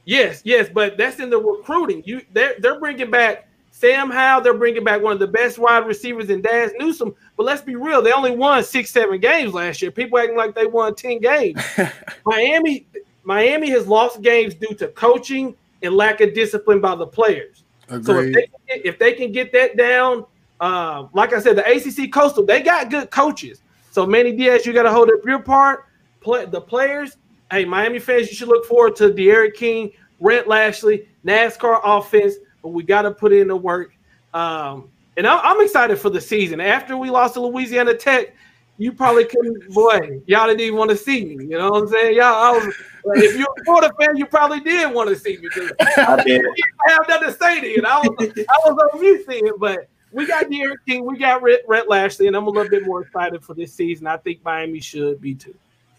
Yes, 0.04 0.42
yes, 0.44 0.68
but 0.72 0.96
that's 0.96 1.20
in 1.20 1.30
the 1.30 1.38
recruiting. 1.38 2.02
You 2.06 2.22
they're 2.32 2.54
they're 2.60 2.80
bringing 2.80 3.10
back 3.10 3.47
Sam 3.78 4.10
Howell. 4.10 4.42
They're 4.42 4.54
bringing 4.54 4.84
back 4.84 5.00
one 5.00 5.12
of 5.12 5.18
the 5.18 5.26
best 5.26 5.58
wide 5.58 5.86
receivers 5.86 6.30
in 6.30 6.42
Dazz 6.42 6.72
Newsome. 6.78 7.14
But 7.36 7.44
let's 7.44 7.62
be 7.62 7.76
real, 7.76 8.02
they 8.02 8.12
only 8.12 8.32
won 8.32 8.64
six, 8.64 8.90
seven 8.90 9.20
games 9.20 9.54
last 9.54 9.80
year. 9.80 9.90
People 9.90 10.18
acting 10.18 10.36
like 10.36 10.54
they 10.54 10.66
won 10.66 10.94
ten 10.94 11.20
games. 11.20 11.60
Miami, 12.26 12.86
Miami 13.22 13.70
has 13.70 13.86
lost 13.86 14.22
games 14.22 14.54
due 14.54 14.74
to 14.74 14.88
coaching 14.88 15.54
and 15.82 15.94
lack 15.94 16.20
of 16.20 16.34
discipline 16.34 16.80
by 16.80 16.96
the 16.96 17.06
players. 17.06 17.62
Agreed. 17.88 18.04
So 18.04 18.18
if 18.18 18.34
they, 18.34 18.46
get, 18.66 18.86
if 18.86 18.98
they, 18.98 19.12
can 19.12 19.32
get 19.32 19.52
that 19.52 19.76
down, 19.76 20.24
uh, 20.60 21.06
like 21.12 21.32
I 21.32 21.40
said, 21.40 21.56
the 21.56 21.64
ACC 21.64 22.12
Coastal 22.12 22.44
they 22.44 22.62
got 22.62 22.90
good 22.90 23.10
coaches. 23.10 23.62
So 23.92 24.04
Manny 24.06 24.32
Diaz, 24.32 24.66
you 24.66 24.72
got 24.72 24.82
to 24.82 24.92
hold 24.92 25.08
up 25.08 25.24
your 25.24 25.38
part. 25.38 25.86
Play 26.20 26.46
the 26.46 26.60
players 26.60 27.16
hey, 27.50 27.64
Miami 27.64 27.98
fans, 27.98 28.28
you 28.28 28.34
should 28.34 28.48
look 28.48 28.66
forward 28.66 28.96
to 28.96 29.12
D'Eriq 29.12 29.54
King, 29.54 29.92
Rhett 30.20 30.48
Lashlee, 30.48 31.06
NASCAR 31.24 31.80
offense, 31.82 32.34
we 32.62 32.82
got 32.82 33.02
to 33.02 33.10
put 33.10 33.32
in 33.32 33.48
the 33.48 33.56
work. 33.56 33.92
Um, 34.34 34.90
and 35.16 35.26
I'm 35.26 35.60
excited 35.60 35.98
for 35.98 36.10
the 36.10 36.20
season. 36.20 36.60
After 36.60 36.96
we 36.96 37.10
lost 37.10 37.34
to 37.34 37.40
Louisiana 37.40 37.94
Tech, 37.94 38.34
you 38.78 38.92
probably 38.92 39.24
couldn't, 39.24 39.68
boy, 39.74 40.20
y'all 40.26 40.46
didn't 40.46 40.60
even 40.60 40.78
want 40.78 40.90
to 40.90 40.96
see 40.96 41.24
me. 41.24 41.44
You 41.44 41.58
know 41.58 41.70
what 41.70 41.82
I'm 41.82 41.88
saying? 41.88 42.16
Y'all, 42.16 42.26
I 42.26 42.50
was, 42.52 42.74
if 43.16 43.36
you're 43.36 43.48
a 43.60 43.64
Florida 43.64 43.92
fan, 44.00 44.16
you 44.16 44.26
probably 44.26 44.60
did 44.60 44.94
want 44.94 45.08
to 45.08 45.16
see 45.16 45.36
me 45.38 45.48
I 45.96 46.22
didn't 46.22 46.54
have 46.86 47.08
nothing 47.08 47.28
to 47.28 47.34
say 47.34 47.60
to 47.60 47.66
you. 47.66 47.82
I 47.84 47.98
was, 47.98 48.30
I 48.38 48.70
was 48.70 48.90
on 48.94 49.00
mute 49.00 49.26
seeing, 49.28 49.48
it, 49.48 49.58
but 49.58 49.88
we 50.12 50.26
got 50.26 50.48
D'Eriq 50.48 50.76
King, 50.86 51.04
we 51.04 51.18
got 51.18 51.42
Rhett, 51.42 51.88
Lashlee, 51.88 52.28
and 52.28 52.36
I'm 52.36 52.46
a 52.46 52.50
little 52.50 52.70
bit 52.70 52.86
more 52.86 53.02
excited 53.02 53.42
for 53.42 53.54
this 53.54 53.74
season. 53.74 54.06
I 54.06 54.16
think 54.18 54.44
Miami 54.44 54.80
should 54.80 55.20
be 55.20 55.34
too. 55.34 55.54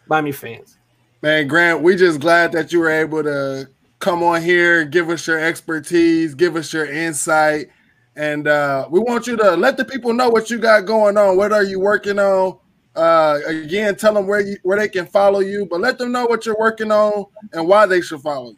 Miami 0.07 0.32
fans. 0.32 0.78
Man, 1.22 1.47
Grant, 1.47 1.82
we 1.82 1.97
just 1.97 2.22
glad 2.22 2.53
that 2.53 2.72
you 2.72 2.80
were 2.80 2.89
able 2.89 3.22
to 3.24 3.70
come 4.00 4.24
on 4.24 4.41
here, 4.41 4.86
give 4.86 5.10
us 5.10 5.28
your 5.28 5.39
expertise, 5.39 6.34
give 6.34 6.56
us 6.56 6.74
your 6.74 6.86
insight. 6.86 7.70
And 8.16 8.47
uh, 8.47 8.88
we 8.89 9.00
want 9.00 9.28
you 9.28 9.38
to 9.38 9.56
let 9.56 9.78
the 9.78 9.86
people 9.86 10.14
know 10.14 10.30
what 10.30 10.50
you 10.50 10.58
got 10.58 10.86
going 10.86 11.18
on. 11.18 11.38
What 11.38 11.52
are 11.52 11.64
you 11.64 11.80
working 11.80 12.20
on? 12.20 12.58
Uh, 12.95 13.39
again, 13.45 13.95
tell 13.95 14.14
them 14.14 14.28
where 14.28 14.41
you 14.41 14.58
where 14.64 14.78
they 14.78 14.89
can 14.89 15.06
follow 15.06 15.39
you, 15.39 15.66
but 15.70 15.80
let 15.80 15.97
them 15.97 16.12
know 16.12 16.26
what 16.26 16.45
you're 16.45 16.58
working 16.60 16.91
on 16.91 17.26
and 17.54 17.68
why 17.68 17.86
they 17.86 18.02
should 18.02 18.20
follow 18.20 18.50
you. 18.50 18.58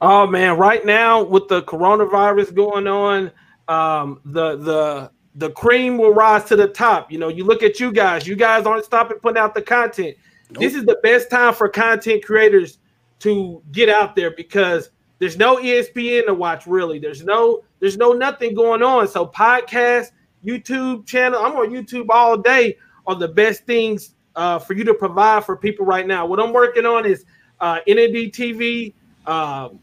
Oh 0.00 0.26
man, 0.26 0.58
right 0.58 0.84
now 0.84 1.22
with 1.22 1.48
the 1.48 1.62
coronavirus 1.62 2.54
going 2.54 2.86
on, 2.86 3.30
um, 3.68 4.20
the 4.26 4.56
the 4.56 5.10
the 5.36 5.50
cream 5.52 5.96
will 5.96 6.12
rise 6.12 6.44
to 6.46 6.56
the 6.56 6.68
top. 6.68 7.10
You 7.10 7.18
know, 7.18 7.28
you 7.28 7.44
look 7.44 7.62
at 7.62 7.80
you 7.80 7.92
guys. 7.92 8.26
You 8.26 8.36
guys 8.36 8.66
aren't 8.66 8.84
stopping 8.84 9.18
putting 9.18 9.38
out 9.38 9.54
the 9.54 9.62
content. 9.62 10.16
Nope. 10.50 10.60
This 10.60 10.74
is 10.74 10.84
the 10.84 10.98
best 11.02 11.30
time 11.30 11.54
for 11.54 11.68
content 11.68 12.24
creators 12.24 12.78
to 13.22 13.62
get 13.72 13.88
out 13.88 14.14
there 14.16 14.32
because 14.32 14.90
there's 15.18 15.36
no 15.36 15.56
ESPN 15.56 16.26
to 16.26 16.34
watch 16.34 16.66
really. 16.66 16.98
There's 16.98 17.22
no 17.24 17.62
there's 17.78 17.96
no 17.96 18.12
nothing 18.12 18.54
going 18.54 18.82
on. 18.82 19.06
So 19.08 19.26
podcast, 19.26 20.10
YouTube 20.44 21.06
channel, 21.06 21.40
I'm 21.40 21.52
on 21.52 21.70
YouTube 21.70 22.06
all 22.10 22.36
day 22.36 22.76
are 23.06 23.14
the 23.14 23.28
best 23.28 23.64
things 23.64 24.14
uh, 24.36 24.58
for 24.58 24.74
you 24.74 24.84
to 24.84 24.94
provide 24.94 25.44
for 25.44 25.56
people 25.56 25.86
right 25.86 26.06
now. 26.06 26.26
What 26.26 26.40
I'm 26.40 26.52
working 26.52 26.86
on 26.86 27.06
is 27.06 27.24
uh, 27.60 27.80
TV. 27.86 28.92
Um, 29.26 29.78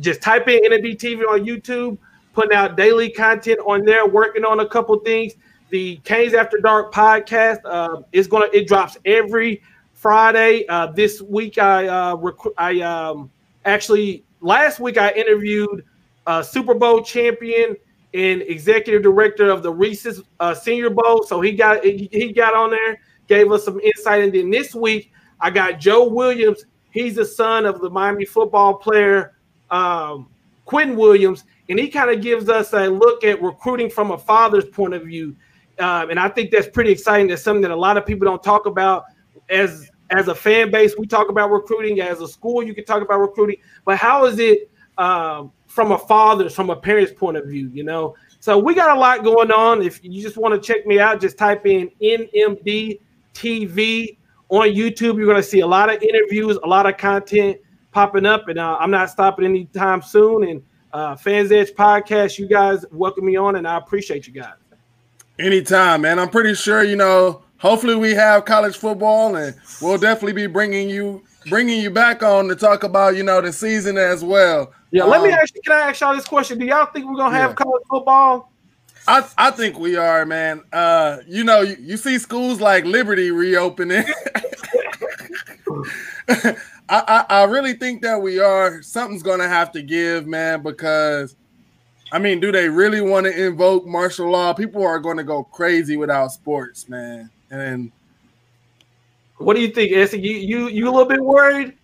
just 0.00 0.20
type 0.20 0.48
in 0.48 0.62
NMD 0.64 0.96
TV 0.98 1.20
on 1.22 1.46
YouTube, 1.46 1.96
putting 2.34 2.54
out 2.54 2.76
daily 2.76 3.08
content 3.10 3.58
on 3.66 3.84
there, 3.84 4.06
working 4.06 4.44
on 4.44 4.60
a 4.60 4.68
couple 4.68 4.98
things. 5.00 5.34
The 5.70 5.96
Canes 6.04 6.34
After 6.34 6.58
Dark 6.58 6.92
podcast 6.92 7.58
uh, 7.64 8.02
is 8.12 8.26
gonna 8.26 8.48
it 8.52 8.68
drops 8.68 8.98
every 9.04 9.62
Friday. 9.96 10.66
Uh, 10.68 10.88
this 10.88 11.22
week, 11.22 11.58
I 11.58 11.88
uh, 11.88 12.16
rec- 12.16 12.54
I 12.58 12.80
um, 12.82 13.30
actually 13.64 14.24
last 14.40 14.78
week 14.78 14.98
I 14.98 15.10
interviewed 15.12 15.84
uh, 16.26 16.42
Super 16.42 16.74
Bowl 16.74 17.02
champion 17.02 17.76
and 18.14 18.42
executive 18.42 19.02
director 19.02 19.50
of 19.50 19.62
the 19.62 19.72
Reese's 19.72 20.22
uh, 20.38 20.54
Senior 20.54 20.90
Bowl. 20.90 21.24
So 21.24 21.40
he 21.40 21.52
got 21.52 21.82
he 21.82 22.32
got 22.32 22.54
on 22.54 22.70
there, 22.70 23.00
gave 23.26 23.50
us 23.50 23.64
some 23.64 23.80
insight, 23.80 24.22
and 24.22 24.32
then 24.32 24.50
this 24.50 24.74
week 24.74 25.12
I 25.40 25.50
got 25.50 25.80
Joe 25.80 26.06
Williams. 26.06 26.66
He's 26.90 27.16
the 27.16 27.24
son 27.24 27.66
of 27.66 27.80
the 27.80 27.90
Miami 27.90 28.24
football 28.26 28.74
player 28.74 29.36
um, 29.70 30.28
Quinn 30.66 30.94
Williams, 30.94 31.44
and 31.68 31.78
he 31.78 31.88
kind 31.88 32.10
of 32.10 32.20
gives 32.20 32.48
us 32.50 32.74
a 32.74 32.86
look 32.86 33.24
at 33.24 33.40
recruiting 33.42 33.88
from 33.88 34.10
a 34.10 34.18
father's 34.18 34.66
point 34.66 34.92
of 34.94 35.04
view. 35.04 35.34
Um, 35.78 36.10
and 36.10 36.20
I 36.20 36.28
think 36.28 36.50
that's 36.50 36.68
pretty 36.68 36.90
exciting. 36.90 37.28
That's 37.28 37.42
something 37.42 37.62
that 37.62 37.70
a 37.70 37.76
lot 37.76 37.96
of 37.96 38.06
people 38.06 38.26
don't 38.26 38.42
talk 38.42 38.66
about 38.66 39.04
as 39.48 39.90
as 40.10 40.28
a 40.28 40.34
fan 40.34 40.70
base, 40.70 40.94
we 40.96 41.06
talk 41.06 41.28
about 41.28 41.50
recruiting. 41.50 42.00
As 42.00 42.20
a 42.20 42.28
school, 42.28 42.62
you 42.62 42.74
can 42.74 42.84
talk 42.84 43.02
about 43.02 43.18
recruiting. 43.18 43.56
But 43.84 43.98
how 43.98 44.24
is 44.26 44.38
it 44.38 44.70
um, 44.98 45.52
from 45.66 45.92
a 45.92 45.98
father's, 45.98 46.54
from 46.54 46.70
a 46.70 46.76
parent's 46.76 47.12
point 47.12 47.36
of 47.36 47.46
view? 47.46 47.70
You 47.72 47.84
know, 47.84 48.14
so 48.40 48.58
we 48.58 48.74
got 48.74 48.96
a 48.96 49.00
lot 49.00 49.24
going 49.24 49.50
on. 49.50 49.82
If 49.82 50.04
you 50.04 50.22
just 50.22 50.36
want 50.36 50.54
to 50.54 50.60
check 50.60 50.86
me 50.86 51.00
out, 51.00 51.20
just 51.20 51.36
type 51.36 51.66
in 51.66 51.90
NMD 52.00 53.00
TV 53.34 54.16
on 54.48 54.68
YouTube. 54.68 55.16
You're 55.16 55.26
going 55.26 55.36
to 55.36 55.42
see 55.42 55.60
a 55.60 55.66
lot 55.66 55.92
of 55.92 56.02
interviews, 56.02 56.58
a 56.62 56.66
lot 56.66 56.86
of 56.86 56.96
content 56.96 57.58
popping 57.90 58.26
up, 58.26 58.48
and 58.48 58.58
uh, 58.58 58.76
I'm 58.78 58.90
not 58.90 59.10
stopping 59.10 59.44
anytime 59.44 60.02
soon. 60.02 60.48
And 60.48 60.62
uh, 60.92 61.16
Fans 61.16 61.50
Edge 61.50 61.70
podcast, 61.70 62.38
you 62.38 62.46
guys 62.46 62.84
welcome 62.92 63.24
me 63.24 63.36
on, 63.36 63.56
and 63.56 63.66
I 63.66 63.76
appreciate 63.76 64.26
you 64.26 64.32
guys. 64.32 64.54
Anytime, 65.38 66.02
man. 66.02 66.18
I'm 66.18 66.30
pretty 66.30 66.54
sure 66.54 66.82
you 66.82 66.96
know 66.96 67.42
hopefully 67.58 67.94
we 67.94 68.12
have 68.12 68.44
college 68.44 68.76
football 68.76 69.36
and 69.36 69.54
we'll 69.80 69.98
definitely 69.98 70.32
be 70.32 70.46
bringing 70.46 70.88
you 70.88 71.22
bringing 71.48 71.80
you 71.80 71.90
back 71.90 72.22
on 72.22 72.48
to 72.48 72.56
talk 72.56 72.82
about 72.82 73.16
you 73.16 73.22
know 73.22 73.40
the 73.40 73.52
season 73.52 73.96
as 73.96 74.24
well 74.24 74.72
yeah 74.90 75.02
um, 75.02 75.10
let 75.10 75.22
me 75.22 75.30
um, 75.30 75.38
ask 75.40 75.54
you 75.54 75.62
can 75.62 75.72
i 75.72 75.88
ask 75.88 76.00
y'all 76.00 76.14
this 76.14 76.26
question 76.26 76.58
do 76.58 76.66
y'all 76.66 76.86
think 76.86 77.06
we're 77.06 77.16
gonna 77.16 77.36
have 77.36 77.50
yeah. 77.50 77.54
college 77.54 77.82
football 77.88 78.50
I, 79.08 79.24
I 79.38 79.50
think 79.52 79.78
we 79.78 79.94
are, 79.94 80.26
man. 80.26 80.64
Uh, 80.72 81.18
you 81.28 81.44
know, 81.44 81.60
you, 81.60 81.76
you 81.78 81.96
see 81.96 82.18
schools 82.18 82.60
like 82.60 82.84
Liberty 82.84 83.30
reopening. 83.30 84.04
I, 86.28 86.56
I, 86.88 87.24
I 87.28 87.44
really 87.44 87.74
think 87.74 88.02
that 88.02 88.20
we 88.20 88.40
are. 88.40 88.82
Something's 88.82 89.22
gonna 89.22 89.48
have 89.48 89.70
to 89.72 89.82
give, 89.82 90.26
man, 90.26 90.60
because 90.62 91.36
I 92.12 92.18
mean, 92.18 92.40
do 92.40 92.52
they 92.52 92.68
really 92.68 93.00
want 93.00 93.26
to 93.26 93.46
invoke 93.46 93.86
martial 93.86 94.30
law? 94.30 94.52
People 94.52 94.84
are 94.84 94.98
going 94.98 95.16
to 95.16 95.24
go 95.24 95.44
crazy 95.44 95.96
without 95.96 96.32
sports, 96.32 96.88
man. 96.88 97.30
And 97.50 97.92
what 99.38 99.54
do 99.54 99.62
you 99.62 99.68
think, 99.68 99.92
Essie? 99.92 100.20
You 100.20 100.32
you 100.36 100.68
you 100.68 100.84
a 100.84 100.90
little 100.90 101.04
bit 101.08 101.20
worried? 101.20 101.74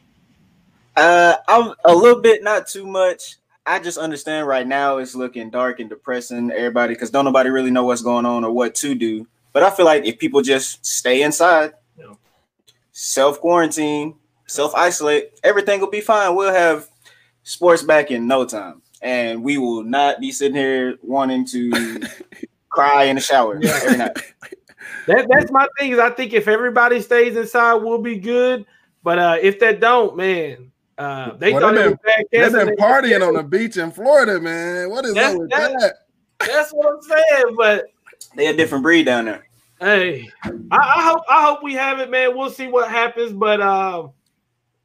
Uh, 0.97 1.37
I'm 1.49 1.75
a 1.85 1.95
little 1.95 2.21
bit, 2.21 2.43
not 2.43 2.67
too 2.67 2.87
much. 2.87 3.37
I 3.65 3.79
just 3.79 3.99
understand 3.99 4.47
right 4.47 4.67
now 4.67 4.99
it's 4.99 5.15
looking 5.15 5.49
dark 5.51 5.79
and 5.81 5.89
depressing, 5.89 6.51
everybody, 6.51 6.95
because 6.95 7.11
don't 7.11 7.25
nobody 7.25 7.49
really 7.51 7.71
know 7.71 7.85
what's 7.85 8.03
going 8.03 8.27
on 8.27 8.45
or 8.45 8.51
what 8.51 8.75
to 8.77 8.95
do. 8.95 9.27
But 9.53 9.63
I 9.63 9.71
feel 9.71 9.87
like 9.87 10.05
if 10.05 10.19
people 10.19 10.43
just 10.43 10.85
stay 10.85 11.23
inside, 11.23 11.73
yeah. 11.97 12.15
self 12.91 13.41
quarantine, 13.41 14.17
self 14.47 14.75
isolate, 14.75 15.39
everything 15.45 15.81
will 15.81 15.91
be 15.91 16.01
fine. 16.01 16.35
We'll 16.35 16.53
have 16.53 16.89
sports 17.45 17.83
back 17.83 18.11
in 18.11 18.27
no 18.27 18.45
time, 18.45 18.83
and 19.01 19.45
we 19.45 19.59
will 19.59 19.85
not 19.85 20.21
be 20.21 20.33
sitting 20.33 20.57
here 20.57 20.97
wanting 21.03 21.47
to 21.49 22.03
cry 22.71 23.05
in 23.05 23.17
the 23.17 23.23
shower 23.23 23.59
yeah. 23.63 23.81
every 23.83 23.99
night. 23.99 24.17
that 25.07 25.27
that's 25.29 25.51
my 25.51 25.67
thing. 25.79 25.93
Is 25.93 25.99
I 25.99 26.11
think 26.11 26.33
if 26.33 26.49
everybody 26.49 27.01
stays 27.01 27.37
inside, 27.37 27.75
we'll 27.75 27.99
be 27.99 28.17
good. 28.17 28.67
But 29.03 29.19
uh, 29.19 29.39
if 29.41 29.59
that 29.61 29.81
don't, 29.81 30.17
man, 30.17 30.71
uh, 30.99 31.35
they 31.37 31.53
well, 31.53 31.63
thought 31.63 31.75
they've 31.75 32.31
been, 32.31 32.53
they've 32.53 32.67
been 32.67 32.77
partying 32.77 33.27
on 33.27 33.35
the 33.35 33.43
beach 33.43 33.77
in 33.77 33.91
Florida, 33.91 34.41
man. 34.41 34.91
What 34.91 35.05
is 35.05 35.15
that's, 35.15 35.37
that, 35.37 35.51
that? 35.51 35.95
That's 36.39 36.71
what 36.71 36.95
I'm 36.95 37.03
saying. 37.03 37.55
But 37.57 37.87
they 38.37 38.47
a 38.47 38.57
different 38.57 38.83
breed 38.83 39.05
down 39.05 39.27
there. 39.27 39.47
Hey, 39.81 40.31
I, 40.45 40.51
I, 40.71 41.03
hope 41.03 41.23
I 41.29 41.45
hope 41.45 41.63
we 41.63 41.75
have 41.75 41.99
it, 41.99 42.11
man. 42.11 42.37
We'll 42.37 42.51
see 42.51 42.69
what 42.69 42.89
happens. 42.89 43.33
But 43.33 43.61
uh, 43.61 44.09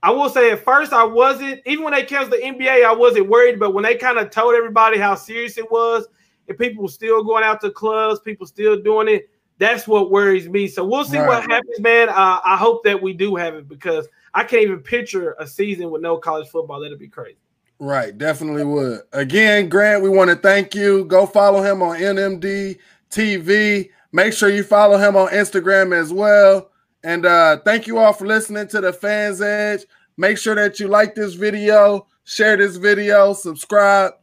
I 0.01 0.11
will 0.11 0.29
say 0.29 0.51
at 0.51 0.63
first 0.63 0.91
I 0.91 1.03
wasn't 1.03 1.61
even 1.65 1.83
when 1.83 1.93
they 1.93 2.03
canceled 2.03 2.33
the 2.33 2.45
NBA, 2.45 2.83
I 2.83 2.93
wasn't 2.93 3.29
worried. 3.29 3.59
But 3.59 3.75
when 3.75 3.83
they 3.83 3.95
kind 3.95 4.17
of 4.17 4.31
told 4.31 4.55
everybody 4.55 4.97
how 4.97 5.13
serious 5.13 5.57
it 5.57 5.69
was, 5.71 6.07
and 6.47 6.57
people 6.57 6.83
were 6.83 6.89
still 6.89 7.23
going 7.23 7.43
out 7.43 7.61
to 7.61 7.69
clubs, 7.69 8.19
people 8.21 8.47
still 8.47 8.81
doing 8.81 9.07
it 9.07 9.29
that's 9.57 9.87
what 9.87 10.11
worries 10.11 10.47
me. 10.47 10.67
So 10.67 10.85
we'll 10.85 11.03
see 11.03 11.17
right. 11.17 11.27
what 11.27 11.43
happens, 11.43 11.79
man. 11.79 12.09
Uh, 12.09 12.39
I 12.43 12.57
hope 12.57 12.83
that 12.83 13.01
we 13.01 13.13
do 13.13 13.35
have 13.35 13.55
it 13.55 13.67
because 13.67 14.07
I 14.33 14.43
can't 14.43 14.63
even 14.63 14.79
picture 14.79 15.35
a 15.39 15.47
season 15.47 15.89
with 15.89 16.01
no 16.01 16.17
college 16.17 16.47
football. 16.49 16.79
That'd 16.79 16.99
be 16.99 17.07
crazy. 17.07 17.37
Right, 17.79 18.17
definitely 18.17 18.63
would. 18.63 19.01
Again, 19.13 19.69
Grant, 19.69 20.01
we 20.01 20.09
want 20.09 20.29
to 20.29 20.35
thank 20.35 20.73
you. 20.73 21.05
Go 21.05 21.25
follow 21.25 21.61
him 21.61 21.81
on 21.81 21.97
NMD 21.97 22.77
TV. 23.11 23.89
Make 24.11 24.33
sure 24.33 24.49
you 24.49 24.63
follow 24.63 24.97
him 24.97 25.15
on 25.15 25.29
Instagram 25.29 25.95
as 25.95 26.11
well. 26.11 26.71
And 27.03 27.25
uh, 27.25 27.57
thank 27.63 27.85
you 27.85 27.99
all 27.99 28.13
for 28.13 28.25
listening 28.25 28.67
to 28.69 28.81
the 28.81 28.91
Fans 28.91 29.41
Edge. 29.41 29.85
Make 30.17 30.37
sure 30.37 30.55
that 30.55 30.79
you 30.79 30.87
like 30.87 31.13
this 31.13 31.35
video, 31.35 32.07
share 32.23 32.57
this 32.57 32.77
video, 32.77 33.33
subscribe, 33.33 34.13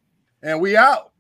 and 0.43 0.61
we 0.61 0.77
out. 0.77 1.14